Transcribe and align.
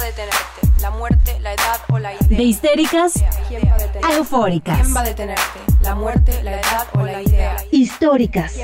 va 0.00 0.04
a 0.04 0.06
detenerte? 0.06 0.80
¿La 0.80 0.90
muerte, 0.90 1.40
la 1.40 1.52
edad 1.52 1.80
o 1.88 1.98
la 1.98 2.14
idea? 2.14 2.38
De 2.38 2.42
histéricas 2.42 3.12
¿Quién 3.48 3.62
va 3.68 4.08
a 4.08 4.16
eufóricas. 4.16 4.80
¿Quién 4.80 4.96
va 4.96 5.00
a 5.00 5.04
detenerte? 5.04 5.60
¿La 5.82 5.94
muerte, 5.94 6.42
la 6.42 6.52
edad 6.52 6.86
o 6.94 7.02
la 7.02 7.22
idea? 7.22 7.56
Históricas. 7.70 8.54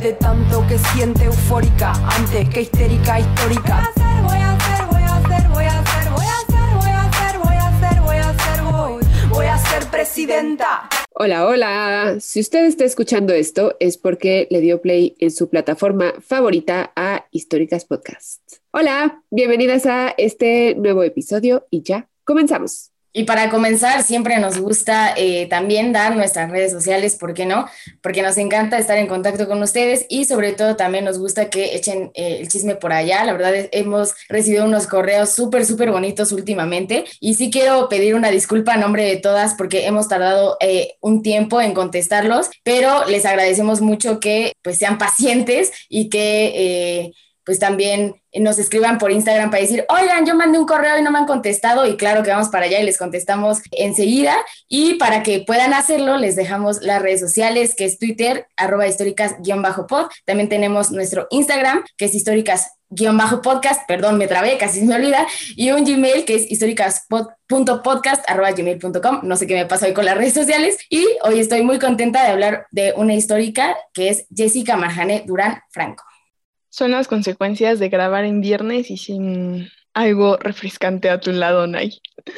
De 0.00 0.12
tanto 0.14 0.66
que 0.66 0.78
siente 0.78 1.24
eufórica 1.24 1.92
antes 2.16 2.48
que 2.48 2.62
histérica 2.62 3.20
histórica. 3.20 3.92
Voy 4.22 4.36
a 4.36 4.52
hacer, 4.54 4.86
voy 4.86 5.02
a 5.02 5.16
hacer, 5.16 5.48
voy 5.48 5.64
a 5.64 5.78
hacer, 5.78 6.10
voy 6.10 6.24
a 6.24 6.38
hacer, 6.38 6.74
voy 6.74 6.88
a 6.88 7.02
hacer, 7.04 7.38
voy 7.38 7.56
a 7.56 7.68
hacer, 7.68 8.00
voy 8.00 8.16
a 8.16 8.30
hacer, 8.30 8.62
voy, 8.62 9.28
voy 9.28 9.46
a 9.46 9.58
ser 9.58 9.86
presidenta. 9.86 10.88
Hola, 11.14 11.46
hola. 11.46 12.16
Si 12.18 12.40
usted 12.40 12.64
está 12.64 12.84
escuchando 12.84 13.32
esto 13.32 13.76
es 13.78 13.96
porque 13.96 14.48
le 14.50 14.60
dio 14.60 14.80
play 14.80 15.14
en 15.20 15.30
su 15.30 15.48
plataforma 15.48 16.14
favorita 16.20 16.90
a 16.96 17.26
Históricas 17.30 17.84
Podcast. 17.84 18.51
Hola, 18.74 19.22
bienvenidas 19.30 19.84
a 19.84 20.14
este 20.16 20.74
nuevo 20.76 21.02
episodio 21.02 21.66
y 21.70 21.82
ya 21.82 22.08
comenzamos. 22.24 22.90
Y 23.12 23.24
para 23.24 23.50
comenzar, 23.50 24.02
siempre 24.02 24.38
nos 24.38 24.56
gusta 24.56 25.12
eh, 25.14 25.46
también 25.50 25.92
dar 25.92 26.16
nuestras 26.16 26.50
redes 26.50 26.72
sociales, 26.72 27.16
¿por 27.16 27.34
qué 27.34 27.44
no? 27.44 27.66
Porque 28.00 28.22
nos 28.22 28.38
encanta 28.38 28.78
estar 28.78 28.96
en 28.96 29.08
contacto 29.08 29.46
con 29.46 29.62
ustedes 29.62 30.06
y 30.08 30.24
sobre 30.24 30.54
todo 30.54 30.74
también 30.76 31.04
nos 31.04 31.18
gusta 31.18 31.50
que 31.50 31.76
echen 31.76 32.12
eh, 32.14 32.38
el 32.40 32.48
chisme 32.48 32.74
por 32.74 32.94
allá. 32.94 33.22
La 33.26 33.34
verdad 33.34 33.54
es, 33.54 33.68
hemos 33.72 34.14
recibido 34.30 34.64
unos 34.64 34.86
correos 34.86 35.28
súper, 35.28 35.66
súper 35.66 35.90
bonitos 35.90 36.32
últimamente 36.32 37.04
y 37.20 37.34
sí 37.34 37.50
quiero 37.50 37.90
pedir 37.90 38.14
una 38.14 38.30
disculpa 38.30 38.72
a 38.72 38.78
nombre 38.78 39.04
de 39.04 39.16
todas 39.16 39.52
porque 39.52 39.86
hemos 39.86 40.08
tardado 40.08 40.56
eh, 40.60 40.94
un 41.02 41.20
tiempo 41.20 41.60
en 41.60 41.74
contestarlos, 41.74 42.48
pero 42.62 43.04
les 43.04 43.26
agradecemos 43.26 43.82
mucho 43.82 44.18
que 44.18 44.54
pues 44.62 44.78
sean 44.78 44.96
pacientes 44.96 45.72
y 45.90 46.08
que 46.08 47.12
pues 47.44 47.58
también 47.58 48.22
nos 48.34 48.58
escriban 48.58 48.98
por 48.98 49.12
Instagram 49.12 49.50
para 49.50 49.62
decir, 49.62 49.84
oigan, 49.88 50.24
yo 50.24 50.34
mandé 50.34 50.58
un 50.58 50.66
correo 50.66 50.98
y 50.98 51.02
no 51.02 51.10
me 51.10 51.18
han 51.18 51.26
contestado 51.26 51.86
y 51.86 51.96
claro 51.96 52.22
que 52.22 52.30
vamos 52.30 52.48
para 52.48 52.64
allá 52.66 52.80
y 52.80 52.84
les 52.84 52.98
contestamos 52.98 53.58
enseguida. 53.72 54.34
Y 54.68 54.94
para 54.94 55.22
que 55.22 55.40
puedan 55.40 55.74
hacerlo, 55.74 56.16
les 56.16 56.34
dejamos 56.36 56.80
las 56.82 57.02
redes 57.02 57.20
sociales, 57.20 57.74
que 57.74 57.84
es 57.84 57.98
Twitter, 57.98 58.46
arroba 58.56 58.86
históricas-pod. 58.86 60.06
También 60.24 60.48
tenemos 60.48 60.92
nuestro 60.92 61.26
Instagram, 61.30 61.84
que 61.96 62.04
es 62.06 62.14
históricas-podcast, 62.14 63.82
perdón, 63.86 64.16
me 64.18 64.28
trabé, 64.28 64.56
casi 64.56 64.80
me 64.82 64.94
olvida, 64.94 65.26
y 65.56 65.72
un 65.72 65.84
Gmail 65.84 66.24
que 66.24 66.36
es 66.36 66.50
históricas.podcast.gmail.com. 66.50 69.20
No 69.24 69.36
sé 69.36 69.46
qué 69.46 69.54
me 69.54 69.66
pasa 69.66 69.84
hoy 69.86 69.92
con 69.92 70.06
las 70.06 70.16
redes 70.16 70.34
sociales. 70.34 70.78
Y 70.88 71.06
hoy 71.24 71.40
estoy 71.40 71.62
muy 71.62 71.78
contenta 71.78 72.22
de 72.22 72.28
hablar 72.30 72.66
de 72.70 72.94
una 72.96 73.14
histórica 73.14 73.76
que 73.92 74.08
es 74.08 74.26
Jessica 74.34 74.76
Marjane 74.76 75.24
Durán 75.26 75.60
Franco 75.70 76.04
son 76.72 76.90
las 76.90 77.06
consecuencias 77.06 77.78
de 77.78 77.90
grabar 77.90 78.24
en 78.24 78.40
viernes 78.40 78.90
y 78.90 78.96
sin 78.96 79.68
algo 79.92 80.38
refrescante 80.38 81.10
a 81.10 81.20
tu 81.20 81.30
lado, 81.30 81.66
Nay. 81.66 82.00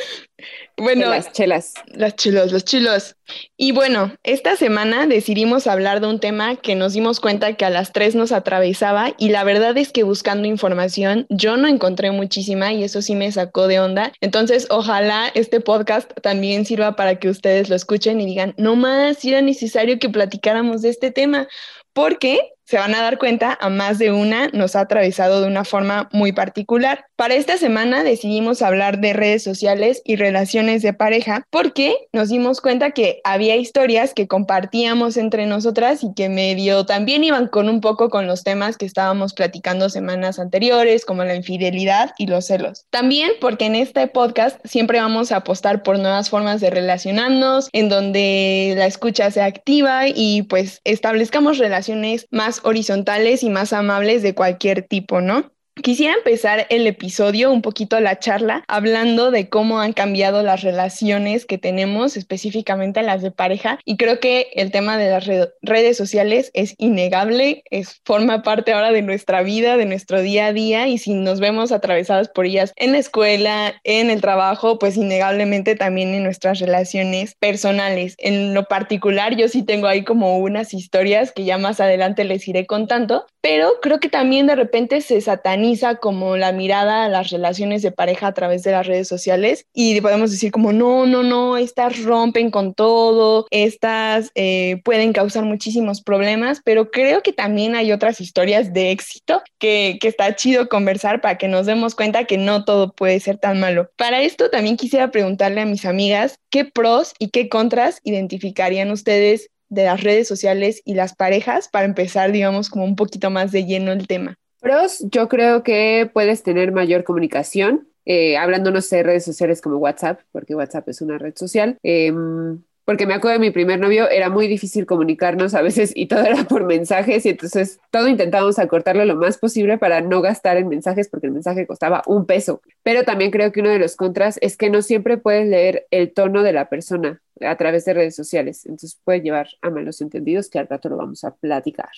Bueno, 0.76 1.08
las 1.08 1.32
chelas. 1.32 1.72
Las 1.86 2.16
chilos, 2.16 2.52
los 2.52 2.64
chilos. 2.64 3.16
Y 3.56 3.72
bueno, 3.72 4.12
esta 4.24 4.56
semana 4.56 5.06
decidimos 5.06 5.66
hablar 5.66 6.00
de 6.00 6.08
un 6.08 6.20
tema 6.20 6.56
que 6.56 6.74
nos 6.74 6.92
dimos 6.92 7.20
cuenta 7.20 7.54
que 7.54 7.64
a 7.64 7.70
las 7.70 7.92
tres 7.92 8.14
nos 8.14 8.32
atravesaba 8.32 9.14
y 9.16 9.28
la 9.30 9.44
verdad 9.44 9.78
es 9.78 9.92
que 9.92 10.02
buscando 10.02 10.48
información 10.48 11.26
yo 11.30 11.56
no 11.56 11.68
encontré 11.68 12.10
muchísima 12.10 12.72
y 12.72 12.82
eso 12.82 13.00
sí 13.00 13.14
me 13.14 13.30
sacó 13.32 13.68
de 13.68 13.80
onda. 13.80 14.12
Entonces, 14.20 14.66
ojalá 14.68 15.30
este 15.34 15.60
podcast 15.60 16.10
también 16.20 16.66
sirva 16.66 16.96
para 16.96 17.20
que 17.20 17.28
ustedes 17.28 17.70
lo 17.70 17.76
escuchen 17.76 18.20
y 18.20 18.26
digan, 18.26 18.52
no 18.58 18.74
más, 18.74 19.24
era 19.24 19.40
necesario 19.40 19.98
que 19.98 20.10
platicáramos 20.10 20.82
de 20.82 20.90
este 20.90 21.12
tema, 21.12 21.46
porque 21.92 22.53
se 22.64 22.78
van 22.78 22.94
a 22.94 23.02
dar 23.02 23.18
cuenta, 23.18 23.56
a 23.60 23.68
más 23.68 23.98
de 23.98 24.10
una 24.12 24.48
nos 24.48 24.74
ha 24.76 24.80
atravesado 24.80 25.40
de 25.40 25.46
una 25.46 25.64
forma 25.64 26.08
muy 26.12 26.32
particular. 26.32 27.06
Para 27.16 27.34
esta 27.34 27.58
semana 27.58 28.02
decidimos 28.02 28.60
hablar 28.60 28.98
de 28.98 29.12
redes 29.12 29.44
sociales 29.44 30.02
y 30.04 30.16
relaciones 30.16 30.82
de 30.82 30.92
pareja 30.92 31.46
porque 31.48 31.94
nos 32.12 32.28
dimos 32.28 32.60
cuenta 32.60 32.90
que 32.90 33.20
había 33.22 33.54
historias 33.54 34.14
que 34.14 34.26
compartíamos 34.26 35.16
entre 35.16 35.46
nosotras 35.46 36.02
y 36.02 36.12
que 36.14 36.28
medio 36.28 36.86
también 36.86 37.22
iban 37.22 37.46
con 37.46 37.68
un 37.68 37.80
poco 37.80 38.10
con 38.10 38.26
los 38.26 38.42
temas 38.42 38.76
que 38.76 38.84
estábamos 38.84 39.32
platicando 39.32 39.90
semanas 39.90 40.40
anteriores, 40.40 41.04
como 41.04 41.22
la 41.22 41.36
infidelidad 41.36 42.10
y 42.18 42.26
los 42.26 42.46
celos. 42.46 42.86
También 42.90 43.30
porque 43.40 43.66
en 43.66 43.76
este 43.76 44.08
podcast 44.08 44.58
siempre 44.64 44.98
vamos 44.98 45.30
a 45.30 45.36
apostar 45.36 45.84
por 45.84 46.00
nuevas 46.00 46.30
formas 46.30 46.60
de 46.60 46.70
relacionarnos, 46.70 47.68
en 47.72 47.88
donde 47.90 48.74
la 48.76 48.86
escucha 48.86 49.30
sea 49.30 49.44
activa 49.44 50.08
y 50.08 50.42
pues 50.42 50.80
establezcamos 50.82 51.58
relaciones 51.58 52.26
más 52.32 52.60
horizontales 52.64 53.44
y 53.44 53.50
más 53.50 53.72
amables 53.72 54.24
de 54.24 54.34
cualquier 54.34 54.82
tipo, 54.82 55.20
¿no? 55.20 55.53
Quisiera 55.82 56.14
empezar 56.14 56.66
el 56.70 56.86
episodio, 56.86 57.50
un 57.50 57.60
poquito 57.60 57.98
la 57.98 58.20
charla, 58.20 58.64
hablando 58.68 59.32
de 59.32 59.48
cómo 59.48 59.80
han 59.80 59.92
cambiado 59.92 60.44
las 60.44 60.62
relaciones 60.62 61.46
que 61.46 61.58
tenemos, 61.58 62.16
específicamente 62.16 63.02
las 63.02 63.22
de 63.22 63.32
pareja. 63.32 63.80
Y 63.84 63.96
creo 63.96 64.20
que 64.20 64.50
el 64.54 64.70
tema 64.70 64.96
de 64.96 65.10
las 65.10 65.26
redes 65.62 65.96
sociales 65.96 66.52
es 66.54 66.76
innegable, 66.78 67.64
es, 67.70 68.00
forma 68.04 68.42
parte 68.42 68.72
ahora 68.72 68.92
de 68.92 69.02
nuestra 69.02 69.42
vida, 69.42 69.76
de 69.76 69.84
nuestro 69.84 70.22
día 70.22 70.46
a 70.46 70.52
día. 70.52 70.86
Y 70.86 70.98
si 70.98 71.12
nos 71.12 71.40
vemos 71.40 71.72
atravesadas 71.72 72.28
por 72.28 72.46
ellas 72.46 72.72
en 72.76 72.92
la 72.92 72.98
escuela, 72.98 73.74
en 73.82 74.10
el 74.10 74.20
trabajo, 74.20 74.78
pues 74.78 74.96
innegablemente 74.96 75.74
también 75.74 76.14
en 76.14 76.22
nuestras 76.22 76.60
relaciones 76.60 77.34
personales. 77.34 78.14
En 78.18 78.54
lo 78.54 78.66
particular, 78.66 79.36
yo 79.36 79.48
sí 79.48 79.64
tengo 79.64 79.88
ahí 79.88 80.04
como 80.04 80.38
unas 80.38 80.72
historias 80.72 81.32
que 81.32 81.44
ya 81.44 81.58
más 81.58 81.80
adelante 81.80 82.22
les 82.22 82.46
iré 82.46 82.64
contando, 82.64 83.26
pero 83.40 83.72
creo 83.82 83.98
que 83.98 84.08
también 84.08 84.46
de 84.46 84.54
repente 84.54 85.00
se 85.00 85.20
sataniza 85.20 85.63
como 86.00 86.36
la 86.36 86.52
mirada 86.52 87.04
a 87.04 87.08
las 87.08 87.30
relaciones 87.30 87.82
de 87.82 87.90
pareja 87.90 88.28
a 88.28 88.34
través 88.34 88.62
de 88.62 88.72
las 88.72 88.86
redes 88.86 89.08
sociales 89.08 89.66
y 89.72 90.00
podemos 90.00 90.30
decir 90.30 90.50
como 90.50 90.72
no, 90.72 91.06
no, 91.06 91.22
no, 91.22 91.56
estas 91.56 92.02
rompen 92.02 92.50
con 92.50 92.74
todo, 92.74 93.46
estas 93.50 94.30
eh, 94.34 94.80
pueden 94.84 95.12
causar 95.12 95.44
muchísimos 95.44 96.02
problemas, 96.02 96.60
pero 96.64 96.90
creo 96.90 97.22
que 97.22 97.32
también 97.32 97.74
hay 97.74 97.92
otras 97.92 98.20
historias 98.20 98.72
de 98.72 98.90
éxito 98.90 99.42
que, 99.58 99.98
que 100.00 100.08
está 100.08 100.34
chido 100.36 100.68
conversar 100.68 101.20
para 101.20 101.38
que 101.38 101.48
nos 101.48 101.66
demos 101.66 101.94
cuenta 101.94 102.24
que 102.24 102.38
no 102.38 102.64
todo 102.64 102.92
puede 102.92 103.20
ser 103.20 103.38
tan 103.38 103.60
malo. 103.60 103.90
Para 103.96 104.22
esto 104.22 104.50
también 104.50 104.76
quisiera 104.76 105.10
preguntarle 105.10 105.60
a 105.60 105.66
mis 105.66 105.84
amigas 105.86 106.38
qué 106.50 106.64
pros 106.64 107.14
y 107.18 107.28
qué 107.30 107.48
contras 107.48 108.00
identificarían 108.04 108.90
ustedes 108.90 109.50
de 109.68 109.84
las 109.84 110.02
redes 110.02 110.28
sociales 110.28 110.82
y 110.84 110.94
las 110.94 111.14
parejas 111.14 111.68
para 111.68 111.84
empezar, 111.84 112.32
digamos, 112.32 112.70
como 112.70 112.84
un 112.84 112.96
poquito 112.96 113.30
más 113.30 113.52
de 113.52 113.64
lleno 113.64 113.92
el 113.92 114.06
tema. 114.06 114.38
Pros, 114.64 115.04
yo 115.10 115.28
creo 115.28 115.62
que 115.62 116.10
puedes 116.10 116.42
tener 116.42 116.72
mayor 116.72 117.04
comunicación, 117.04 117.86
eh, 118.06 118.38
hablando, 118.38 118.70
no 118.70 118.80
sé, 118.80 118.96
de 118.96 119.02
redes 119.02 119.22
sociales 119.22 119.60
como 119.60 119.76
WhatsApp, 119.76 120.20
porque 120.32 120.54
WhatsApp 120.54 120.88
es 120.88 121.02
una 121.02 121.18
red 121.18 121.34
social. 121.36 121.76
Em, 121.82 122.62
porque 122.86 123.06
me 123.06 123.12
acuerdo 123.12 123.38
de 123.38 123.46
mi 123.46 123.50
primer 123.50 123.78
novio, 123.78 124.08
era 124.08 124.30
muy 124.30 124.48
difícil 124.48 124.86
comunicarnos 124.86 125.52
a 125.54 125.60
veces 125.60 125.92
y 125.94 126.06
todo 126.06 126.22
era 126.24 126.44
por 126.44 126.64
mensajes 126.64 127.26
y 127.26 127.30
entonces 127.30 127.78
todo 127.90 128.08
intentábamos 128.08 128.58
acortarlo 128.58 129.04
lo 129.04 129.16
más 129.16 129.36
posible 129.36 129.76
para 129.76 130.00
no 130.00 130.22
gastar 130.22 130.56
en 130.56 130.68
mensajes 130.68 131.08
porque 131.10 131.26
el 131.26 131.34
mensaje 131.34 131.66
costaba 131.66 132.02
un 132.06 132.24
peso. 132.24 132.62
Pero 132.82 133.04
también 133.04 133.30
creo 133.30 133.52
que 133.52 133.60
uno 133.60 133.68
de 133.70 133.78
los 133.78 133.96
contras 133.96 134.38
es 134.40 134.56
que 134.56 134.70
no 134.70 134.80
siempre 134.80 135.18
puedes 135.18 135.46
leer 135.46 135.86
el 135.90 136.14
tono 136.14 136.42
de 136.42 136.54
la 136.54 136.70
persona 136.70 137.20
a 137.42 137.56
través 137.56 137.84
de 137.84 137.92
redes 137.92 138.16
sociales, 138.16 138.64
entonces 138.64 138.98
puede 139.04 139.20
llevar 139.20 139.48
a 139.60 139.68
malos 139.68 140.00
entendidos 140.00 140.48
que 140.48 140.58
al 140.58 140.68
rato 140.68 140.88
lo 140.88 140.96
vamos 140.96 141.22
a 141.24 141.34
platicar. 141.34 141.90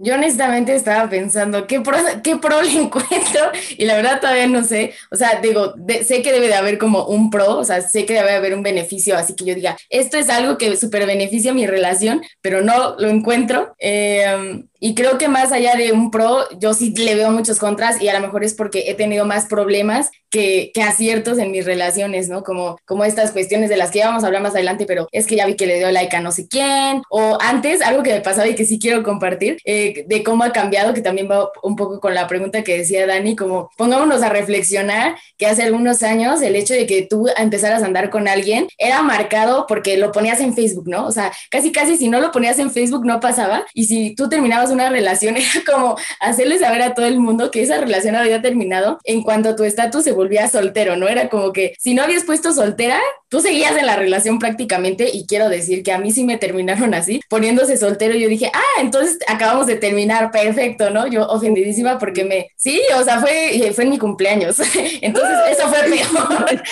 Yo 0.00 0.14
honestamente 0.14 0.76
estaba 0.76 1.10
pensando, 1.10 1.66
¿qué 1.66 1.80
pro, 1.80 1.96
¿qué 2.22 2.36
pro 2.36 2.62
le 2.62 2.72
encuentro? 2.72 3.50
Y 3.76 3.84
la 3.84 3.96
verdad 3.96 4.20
todavía 4.20 4.46
no 4.46 4.62
sé. 4.62 4.94
O 5.10 5.16
sea, 5.16 5.40
digo, 5.42 5.74
sé 6.04 6.22
que 6.22 6.30
debe 6.30 6.46
de 6.46 6.54
haber 6.54 6.78
como 6.78 7.06
un 7.06 7.30
pro, 7.30 7.58
o 7.58 7.64
sea, 7.64 7.82
sé 7.82 8.06
que 8.06 8.14
debe 8.14 8.30
haber 8.30 8.54
un 8.54 8.62
beneficio, 8.62 9.16
así 9.16 9.34
que 9.34 9.44
yo 9.44 9.56
diga, 9.56 9.76
esto 9.90 10.16
es 10.16 10.28
algo 10.28 10.56
que 10.56 10.76
super 10.76 11.04
beneficia 11.04 11.52
mi 11.52 11.66
relación, 11.66 12.22
pero 12.40 12.62
no 12.62 12.94
lo 12.98 13.08
encuentro. 13.08 13.74
Eh, 13.80 14.62
y 14.80 14.94
creo 14.94 15.18
que 15.18 15.28
más 15.28 15.52
allá 15.52 15.74
de 15.74 15.92
un 15.92 16.10
pro, 16.10 16.48
yo 16.58 16.74
sí 16.74 16.94
le 16.96 17.14
veo 17.14 17.30
muchos 17.30 17.58
contras 17.58 18.00
y 18.00 18.08
a 18.08 18.14
lo 18.14 18.20
mejor 18.20 18.44
es 18.44 18.54
porque 18.54 18.84
he 18.86 18.94
tenido 18.94 19.24
más 19.24 19.46
problemas 19.46 20.10
que, 20.30 20.70
que 20.74 20.82
aciertos 20.82 21.38
en 21.38 21.50
mis 21.50 21.64
relaciones, 21.64 22.28
¿no? 22.28 22.42
Como, 22.42 22.78
como 22.84 23.04
estas 23.04 23.32
cuestiones 23.32 23.70
de 23.70 23.76
las 23.76 23.90
que 23.90 24.00
ya 24.00 24.08
vamos 24.08 24.24
a 24.24 24.26
hablar 24.26 24.42
más 24.42 24.54
adelante, 24.54 24.84
pero 24.86 25.08
es 25.12 25.26
que 25.26 25.36
ya 25.36 25.46
vi 25.46 25.54
que 25.54 25.66
le 25.66 25.78
dio 25.78 25.90
like 25.90 26.14
a 26.14 26.20
no 26.20 26.32
sé 26.32 26.48
quién. 26.48 27.02
O 27.10 27.38
antes, 27.40 27.80
algo 27.82 28.02
que 28.02 28.12
me 28.12 28.20
pasaba 28.20 28.46
y 28.48 28.54
que 28.54 28.64
sí 28.64 28.78
quiero 28.78 29.02
compartir, 29.02 29.58
eh, 29.64 30.04
de 30.06 30.22
cómo 30.22 30.44
ha 30.44 30.52
cambiado, 30.52 30.94
que 30.94 31.00
también 31.00 31.28
va 31.30 31.50
un 31.62 31.76
poco 31.76 32.00
con 32.00 32.14
la 32.14 32.26
pregunta 32.26 32.62
que 32.62 32.78
decía 32.78 33.06
Dani, 33.06 33.36
como 33.36 33.70
pongámonos 33.76 34.22
a 34.22 34.28
reflexionar 34.28 35.16
que 35.36 35.46
hace 35.46 35.62
algunos 35.62 36.02
años 36.02 36.42
el 36.42 36.56
hecho 36.56 36.74
de 36.74 36.86
que 36.86 37.02
tú 37.02 37.26
empezaras 37.36 37.82
a 37.82 37.86
andar 37.86 38.10
con 38.10 38.28
alguien 38.28 38.68
era 38.78 39.02
marcado 39.02 39.66
porque 39.66 39.96
lo 39.96 40.12
ponías 40.12 40.40
en 40.40 40.54
Facebook, 40.54 40.88
¿no? 40.88 41.06
O 41.06 41.12
sea, 41.12 41.32
casi 41.50 41.72
casi 41.72 41.96
si 41.96 42.08
no 42.08 42.20
lo 42.20 42.30
ponías 42.30 42.58
en 42.58 42.70
Facebook 42.70 43.04
no 43.04 43.20
pasaba 43.20 43.64
y 43.74 43.84
si 43.84 44.14
tú 44.14 44.28
terminabas 44.28 44.67
terminabas 44.68 44.70
una 44.70 44.90
relación 44.90 45.36
era 45.36 45.48
como 45.66 45.96
hacerle 46.20 46.58
saber 46.58 46.82
a 46.82 46.94
todo 46.94 47.06
el 47.06 47.18
mundo 47.18 47.50
que 47.50 47.62
esa 47.62 47.78
relación 47.78 48.16
había 48.16 48.42
terminado 48.42 48.98
en 49.04 49.22
cuanto 49.22 49.56
tu 49.56 49.64
estatus 49.64 50.04
se 50.04 50.12
volvía 50.12 50.48
soltero, 50.48 50.96
¿no? 50.96 51.08
Era 51.08 51.28
como 51.28 51.52
que 51.52 51.74
si 51.78 51.94
no 51.94 52.02
habías 52.02 52.24
puesto 52.24 52.52
soltera, 52.52 53.00
tú 53.28 53.40
seguías 53.40 53.76
en 53.76 53.86
la 53.86 53.96
relación 53.96 54.38
prácticamente 54.38 55.10
y 55.12 55.26
quiero 55.26 55.48
decir 55.48 55.82
que 55.82 55.92
a 55.92 55.98
mí 55.98 56.12
sí 56.12 56.24
me 56.24 56.38
terminaron 56.38 56.94
así, 56.94 57.20
poniéndose 57.28 57.76
soltero. 57.76 58.14
Yo 58.14 58.28
dije, 58.28 58.50
ah, 58.54 58.80
entonces 58.80 59.18
acabamos 59.26 59.66
de 59.66 59.76
terminar, 59.76 60.30
perfecto, 60.30 60.90
¿no? 60.90 61.06
Yo 61.06 61.26
ofendidísima 61.26 61.98
porque 61.98 62.24
me, 62.24 62.50
sí, 62.56 62.80
o 62.98 63.04
sea, 63.04 63.20
fue, 63.20 63.72
fue 63.74 63.84
en 63.84 63.90
mi 63.90 63.98
cumpleaños. 63.98 64.58
Entonces 65.00 65.36
eso 65.50 65.68
fue 65.68 65.78
peor. 65.84 66.62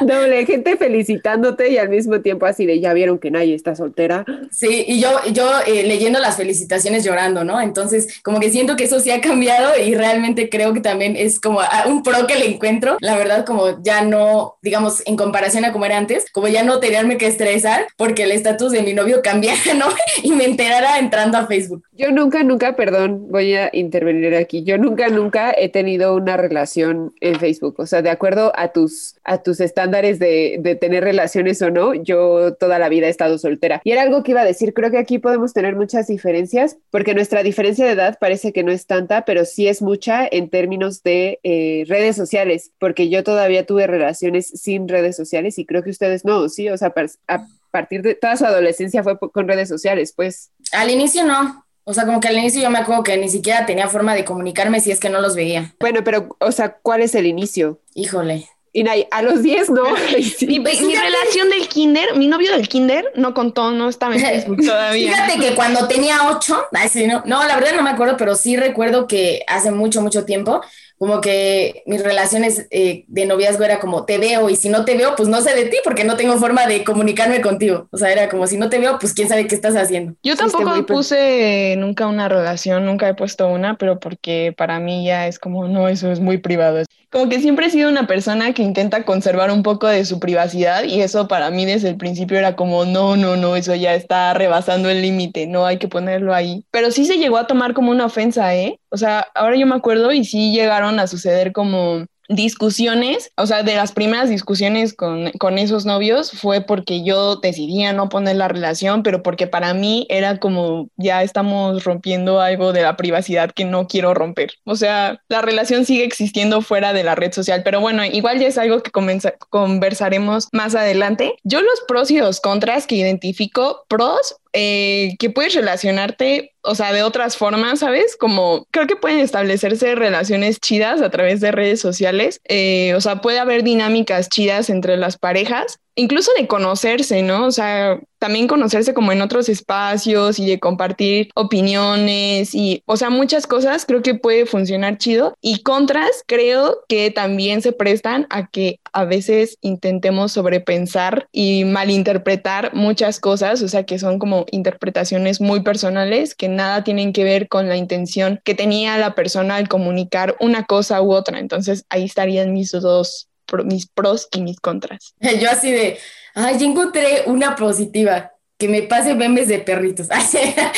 Doble, 0.02 0.46
gente 0.46 0.76
felicitándote 0.76 1.70
y 1.70 1.78
al 1.78 1.88
mismo 1.88 2.20
tiempo 2.20 2.46
así 2.46 2.66
de, 2.66 2.80
ya 2.80 2.92
vieron 2.92 3.18
que 3.18 3.30
nadie 3.30 3.54
está 3.54 3.74
soltera. 3.74 4.24
Sí, 4.50 4.84
y 4.86 5.00
yo, 5.00 5.10
yo 5.32 5.50
eh, 5.66 5.84
leyendo 5.84 6.18
las 6.18 6.36
felicitaciones 6.36 6.67
llorando, 7.02 7.44
¿no? 7.44 7.60
Entonces, 7.60 8.20
como 8.22 8.40
que 8.40 8.50
siento 8.50 8.76
que 8.76 8.84
eso 8.84 9.00
sí 9.00 9.10
ha 9.10 9.20
cambiado 9.20 9.72
y 9.82 9.94
realmente 9.94 10.48
creo 10.48 10.72
que 10.72 10.80
también 10.80 11.16
es 11.16 11.40
como 11.40 11.60
un 11.86 12.02
pro 12.02 12.26
que 12.26 12.36
le 12.36 12.46
encuentro. 12.46 12.96
La 13.00 13.16
verdad, 13.16 13.44
como 13.44 13.82
ya 13.82 14.02
no, 14.02 14.56
digamos, 14.62 15.02
en 15.06 15.16
comparación 15.16 15.64
a 15.64 15.72
como 15.72 15.84
era 15.84 15.98
antes, 15.98 16.30
como 16.32 16.48
ya 16.48 16.62
no 16.62 16.80
tenerme 16.80 17.18
que 17.18 17.26
estresar 17.26 17.86
porque 17.96 18.24
el 18.24 18.32
estatus 18.32 18.72
de 18.72 18.82
mi 18.82 18.94
novio 18.94 19.20
cambiara, 19.22 19.58
¿no? 19.78 19.86
Y 20.22 20.32
me 20.32 20.44
enterara 20.44 20.98
entrando 20.98 21.38
a 21.38 21.46
Facebook. 21.46 21.84
Yo 21.92 22.10
nunca, 22.10 22.42
nunca, 22.42 22.76
perdón, 22.76 23.26
voy 23.30 23.54
a 23.54 23.70
intervenir 23.72 24.34
aquí. 24.34 24.62
Yo 24.62 24.78
nunca, 24.78 25.08
nunca 25.08 25.52
he 25.56 25.68
tenido 25.68 26.14
una 26.14 26.36
relación 26.36 27.12
en 27.20 27.38
Facebook. 27.38 27.76
O 27.78 27.86
sea, 27.86 28.02
de 28.02 28.10
acuerdo 28.10 28.52
a 28.54 28.68
tus, 28.68 29.16
a 29.24 29.42
tus 29.42 29.60
estándares 29.60 30.18
de, 30.18 30.58
de 30.60 30.74
tener 30.76 31.04
relaciones 31.04 31.60
o 31.62 31.70
no, 31.70 31.94
yo 31.94 32.54
toda 32.54 32.78
la 32.78 32.88
vida 32.88 33.06
he 33.06 33.10
estado 33.10 33.38
soltera. 33.38 33.80
Y 33.84 33.92
era 33.92 34.02
algo 34.02 34.22
que 34.22 34.32
iba 34.32 34.42
a 34.42 34.44
decir, 34.44 34.74
creo 34.74 34.90
que 34.90 34.98
aquí 34.98 35.18
podemos 35.18 35.52
tener 35.52 35.76
muchas 35.76 36.06
diferencias 36.06 36.57
porque 36.90 37.14
nuestra 37.14 37.42
diferencia 37.42 37.84
de 37.86 37.92
edad 37.92 38.18
parece 38.20 38.52
que 38.52 38.62
no 38.62 38.72
es 38.72 38.86
tanta, 38.86 39.24
pero 39.24 39.44
sí 39.44 39.68
es 39.68 39.82
mucha 39.82 40.26
en 40.30 40.50
términos 40.50 41.02
de 41.02 41.40
eh, 41.42 41.84
redes 41.86 42.16
sociales, 42.16 42.72
porque 42.78 43.08
yo 43.08 43.24
todavía 43.24 43.66
tuve 43.66 43.86
relaciones 43.86 44.48
sin 44.48 44.88
redes 44.88 45.16
sociales 45.16 45.58
y 45.58 45.66
creo 45.66 45.82
que 45.82 45.90
ustedes 45.90 46.24
no, 46.24 46.48
sí, 46.48 46.68
o 46.68 46.76
sea, 46.76 46.92
a 47.28 47.46
partir 47.70 48.02
de 48.02 48.14
toda 48.14 48.36
su 48.36 48.44
adolescencia 48.44 49.02
fue 49.02 49.18
con 49.18 49.48
redes 49.48 49.68
sociales, 49.68 50.12
pues. 50.14 50.50
Al 50.72 50.90
inicio 50.90 51.24
no. 51.24 51.64
O 51.84 51.94
sea, 51.94 52.04
como 52.04 52.20
que 52.20 52.28
al 52.28 52.36
inicio 52.36 52.60
yo 52.60 52.68
me 52.68 52.78
acuerdo 52.78 53.02
que 53.02 53.16
ni 53.16 53.30
siquiera 53.30 53.64
tenía 53.64 53.88
forma 53.88 54.14
de 54.14 54.24
comunicarme 54.24 54.80
si 54.80 54.90
es 54.90 55.00
que 55.00 55.08
no 55.08 55.22
los 55.22 55.34
veía. 55.34 55.74
Bueno, 55.80 56.04
pero, 56.04 56.36
o 56.38 56.52
sea, 56.52 56.76
¿cuál 56.82 57.00
es 57.00 57.14
el 57.14 57.24
inicio? 57.24 57.80
Híjole. 57.94 58.46
Y 58.78 59.06
a 59.10 59.22
los 59.22 59.42
10 59.42 59.70
no. 59.70 59.82
mi, 60.46 60.58
relación 60.58 61.50
del 61.50 61.68
kinder, 61.68 62.16
mi 62.16 62.28
novio 62.28 62.52
del 62.52 62.68
kinder 62.68 63.12
no 63.14 63.34
contó, 63.34 63.72
no 63.72 63.88
estaba 63.88 64.14
en 64.14 64.20
Facebook 64.20 64.64
todavía. 64.64 65.12
Fíjate 65.12 65.40
que 65.40 65.54
cuando 65.54 65.88
tenía 65.88 66.28
8, 66.28 66.66
no, 67.06 67.22
no, 67.24 67.46
la 67.46 67.56
verdad 67.56 67.72
no 67.76 67.82
me 67.82 67.90
acuerdo, 67.90 68.16
pero 68.16 68.34
sí 68.34 68.56
recuerdo 68.56 69.06
que 69.06 69.42
hace 69.46 69.70
mucho, 69.70 70.00
mucho 70.00 70.24
tiempo 70.24 70.60
como 70.98 71.20
que 71.20 71.82
mis 71.86 72.02
relaciones 72.02 72.66
eh, 72.70 73.04
de 73.06 73.26
noviazgo 73.26 73.64
era 73.64 73.78
como 73.78 74.04
te 74.04 74.18
veo 74.18 74.50
y 74.50 74.56
si 74.56 74.68
no 74.68 74.84
te 74.84 74.96
veo, 74.96 75.14
pues 75.16 75.28
no 75.28 75.40
sé 75.40 75.54
de 75.54 75.66
ti 75.66 75.76
porque 75.84 76.04
no 76.04 76.16
tengo 76.16 76.36
forma 76.38 76.66
de 76.66 76.84
comunicarme 76.84 77.40
contigo. 77.40 77.88
O 77.92 77.96
sea, 77.96 78.10
era 78.10 78.28
como 78.28 78.46
si 78.46 78.56
no 78.56 78.68
te 78.68 78.78
veo, 78.78 78.98
pues 78.98 79.14
quién 79.14 79.28
sabe 79.28 79.46
qué 79.46 79.54
estás 79.54 79.76
haciendo. 79.76 80.14
Yo 80.22 80.36
tampoco 80.36 80.84
puse 80.86 81.76
nunca 81.78 82.06
una 82.06 82.28
relación, 82.28 82.84
nunca 82.84 83.08
he 83.08 83.14
puesto 83.14 83.48
una, 83.48 83.78
pero 83.78 84.00
porque 84.00 84.52
para 84.56 84.80
mí 84.80 85.06
ya 85.06 85.28
es 85.28 85.38
como, 85.38 85.68
no, 85.68 85.88
eso 85.88 86.10
es 86.10 86.20
muy 86.20 86.38
privado. 86.38 86.82
Como 87.10 87.30
que 87.30 87.40
siempre 87.40 87.66
he 87.66 87.70
sido 87.70 87.88
una 87.88 88.06
persona 88.06 88.52
que 88.52 88.62
intenta 88.62 89.04
conservar 89.04 89.50
un 89.50 89.62
poco 89.62 89.86
de 89.86 90.04
su 90.04 90.20
privacidad 90.20 90.84
y 90.84 91.00
eso 91.00 91.26
para 91.26 91.50
mí 91.50 91.64
desde 91.64 91.88
el 91.88 91.96
principio 91.96 92.36
era 92.36 92.54
como, 92.54 92.84
no, 92.84 93.16
no, 93.16 93.36
no, 93.36 93.56
eso 93.56 93.74
ya 93.74 93.94
está 93.94 94.34
rebasando 94.34 94.90
el 94.90 95.00
límite, 95.00 95.46
no 95.46 95.64
hay 95.64 95.78
que 95.78 95.88
ponerlo 95.88 96.34
ahí. 96.34 96.66
Pero 96.70 96.90
sí 96.90 97.06
se 97.06 97.16
llegó 97.16 97.38
a 97.38 97.46
tomar 97.46 97.72
como 97.72 97.92
una 97.92 98.04
ofensa, 98.04 98.54
¿eh? 98.54 98.78
O 98.90 98.98
sea, 98.98 99.26
ahora 99.34 99.56
yo 99.56 99.66
me 99.66 99.74
acuerdo 99.74 100.12
y 100.12 100.24
sí 100.24 100.52
llegaron 100.52 100.87
a 100.88 101.06
suceder 101.06 101.52
como 101.52 102.04
discusiones, 102.28 103.32
o 103.36 103.46
sea, 103.46 103.62
de 103.62 103.74
las 103.74 103.92
primeras 103.92 104.28
discusiones 104.28 104.94
con, 104.94 105.30
con, 105.38 105.58
esos 105.58 105.86
novios 105.86 106.30
fue 106.32 106.60
porque 106.60 107.02
yo 107.02 107.36
decidía 107.36 107.92
no 107.94 108.10
poner 108.10 108.36
la 108.36 108.48
relación, 108.48 109.02
pero 109.02 109.22
porque 109.22 109.46
para 109.46 109.72
mí 109.72 110.06
era 110.10 110.38
como 110.38 110.88
ya 110.96 111.22
estamos 111.22 111.84
rompiendo 111.84 112.40
algo 112.40 112.72
de 112.72 112.82
la 112.82 112.96
privacidad 112.96 113.50
que 113.50 113.64
no 113.64 113.86
quiero 113.86 114.12
romper. 114.12 114.52
O 114.64 114.76
sea, 114.76 115.22
la 115.28 115.40
relación 115.40 115.86
sigue 115.86 116.04
existiendo 116.04 116.60
fuera 116.60 116.92
de 116.92 117.02
la 117.02 117.14
red 117.14 117.32
social, 117.32 117.62
pero 117.64 117.80
bueno, 117.80 118.04
igual 118.04 118.38
ya 118.38 118.48
es 118.48 118.58
algo 118.58 118.82
que 118.82 118.90
conversaremos 118.90 120.48
más 120.52 120.74
adelante. 120.74 121.34
Yo 121.44 121.62
los 121.62 121.80
pros 121.88 122.10
y 122.10 122.18
los 122.18 122.40
contras 122.40 122.86
que 122.86 122.96
identifico, 122.96 123.84
pros, 123.88 124.36
eh, 124.60 125.14
que 125.20 125.30
puedes 125.30 125.54
relacionarte, 125.54 126.52
o 126.62 126.74
sea, 126.74 126.92
de 126.92 127.04
otras 127.04 127.36
formas, 127.36 127.78
¿sabes? 127.78 128.16
Como 128.16 128.66
creo 128.72 128.88
que 128.88 128.96
pueden 128.96 129.20
establecerse 129.20 129.94
relaciones 129.94 130.58
chidas 130.58 131.00
a 131.00 131.10
través 131.10 131.40
de 131.40 131.52
redes 131.52 131.80
sociales, 131.80 132.40
eh, 132.48 132.92
o 132.96 133.00
sea, 133.00 133.20
puede 133.20 133.38
haber 133.38 133.62
dinámicas 133.62 134.28
chidas 134.28 134.68
entre 134.68 134.96
las 134.96 135.16
parejas 135.16 135.78
incluso 135.98 136.30
de 136.38 136.46
conocerse, 136.46 137.22
¿no? 137.22 137.46
O 137.46 137.50
sea, 137.50 138.00
también 138.18 138.46
conocerse 138.46 138.94
como 138.94 139.10
en 139.10 139.20
otros 139.20 139.48
espacios 139.48 140.38
y 140.38 140.46
de 140.46 140.60
compartir 140.60 141.30
opiniones 141.34 142.54
y, 142.54 142.82
o 142.86 142.96
sea, 142.96 143.10
muchas 143.10 143.46
cosas 143.46 143.84
creo 143.84 144.02
que 144.02 144.14
puede 144.14 144.46
funcionar 144.46 144.98
chido. 144.98 145.34
Y 145.40 145.62
contras 145.62 146.22
creo 146.26 146.84
que 146.88 147.10
también 147.10 147.62
se 147.62 147.72
prestan 147.72 148.26
a 148.30 148.46
que 148.46 148.78
a 148.92 149.04
veces 149.04 149.58
intentemos 149.60 150.32
sobrepensar 150.32 151.28
y 151.32 151.64
malinterpretar 151.64 152.74
muchas 152.74 153.18
cosas, 153.18 153.60
o 153.62 153.68
sea, 153.68 153.84
que 153.84 153.98
son 153.98 154.20
como 154.20 154.46
interpretaciones 154.52 155.40
muy 155.40 155.62
personales 155.62 156.36
que 156.36 156.48
nada 156.48 156.84
tienen 156.84 157.12
que 157.12 157.24
ver 157.24 157.48
con 157.48 157.68
la 157.68 157.76
intención 157.76 158.40
que 158.44 158.54
tenía 158.54 158.98
la 158.98 159.16
persona 159.16 159.56
al 159.56 159.68
comunicar 159.68 160.36
una 160.38 160.64
cosa 160.64 161.02
u 161.02 161.12
otra. 161.12 161.40
Entonces 161.40 161.84
ahí 161.88 162.04
estarían 162.04 162.52
mis 162.52 162.70
dos 162.70 163.27
mis 163.64 163.86
pros 163.86 164.28
y 164.32 164.42
mis 164.42 164.60
contras. 164.60 165.14
Yo 165.40 165.50
así 165.50 165.70
de, 165.70 165.98
ay, 166.34 166.58
yo 166.58 166.66
encontré 166.66 167.24
una 167.26 167.56
positiva 167.56 168.32
que 168.58 168.68
me 168.68 168.82
pase 168.82 169.14
memes 169.14 169.46
de 169.46 169.60
perritos. 169.60 170.08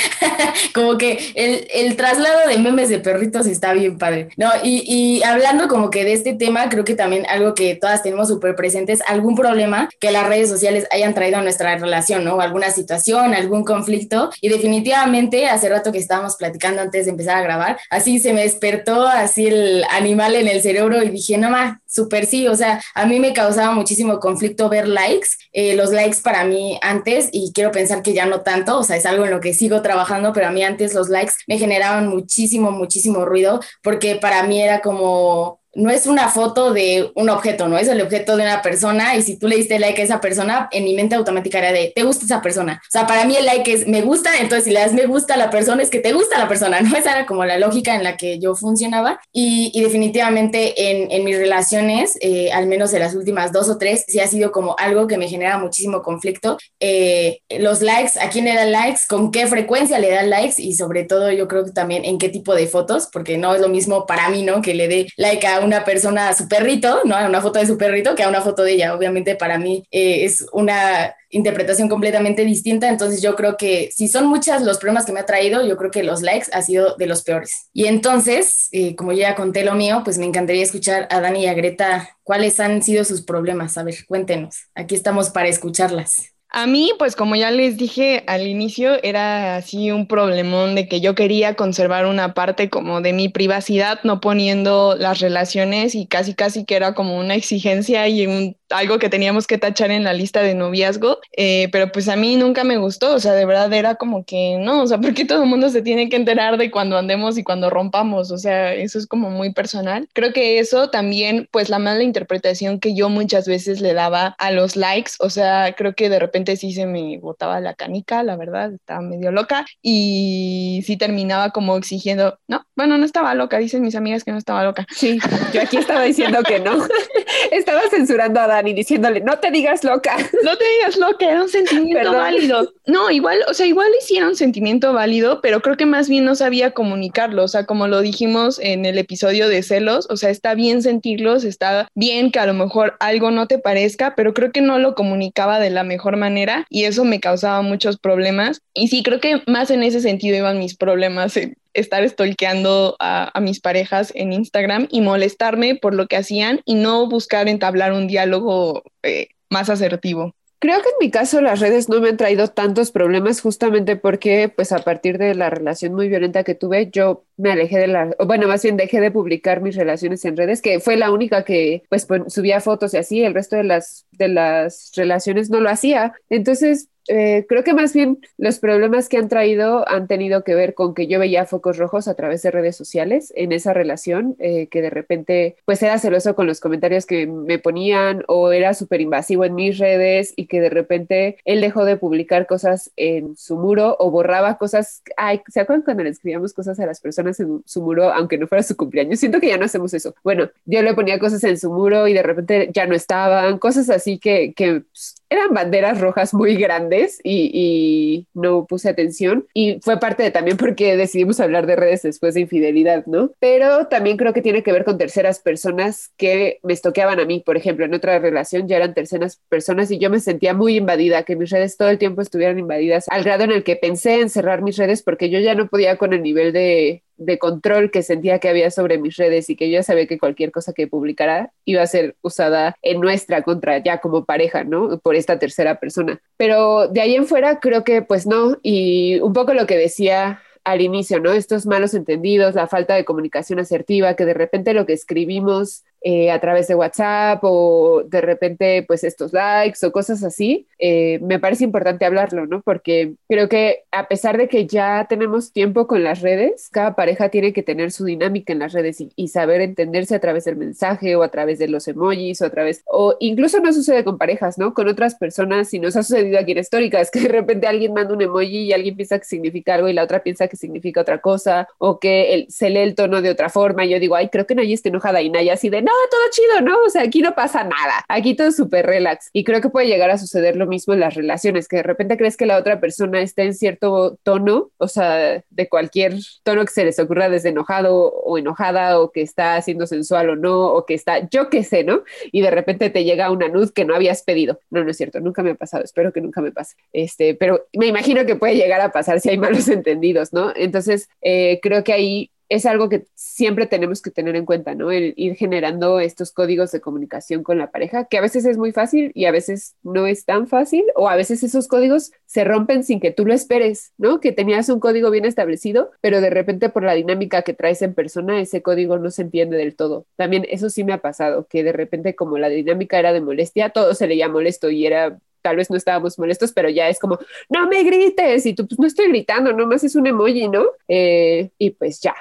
como 0.74 0.98
que 0.98 1.32
el, 1.34 1.66
el, 1.72 1.96
traslado 1.96 2.46
de 2.46 2.58
memes 2.58 2.90
de 2.90 2.98
perritos 2.98 3.46
está 3.46 3.72
bien 3.72 3.96
padre. 3.96 4.28
No, 4.36 4.50
y, 4.62 4.84
y, 4.86 5.22
hablando 5.22 5.66
como 5.66 5.90
que 5.90 6.04
de 6.04 6.12
este 6.12 6.34
tema, 6.34 6.68
creo 6.68 6.84
que 6.84 6.94
también 6.94 7.24
algo 7.26 7.54
que 7.54 7.74
todas 7.74 8.02
tenemos 8.02 8.28
súper 8.28 8.54
presentes, 8.54 9.00
algún 9.06 9.34
problema 9.34 9.88
que 9.98 10.10
las 10.10 10.28
redes 10.28 10.50
sociales 10.50 10.86
hayan 10.90 11.14
traído 11.14 11.38
a 11.38 11.42
nuestra 11.42 11.76
relación, 11.76 12.22
¿no? 12.22 12.40
Alguna 12.40 12.70
situación, 12.70 13.32
algún 13.32 13.64
conflicto. 13.64 14.30
Y 14.42 14.50
definitivamente, 14.50 15.46
hace 15.46 15.70
rato 15.70 15.90
que 15.90 15.98
estábamos 15.98 16.36
platicando 16.36 16.82
antes 16.82 17.06
de 17.06 17.12
empezar 17.12 17.38
a 17.38 17.42
grabar, 17.42 17.78
así 17.88 18.18
se 18.18 18.34
me 18.34 18.42
despertó 18.42 19.06
así 19.06 19.46
el 19.46 19.84
animal 19.90 20.34
en 20.34 20.48
el 20.48 20.60
cerebro 20.60 21.02
y 21.02 21.08
dije, 21.08 21.38
no 21.38 21.50
más, 21.50 21.78
súper 21.86 22.26
sí, 22.26 22.46
o 22.46 22.54
sea, 22.54 22.80
a 22.94 23.06
mí 23.06 23.18
me 23.18 23.32
causaba 23.32 23.72
muchísimo 23.72 24.20
conflicto 24.20 24.68
ver 24.68 24.86
likes, 24.86 25.30
eh, 25.52 25.74
los 25.74 25.90
likes 25.92 26.18
para 26.22 26.44
mí 26.44 26.78
antes, 26.82 27.28
y 27.32 27.52
quiero 27.52 27.69
pensar 27.72 28.02
que 28.02 28.12
ya 28.12 28.26
no 28.26 28.42
tanto, 28.42 28.78
o 28.78 28.84
sea, 28.84 28.96
es 28.96 29.06
algo 29.06 29.24
en 29.24 29.30
lo 29.30 29.40
que 29.40 29.54
sigo 29.54 29.82
trabajando, 29.82 30.32
pero 30.32 30.48
a 30.48 30.50
mí 30.50 30.62
antes 30.62 30.94
los 30.94 31.08
likes 31.08 31.34
me 31.46 31.58
generaban 31.58 32.08
muchísimo, 32.08 32.70
muchísimo 32.70 33.24
ruido, 33.24 33.60
porque 33.82 34.16
para 34.16 34.42
mí 34.44 34.60
era 34.60 34.80
como 34.80 35.59
no 35.74 35.90
es 35.90 36.06
una 36.06 36.28
foto 36.28 36.72
de 36.72 37.10
un 37.14 37.30
objeto, 37.30 37.68
no 37.68 37.78
es 37.78 37.88
el 37.88 38.00
objeto 38.00 38.36
de 38.36 38.44
una 38.44 38.62
persona 38.62 39.16
y 39.16 39.22
si 39.22 39.36
tú 39.36 39.48
le 39.48 39.56
diste 39.56 39.78
like 39.78 40.00
a 40.00 40.04
esa 40.04 40.20
persona, 40.20 40.68
en 40.72 40.84
mi 40.84 40.94
mente 40.94 41.14
automática 41.14 41.58
era 41.58 41.72
de, 41.72 41.92
¿te 41.94 42.02
gusta 42.02 42.24
esa 42.24 42.42
persona? 42.42 42.80
O 42.82 42.90
sea, 42.90 43.06
para 43.06 43.24
mí 43.24 43.36
el 43.36 43.46
like 43.46 43.72
es, 43.72 43.86
me 43.86 44.02
gusta, 44.02 44.30
entonces 44.38 44.64
si 44.64 44.70
le 44.70 44.80
das 44.80 44.92
me 44.92 45.06
gusta 45.06 45.34
a 45.34 45.36
la 45.36 45.50
persona 45.50 45.82
es 45.82 45.90
que 45.90 46.00
te 46.00 46.12
gusta 46.12 46.38
la 46.38 46.48
persona, 46.48 46.80
¿no? 46.80 46.96
Esa 47.00 47.12
era 47.12 47.26
como 47.26 47.44
la 47.44 47.58
lógica 47.58 47.94
en 47.94 48.04
la 48.04 48.16
que 48.16 48.38
yo 48.38 48.54
funcionaba 48.54 49.20
y, 49.32 49.80
definitivamente 49.80 50.90
en, 50.90 51.10
en, 51.10 51.24
mis 51.24 51.38
relaciones, 51.38 52.18
eh, 52.20 52.52
al 52.52 52.66
menos 52.66 52.92
en 52.92 53.00
las 53.00 53.14
últimas 53.14 53.52
dos 53.52 53.68
o 53.68 53.78
tres, 53.78 54.04
sí 54.06 54.20
ha 54.20 54.26
sido 54.26 54.52
como 54.52 54.76
algo 54.78 55.06
que 55.06 55.16
me 55.16 55.28
genera 55.28 55.58
muchísimo 55.58 56.02
conflicto. 56.02 56.58
Eh, 56.80 57.40
los 57.58 57.80
likes, 57.80 58.18
¿a 58.20 58.28
quién 58.28 58.44
le 58.44 58.54
dan 58.54 58.72
likes? 58.72 59.02
¿Con 59.08 59.30
qué 59.30 59.46
frecuencia 59.46 59.98
le 59.98 60.10
dan 60.10 60.30
likes? 60.30 60.60
Y 60.60 60.74
sobre 60.74 61.04
todo 61.04 61.30
yo 61.30 61.48
creo 61.48 61.64
que 61.64 61.72
también 61.72 62.04
en 62.04 62.18
qué 62.18 62.28
tipo 62.28 62.54
de 62.54 62.66
fotos, 62.66 63.08
porque 63.12 63.38
no 63.38 63.54
es 63.54 63.60
lo 63.60 63.68
mismo 63.68 64.06
para 64.06 64.28
mí, 64.28 64.42
¿no? 64.42 64.60
Que 64.60 64.74
le 64.74 64.88
dé 64.88 65.08
like 65.16 65.46
una 65.64 65.84
persona 65.84 66.28
a 66.28 66.34
su 66.34 66.48
perrito, 66.48 67.00
¿no? 67.04 67.14
A 67.16 67.26
una 67.26 67.40
foto 67.40 67.58
de 67.58 67.66
su 67.66 67.78
perrito 67.78 68.14
que 68.14 68.22
a 68.22 68.28
una 68.28 68.40
foto 68.40 68.62
de 68.62 68.72
ella. 68.72 68.94
Obviamente 68.94 69.36
para 69.36 69.58
mí 69.58 69.84
eh, 69.90 70.24
es 70.24 70.46
una 70.52 71.14
interpretación 71.30 71.88
completamente 71.88 72.44
distinta, 72.44 72.88
entonces 72.88 73.22
yo 73.22 73.36
creo 73.36 73.56
que 73.56 73.90
si 73.94 74.08
son 74.08 74.26
muchas 74.26 74.62
los 74.62 74.78
problemas 74.78 75.06
que 75.06 75.12
me 75.12 75.20
ha 75.20 75.26
traído, 75.26 75.64
yo 75.64 75.76
creo 75.76 75.90
que 75.90 76.02
los 76.02 76.22
likes 76.22 76.48
ha 76.52 76.60
sido 76.62 76.96
de 76.96 77.06
los 77.06 77.22
peores. 77.22 77.68
Y 77.72 77.86
entonces, 77.86 78.68
eh, 78.72 78.96
como 78.96 79.12
ya 79.12 79.36
conté 79.36 79.64
lo 79.64 79.74
mío, 79.74 80.02
pues 80.04 80.18
me 80.18 80.26
encantaría 80.26 80.62
escuchar 80.62 81.06
a 81.10 81.20
Dani 81.20 81.44
y 81.44 81.46
a 81.46 81.54
Greta 81.54 82.16
cuáles 82.24 82.58
han 82.58 82.82
sido 82.82 83.04
sus 83.04 83.22
problemas. 83.22 83.78
A 83.78 83.84
ver, 83.84 83.94
cuéntenos. 84.06 84.56
Aquí 84.74 84.94
estamos 84.94 85.30
para 85.30 85.48
escucharlas. 85.48 86.32
A 86.52 86.66
mí, 86.66 86.90
pues 86.98 87.14
como 87.14 87.36
ya 87.36 87.50
les 87.52 87.76
dije 87.76 88.24
al 88.26 88.46
inicio, 88.46 89.00
era 89.04 89.56
así 89.56 89.92
un 89.92 90.06
problemón 90.08 90.74
de 90.74 90.88
que 90.88 91.00
yo 91.00 91.14
quería 91.14 91.54
conservar 91.54 92.06
una 92.06 92.34
parte 92.34 92.68
como 92.70 93.00
de 93.00 93.12
mi 93.12 93.28
privacidad, 93.28 94.00
no 94.02 94.20
poniendo 94.20 94.96
las 94.96 95.20
relaciones 95.20 95.94
y 95.94 96.06
casi 96.08 96.34
casi 96.34 96.64
que 96.64 96.74
era 96.74 96.94
como 96.94 97.18
una 97.18 97.36
exigencia 97.36 98.08
y 98.08 98.26
un 98.26 98.56
algo 98.70 98.98
que 98.98 99.08
teníamos 99.08 99.46
que 99.46 99.58
tachar 99.58 99.90
en 99.90 100.04
la 100.04 100.12
lista 100.12 100.42
de 100.42 100.54
noviazgo, 100.54 101.18
eh, 101.36 101.68
pero 101.72 101.90
pues 101.92 102.08
a 102.08 102.16
mí 102.16 102.36
nunca 102.36 102.64
me 102.64 102.78
gustó, 102.78 103.14
o 103.14 103.20
sea, 103.20 103.32
de 103.32 103.44
verdad 103.44 103.72
era 103.72 103.96
como 103.96 104.24
que 104.24 104.56
no, 104.58 104.82
o 104.82 104.86
sea, 104.86 104.98
¿por 104.98 105.14
qué 105.14 105.24
todo 105.24 105.42
el 105.42 105.48
mundo 105.48 105.68
se 105.70 105.82
tiene 105.82 106.08
que 106.08 106.16
enterar 106.16 106.56
de 106.56 106.70
cuando 106.70 106.96
andemos 106.96 107.36
y 107.38 107.44
cuando 107.44 107.70
rompamos? 107.70 108.30
O 108.30 108.38
sea, 108.38 108.72
eso 108.74 108.98
es 108.98 109.06
como 109.06 109.30
muy 109.30 109.52
personal. 109.52 110.08
Creo 110.12 110.32
que 110.32 110.58
eso 110.58 110.90
también, 110.90 111.48
pues 111.50 111.68
la 111.68 111.78
mala 111.78 112.02
interpretación 112.02 112.80
que 112.80 112.94
yo 112.94 113.08
muchas 113.08 113.46
veces 113.46 113.80
le 113.80 113.94
daba 113.94 114.34
a 114.38 114.50
los 114.52 114.76
likes, 114.76 115.12
o 115.18 115.30
sea, 115.30 115.74
creo 115.76 115.94
que 115.94 116.08
de 116.08 116.18
repente 116.18 116.56
sí 116.56 116.72
se 116.72 116.86
me 116.86 117.18
botaba 117.18 117.60
la 117.60 117.74
canica, 117.74 118.22
la 118.22 118.36
verdad, 118.36 118.72
estaba 118.72 119.00
medio 119.00 119.32
loca 119.32 119.66
y 119.82 120.82
sí 120.86 120.96
terminaba 120.96 121.50
como 121.50 121.76
exigiendo, 121.76 122.38
no, 122.46 122.64
bueno, 122.76 122.98
no 122.98 123.04
estaba 123.04 123.34
loca, 123.34 123.58
dicen 123.58 123.82
mis 123.82 123.96
amigas 123.96 124.24
que 124.24 124.32
no 124.32 124.38
estaba 124.38 124.64
loca. 124.64 124.86
Sí, 124.94 125.18
yo 125.52 125.62
aquí 125.62 125.76
estaba 125.76 126.02
diciendo 126.02 126.42
que 126.42 126.60
no. 126.60 126.72
estaba 127.50 127.82
censurando 127.90 128.40
a 128.40 128.46
Dani 128.46 128.59
diciéndole, 128.62 129.20
no 129.20 129.38
te 129.38 129.50
digas 129.50 129.84
loca. 129.84 130.16
No 130.42 130.56
te 130.56 130.64
digas 130.78 130.96
loca, 130.96 131.30
era 131.30 131.42
un 131.42 131.48
sentimiento 131.48 132.12
válido. 132.12 132.72
No, 132.86 133.10
igual, 133.10 133.40
o 133.48 133.54
sea, 133.54 133.66
igual 133.66 133.88
hicieron 134.00 134.30
un 134.30 134.36
sentimiento 134.36 134.92
válido, 134.92 135.40
pero 135.42 135.60
creo 135.60 135.76
que 135.76 135.86
más 135.86 136.08
bien 136.08 136.24
no 136.24 136.34
sabía 136.34 136.70
comunicarlo. 136.70 137.44
O 137.44 137.48
sea, 137.48 137.66
como 137.66 137.88
lo 137.88 138.00
dijimos 138.00 138.58
en 138.58 138.86
el 138.86 138.98
episodio 138.98 139.48
de 139.48 139.62
celos, 139.62 140.06
o 140.10 140.16
sea, 140.16 140.30
está 140.30 140.54
bien 140.54 140.82
sentirlos, 140.82 141.44
está 141.44 141.88
bien 141.94 142.32
que 142.32 142.38
a 142.38 142.46
lo 142.46 142.54
mejor 142.54 142.96
algo 143.00 143.30
no 143.30 143.46
te 143.46 143.58
parezca, 143.58 144.14
pero 144.16 144.32
creo 144.34 144.50
que 144.50 144.60
no 144.60 144.78
lo 144.78 144.94
comunicaba 144.94 145.60
de 145.60 145.70
la 145.70 145.84
mejor 145.84 146.16
manera 146.16 146.66
y 146.70 146.84
eso 146.84 147.04
me 147.04 147.20
causaba 147.20 147.62
muchos 147.62 147.98
problemas. 147.98 148.62
Y 148.74 148.88
sí, 148.88 149.02
creo 149.02 149.20
que 149.20 149.42
más 149.46 149.70
en 149.70 149.82
ese 149.82 150.00
sentido 150.00 150.36
iban 150.36 150.58
mis 150.58 150.76
problemas 150.76 151.36
en 151.36 151.56
estar 151.74 152.08
stalkeando 152.08 152.96
a, 152.98 153.32
mis 153.40 153.60
parejas 153.60 154.12
en 154.14 154.32
Instagram 154.32 154.88
y 154.90 155.00
molestarme 155.00 155.76
por 155.76 155.94
lo 155.94 156.06
que 156.06 156.16
hacían 156.16 156.60
y 156.64 156.74
no 156.74 157.08
buscar 157.08 157.48
entablar 157.48 157.92
un 157.92 158.06
diálogo 158.06 158.82
eh, 159.02 159.28
más 159.48 159.70
asertivo. 159.70 160.34
Creo 160.62 160.82
que 160.82 160.90
en 160.90 160.94
mi 161.00 161.10
caso 161.10 161.40
las 161.40 161.58
redes 161.58 161.88
no 161.88 162.02
me 162.02 162.10
han 162.10 162.18
traído 162.18 162.48
tantos 162.48 162.90
problemas 162.90 163.40
justamente 163.40 163.96
porque 163.96 164.52
pues 164.54 164.72
a 164.72 164.80
partir 164.80 165.16
de 165.16 165.34
la 165.34 165.48
relación 165.48 165.94
muy 165.94 166.10
violenta 166.10 166.44
que 166.44 166.54
tuve 166.54 166.90
yo 166.90 167.24
me 167.38 167.50
alejé 167.50 167.78
de 167.78 167.86
la, 167.86 168.14
bueno 168.26 168.46
más 168.46 168.62
bien 168.62 168.76
dejé 168.76 169.00
de 169.00 169.10
publicar 169.10 169.62
mis 169.62 169.74
relaciones 169.74 170.22
en 170.26 170.36
redes 170.36 170.60
que 170.60 170.78
fue 170.78 170.98
la 170.98 171.12
única 171.12 171.44
que 171.44 171.82
pues 171.88 172.06
subía 172.26 172.60
fotos 172.60 172.92
y 172.92 172.98
así, 172.98 173.24
el 173.24 173.32
resto 173.32 173.56
de 173.56 173.64
las, 173.64 174.04
de 174.12 174.28
las 174.28 174.92
relaciones 174.96 175.48
no 175.48 175.60
lo 175.60 175.70
hacía. 175.70 176.12
Entonces 176.28 176.89
eh, 177.08 177.46
creo 177.48 177.64
que 177.64 177.74
más 177.74 177.92
bien 177.92 178.18
los 178.38 178.58
problemas 178.58 179.08
que 179.08 179.16
han 179.16 179.28
traído 179.28 179.88
han 179.88 180.06
tenido 180.06 180.44
que 180.44 180.54
ver 180.54 180.74
con 180.74 180.94
que 180.94 181.06
yo 181.06 181.18
veía 181.18 181.46
focos 181.46 181.78
rojos 181.78 182.08
a 182.08 182.14
través 182.14 182.42
de 182.42 182.50
redes 182.50 182.76
sociales 182.76 183.32
en 183.36 183.52
esa 183.52 183.72
relación, 183.72 184.36
eh, 184.38 184.68
que 184.68 184.82
de 184.82 184.90
repente 184.90 185.56
pues 185.64 185.82
era 185.82 185.98
celoso 185.98 186.34
con 186.34 186.46
los 186.46 186.60
comentarios 186.60 187.06
que 187.06 187.26
me 187.26 187.58
ponían 187.58 188.24
o 188.28 188.52
era 188.52 188.74
súper 188.74 189.00
invasivo 189.00 189.44
en 189.44 189.54
mis 189.54 189.78
redes 189.78 190.32
y 190.36 190.46
que 190.46 190.60
de 190.60 190.70
repente 190.70 191.38
él 191.44 191.60
dejó 191.60 191.84
de 191.84 191.96
publicar 191.96 192.46
cosas 192.46 192.92
en 192.96 193.36
su 193.36 193.56
muro 193.56 193.96
o 193.98 194.10
borraba 194.10 194.58
cosas, 194.58 195.02
ay, 195.16 195.42
¿se 195.48 195.60
acuerdan 195.60 195.84
cuando 195.84 196.04
le 196.04 196.10
escribíamos 196.10 196.52
cosas 196.52 196.78
a 196.80 196.86
las 196.86 197.00
personas 197.00 197.40
en 197.40 197.62
su 197.64 197.82
muro 197.82 198.12
aunque 198.12 198.38
no 198.38 198.46
fuera 198.46 198.62
su 198.62 198.76
cumpleaños? 198.76 199.20
Siento 199.20 199.40
que 199.40 199.48
ya 199.48 199.58
no 199.58 199.64
hacemos 199.64 199.94
eso. 199.94 200.14
Bueno, 200.22 200.50
yo 200.64 200.82
le 200.82 200.94
ponía 200.94 201.18
cosas 201.18 201.42
en 201.44 201.58
su 201.58 201.70
muro 201.72 202.08
y 202.08 202.12
de 202.12 202.22
repente 202.22 202.70
ya 202.72 202.86
no 202.86 202.94
estaban, 202.94 203.58
cosas 203.58 203.90
así 203.90 204.18
que, 204.18 204.52
que 204.54 204.82
pues, 204.82 205.19
eran 205.30 205.54
banderas 205.54 206.00
rojas 206.00 206.34
muy 206.34 206.56
grandes 206.56 207.20
y, 207.24 208.26
no 208.34 208.66
puse 208.66 208.88
atención 208.88 209.46
y 209.54 209.78
fue 209.82 209.98
parte 209.98 210.22
de 210.22 210.30
también 210.30 210.56
porque 210.56 210.96
decidimos 210.96 211.40
hablar 211.40 211.66
de 211.66 211.76
redes 211.76 212.02
después 212.02 212.34
de 212.34 212.40
infidelidad, 212.40 213.06
¿no? 213.06 213.32
Pero 213.38 213.86
también 213.86 214.16
creo 214.16 214.32
que 214.32 214.42
tiene 214.42 214.62
que 214.62 214.72
ver 214.72 214.84
con 214.84 214.98
terceras 214.98 215.38
personas 215.38 216.12
que 216.16 216.58
me 216.62 216.72
estoqueaban 216.72 217.20
a 217.20 217.24
mí, 217.24 217.40
por 217.40 217.56
ejemplo, 217.56 217.84
en 217.84 217.94
otra 217.94 218.18
relación 218.18 218.66
ya 218.66 218.76
eran 218.76 218.94
terceras 218.94 219.40
personas 219.48 219.90
y 219.90 219.98
yo 219.98 220.10
me 220.10 220.20
sentía 220.20 220.54
muy 220.54 220.76
invadida, 220.76 221.22
que 221.22 221.36
mis 221.36 221.50
redes 221.50 221.76
todo 221.76 221.88
el 221.88 221.98
tiempo 221.98 222.22
estuvieran 222.22 222.58
invadidas, 222.58 223.06
al 223.08 223.24
grado 223.24 223.44
en 223.44 223.52
el 223.52 223.62
que 223.62 223.76
pensé 223.76 224.20
en 224.20 224.30
cerrar 224.30 224.62
mis 224.62 224.76
redes 224.76 225.02
porque 225.02 225.30
yo 225.30 225.38
ya 225.38 225.54
no 225.54 225.68
podía 225.68 225.96
con 225.96 226.12
el 226.12 226.22
nivel 226.22 226.52
de 226.52 227.02
de 227.20 227.38
control 227.38 227.90
que 227.90 228.02
sentía 228.02 228.38
que 228.38 228.48
había 228.48 228.70
sobre 228.70 228.98
mis 228.98 229.16
redes 229.16 229.50
y 229.50 229.56
que 229.56 229.70
yo 229.70 229.74
ya 229.74 229.82
sabía 229.82 230.06
que 230.06 230.18
cualquier 230.18 230.50
cosa 230.50 230.72
que 230.72 230.88
publicara 230.88 231.52
iba 231.64 231.82
a 231.82 231.86
ser 231.86 232.16
usada 232.22 232.74
en 232.82 233.00
nuestra 233.00 233.42
contra, 233.42 233.78
ya 233.78 233.98
como 233.98 234.24
pareja, 234.24 234.64
¿no? 234.64 234.98
Por 234.98 235.14
esta 235.14 235.38
tercera 235.38 235.78
persona. 235.78 236.20
Pero 236.36 236.88
de 236.88 237.00
ahí 237.02 237.14
en 237.14 237.26
fuera 237.26 237.60
creo 237.60 237.84
que 237.84 238.02
pues 238.02 238.26
no, 238.26 238.56
y 238.62 239.20
un 239.20 239.34
poco 239.34 239.54
lo 239.54 239.66
que 239.66 239.76
decía 239.76 240.40
al 240.64 240.80
inicio, 240.80 241.20
¿no? 241.20 241.32
Estos 241.32 241.66
malos 241.66 241.94
entendidos, 241.94 242.54
la 242.54 242.66
falta 242.66 242.94
de 242.94 243.04
comunicación 243.04 243.58
asertiva, 243.58 244.14
que 244.14 244.24
de 244.24 244.34
repente 244.34 244.74
lo 244.74 244.86
que 244.86 244.92
escribimos 244.92 245.84
eh, 246.02 246.30
a 246.30 246.40
través 246.40 246.66
de 246.68 246.74
WhatsApp 246.74 247.40
o 247.42 248.02
de 248.06 248.20
repente 248.20 248.84
pues 248.86 249.04
estos 249.04 249.32
likes 249.32 249.84
o 249.84 249.92
cosas 249.92 250.22
así, 250.22 250.66
eh, 250.78 251.18
me 251.22 251.38
parece 251.38 251.64
importante 251.64 252.04
hablarlo, 252.04 252.46
¿no? 252.46 252.62
Porque 252.62 253.14
creo 253.28 253.48
que 253.48 253.84
a 253.90 254.08
pesar 254.08 254.38
de 254.38 254.48
que 254.48 254.66
ya 254.66 255.06
tenemos 255.08 255.52
tiempo 255.52 255.86
con 255.86 256.02
las 256.02 256.20
redes, 256.20 256.68
cada 256.72 256.94
pareja 256.94 257.28
tiene 257.28 257.52
que 257.52 257.62
tener 257.62 257.92
su 257.92 258.04
dinámica 258.04 258.52
en 258.52 258.60
las 258.60 258.72
redes 258.72 259.04
y, 259.14 259.28
saber 259.28 259.60
entenderse 259.60 260.16
a 260.16 260.20
través 260.20 260.44
del 260.44 260.56
mensaje 260.56 261.14
o 261.14 261.22
a 261.22 261.28
través 261.28 261.60
de 261.60 261.68
los 261.68 261.86
emojis 261.86 262.42
o 262.42 262.46
a 262.46 262.50
través, 262.50 262.82
o 262.86 263.14
incluso 263.20 263.60
no 263.60 263.72
sucede 263.72 264.02
con 264.02 264.18
parejas, 264.18 264.58
¿no? 264.58 264.74
Con 264.74 264.88
otras 264.88 265.14
personas, 265.14 265.72
y 265.72 265.78
nos 265.78 265.94
ha 265.96 266.02
sucedido 266.02 266.38
aquí 266.38 266.52
en 266.52 266.58
Históricas, 266.58 267.10
que 267.12 267.20
de 267.20 267.28
repente 267.28 267.68
alguien 267.68 267.92
manda 267.92 268.12
un 268.12 268.22
emoji 268.22 268.64
y 268.64 268.72
alguien 268.72 268.96
piensa 268.96 269.18
que 269.18 269.24
significa 269.24 269.74
algo 269.74 269.88
y 269.88 269.92
la 269.92 270.02
otra 270.02 270.24
piensa 270.24 270.48
que 270.48 270.56
significa 270.56 271.02
otra 271.02 271.20
cosa, 271.20 271.68
o 271.78 272.00
que 272.00 272.46
se 272.48 272.70
lee 272.70 272.80
el 272.80 272.96
tono 272.96 273.22
de 273.22 273.30
otra 273.30 273.50
forma 273.50 273.84
y 273.84 273.90
yo 273.90 274.00
digo, 274.00 274.16
ay, 274.16 274.30
creo 274.30 274.46
que 274.46 274.56
Naya 274.56 274.74
está 274.74 274.88
enojada 274.88 275.22
y 275.22 275.30
Naya 275.30 275.52
así 275.52 275.68
de, 275.68 275.82
no, 275.90 276.08
todo 276.10 276.20
chido, 276.30 276.60
¿no? 276.60 276.82
O 276.86 276.90
sea, 276.90 277.02
aquí 277.02 277.20
no 277.20 277.34
pasa 277.34 277.64
nada, 277.64 278.04
aquí 278.08 278.34
todo 278.34 278.48
es 278.48 278.56
súper 278.56 278.86
relax. 278.86 279.30
Y 279.32 279.44
creo 279.44 279.60
que 279.60 279.68
puede 279.70 279.88
llegar 279.88 280.10
a 280.10 280.18
suceder 280.18 280.56
lo 280.56 280.66
mismo 280.66 280.94
en 280.94 281.00
las 281.00 281.14
relaciones, 281.14 281.68
que 281.68 281.76
de 281.76 281.82
repente 281.82 282.16
crees 282.16 282.36
que 282.36 282.46
la 282.46 282.58
otra 282.58 282.80
persona 282.80 283.20
está 283.20 283.42
en 283.42 283.54
cierto 283.54 284.18
tono, 284.22 284.70
o 284.78 284.88
sea, 284.88 285.42
de 285.48 285.68
cualquier 285.68 286.14
tono 286.44 286.64
que 286.64 286.72
se 286.72 286.84
les 286.84 286.98
ocurra, 286.98 287.28
desde 287.28 287.50
enojado 287.50 288.12
o 288.12 288.38
enojada, 288.38 289.00
o 289.00 289.10
que 289.10 289.22
está 289.22 289.60
siendo 289.62 289.86
sensual 289.86 290.30
o 290.30 290.36
no, 290.36 290.66
o 290.72 290.86
que 290.86 290.94
está, 290.94 291.28
yo 291.30 291.50
qué 291.50 291.64
sé, 291.64 291.84
¿no? 291.84 292.02
Y 292.32 292.42
de 292.42 292.50
repente 292.50 292.90
te 292.90 293.04
llega 293.04 293.30
una 293.30 293.48
nud 293.48 293.70
que 293.70 293.84
no 293.84 293.94
habías 293.94 294.22
pedido. 294.22 294.60
No, 294.70 294.84
no 294.84 294.90
es 294.90 294.96
cierto, 294.96 295.20
nunca 295.20 295.42
me 295.42 295.50
ha 295.50 295.54
pasado, 295.54 295.84
espero 295.84 296.12
que 296.12 296.20
nunca 296.20 296.40
me 296.40 296.52
pase. 296.52 296.76
Este, 296.92 297.34
pero 297.34 297.66
me 297.72 297.86
imagino 297.86 298.24
que 298.26 298.36
puede 298.36 298.54
llegar 298.54 298.80
a 298.80 298.92
pasar 298.92 299.20
si 299.20 299.30
hay 299.30 299.38
malos 299.38 299.68
entendidos, 299.68 300.32
¿no? 300.32 300.52
Entonces, 300.54 301.08
eh, 301.20 301.58
creo 301.62 301.84
que 301.84 301.92
ahí 301.92 302.30
es 302.50 302.66
algo 302.66 302.88
que 302.88 303.06
siempre 303.14 303.66
tenemos 303.66 304.02
que 304.02 304.10
tener 304.10 304.34
en 304.34 304.44
cuenta, 304.44 304.74
¿no? 304.74 304.90
El 304.90 305.14
ir 305.16 305.36
generando 305.36 306.00
estos 306.00 306.32
códigos 306.32 306.72
de 306.72 306.80
comunicación 306.80 307.44
con 307.44 307.58
la 307.58 307.70
pareja, 307.70 308.06
que 308.06 308.18
a 308.18 308.20
veces 308.20 308.44
es 308.44 308.58
muy 308.58 308.72
fácil 308.72 309.12
y 309.14 309.26
a 309.26 309.30
veces 309.30 309.76
no 309.84 310.08
es 310.08 310.24
tan 310.24 310.48
fácil, 310.48 310.84
o 310.96 311.08
a 311.08 311.14
veces 311.14 311.44
esos 311.44 311.68
códigos 311.68 312.10
se 312.26 312.42
rompen 312.42 312.82
sin 312.82 312.98
que 312.98 313.12
tú 313.12 313.24
lo 313.24 313.32
esperes, 313.32 313.92
¿no? 313.98 314.18
Que 314.20 314.32
tenías 314.32 314.68
un 314.68 314.80
código 314.80 315.12
bien 315.12 315.26
establecido, 315.26 315.92
pero 316.00 316.20
de 316.20 316.28
repente 316.28 316.68
por 316.70 316.82
la 316.82 316.94
dinámica 316.94 317.42
que 317.42 317.54
traes 317.54 317.82
en 317.82 317.94
persona, 317.94 318.40
ese 318.40 318.62
código 318.62 318.98
no 318.98 319.10
se 319.10 319.22
entiende 319.22 319.56
del 319.56 319.76
todo. 319.76 320.06
También 320.16 320.44
eso 320.50 320.70
sí 320.70 320.82
me 320.82 320.92
ha 320.92 320.98
pasado, 320.98 321.46
que 321.48 321.62
de 321.62 321.72
repente 321.72 322.16
como 322.16 322.36
la 322.36 322.48
dinámica 322.48 322.98
era 322.98 323.12
de 323.12 323.20
molestia, 323.20 323.70
todo 323.70 323.94
se 323.94 324.08
leía 324.08 324.28
molesto 324.28 324.70
y 324.70 324.86
era 324.86 325.18
tal 325.42 325.56
vez 325.56 325.70
no 325.70 325.76
estábamos 325.76 326.18
molestos, 326.18 326.52
pero 326.52 326.68
ya 326.68 326.88
es 326.88 326.98
como, 326.98 327.18
no 327.48 327.66
me 327.68 327.82
grites, 327.82 328.44
y 328.44 328.54
tú, 328.54 328.66
pues 328.66 328.78
no 328.78 328.86
estoy 328.86 329.08
gritando, 329.08 329.52
nomás 329.52 329.82
es 329.84 329.96
un 329.96 330.06
emoji, 330.06 330.48
¿no? 330.48 330.66
Eh, 330.86 331.50
y 331.58 331.70
pues 331.70 332.00
ya, 332.00 332.14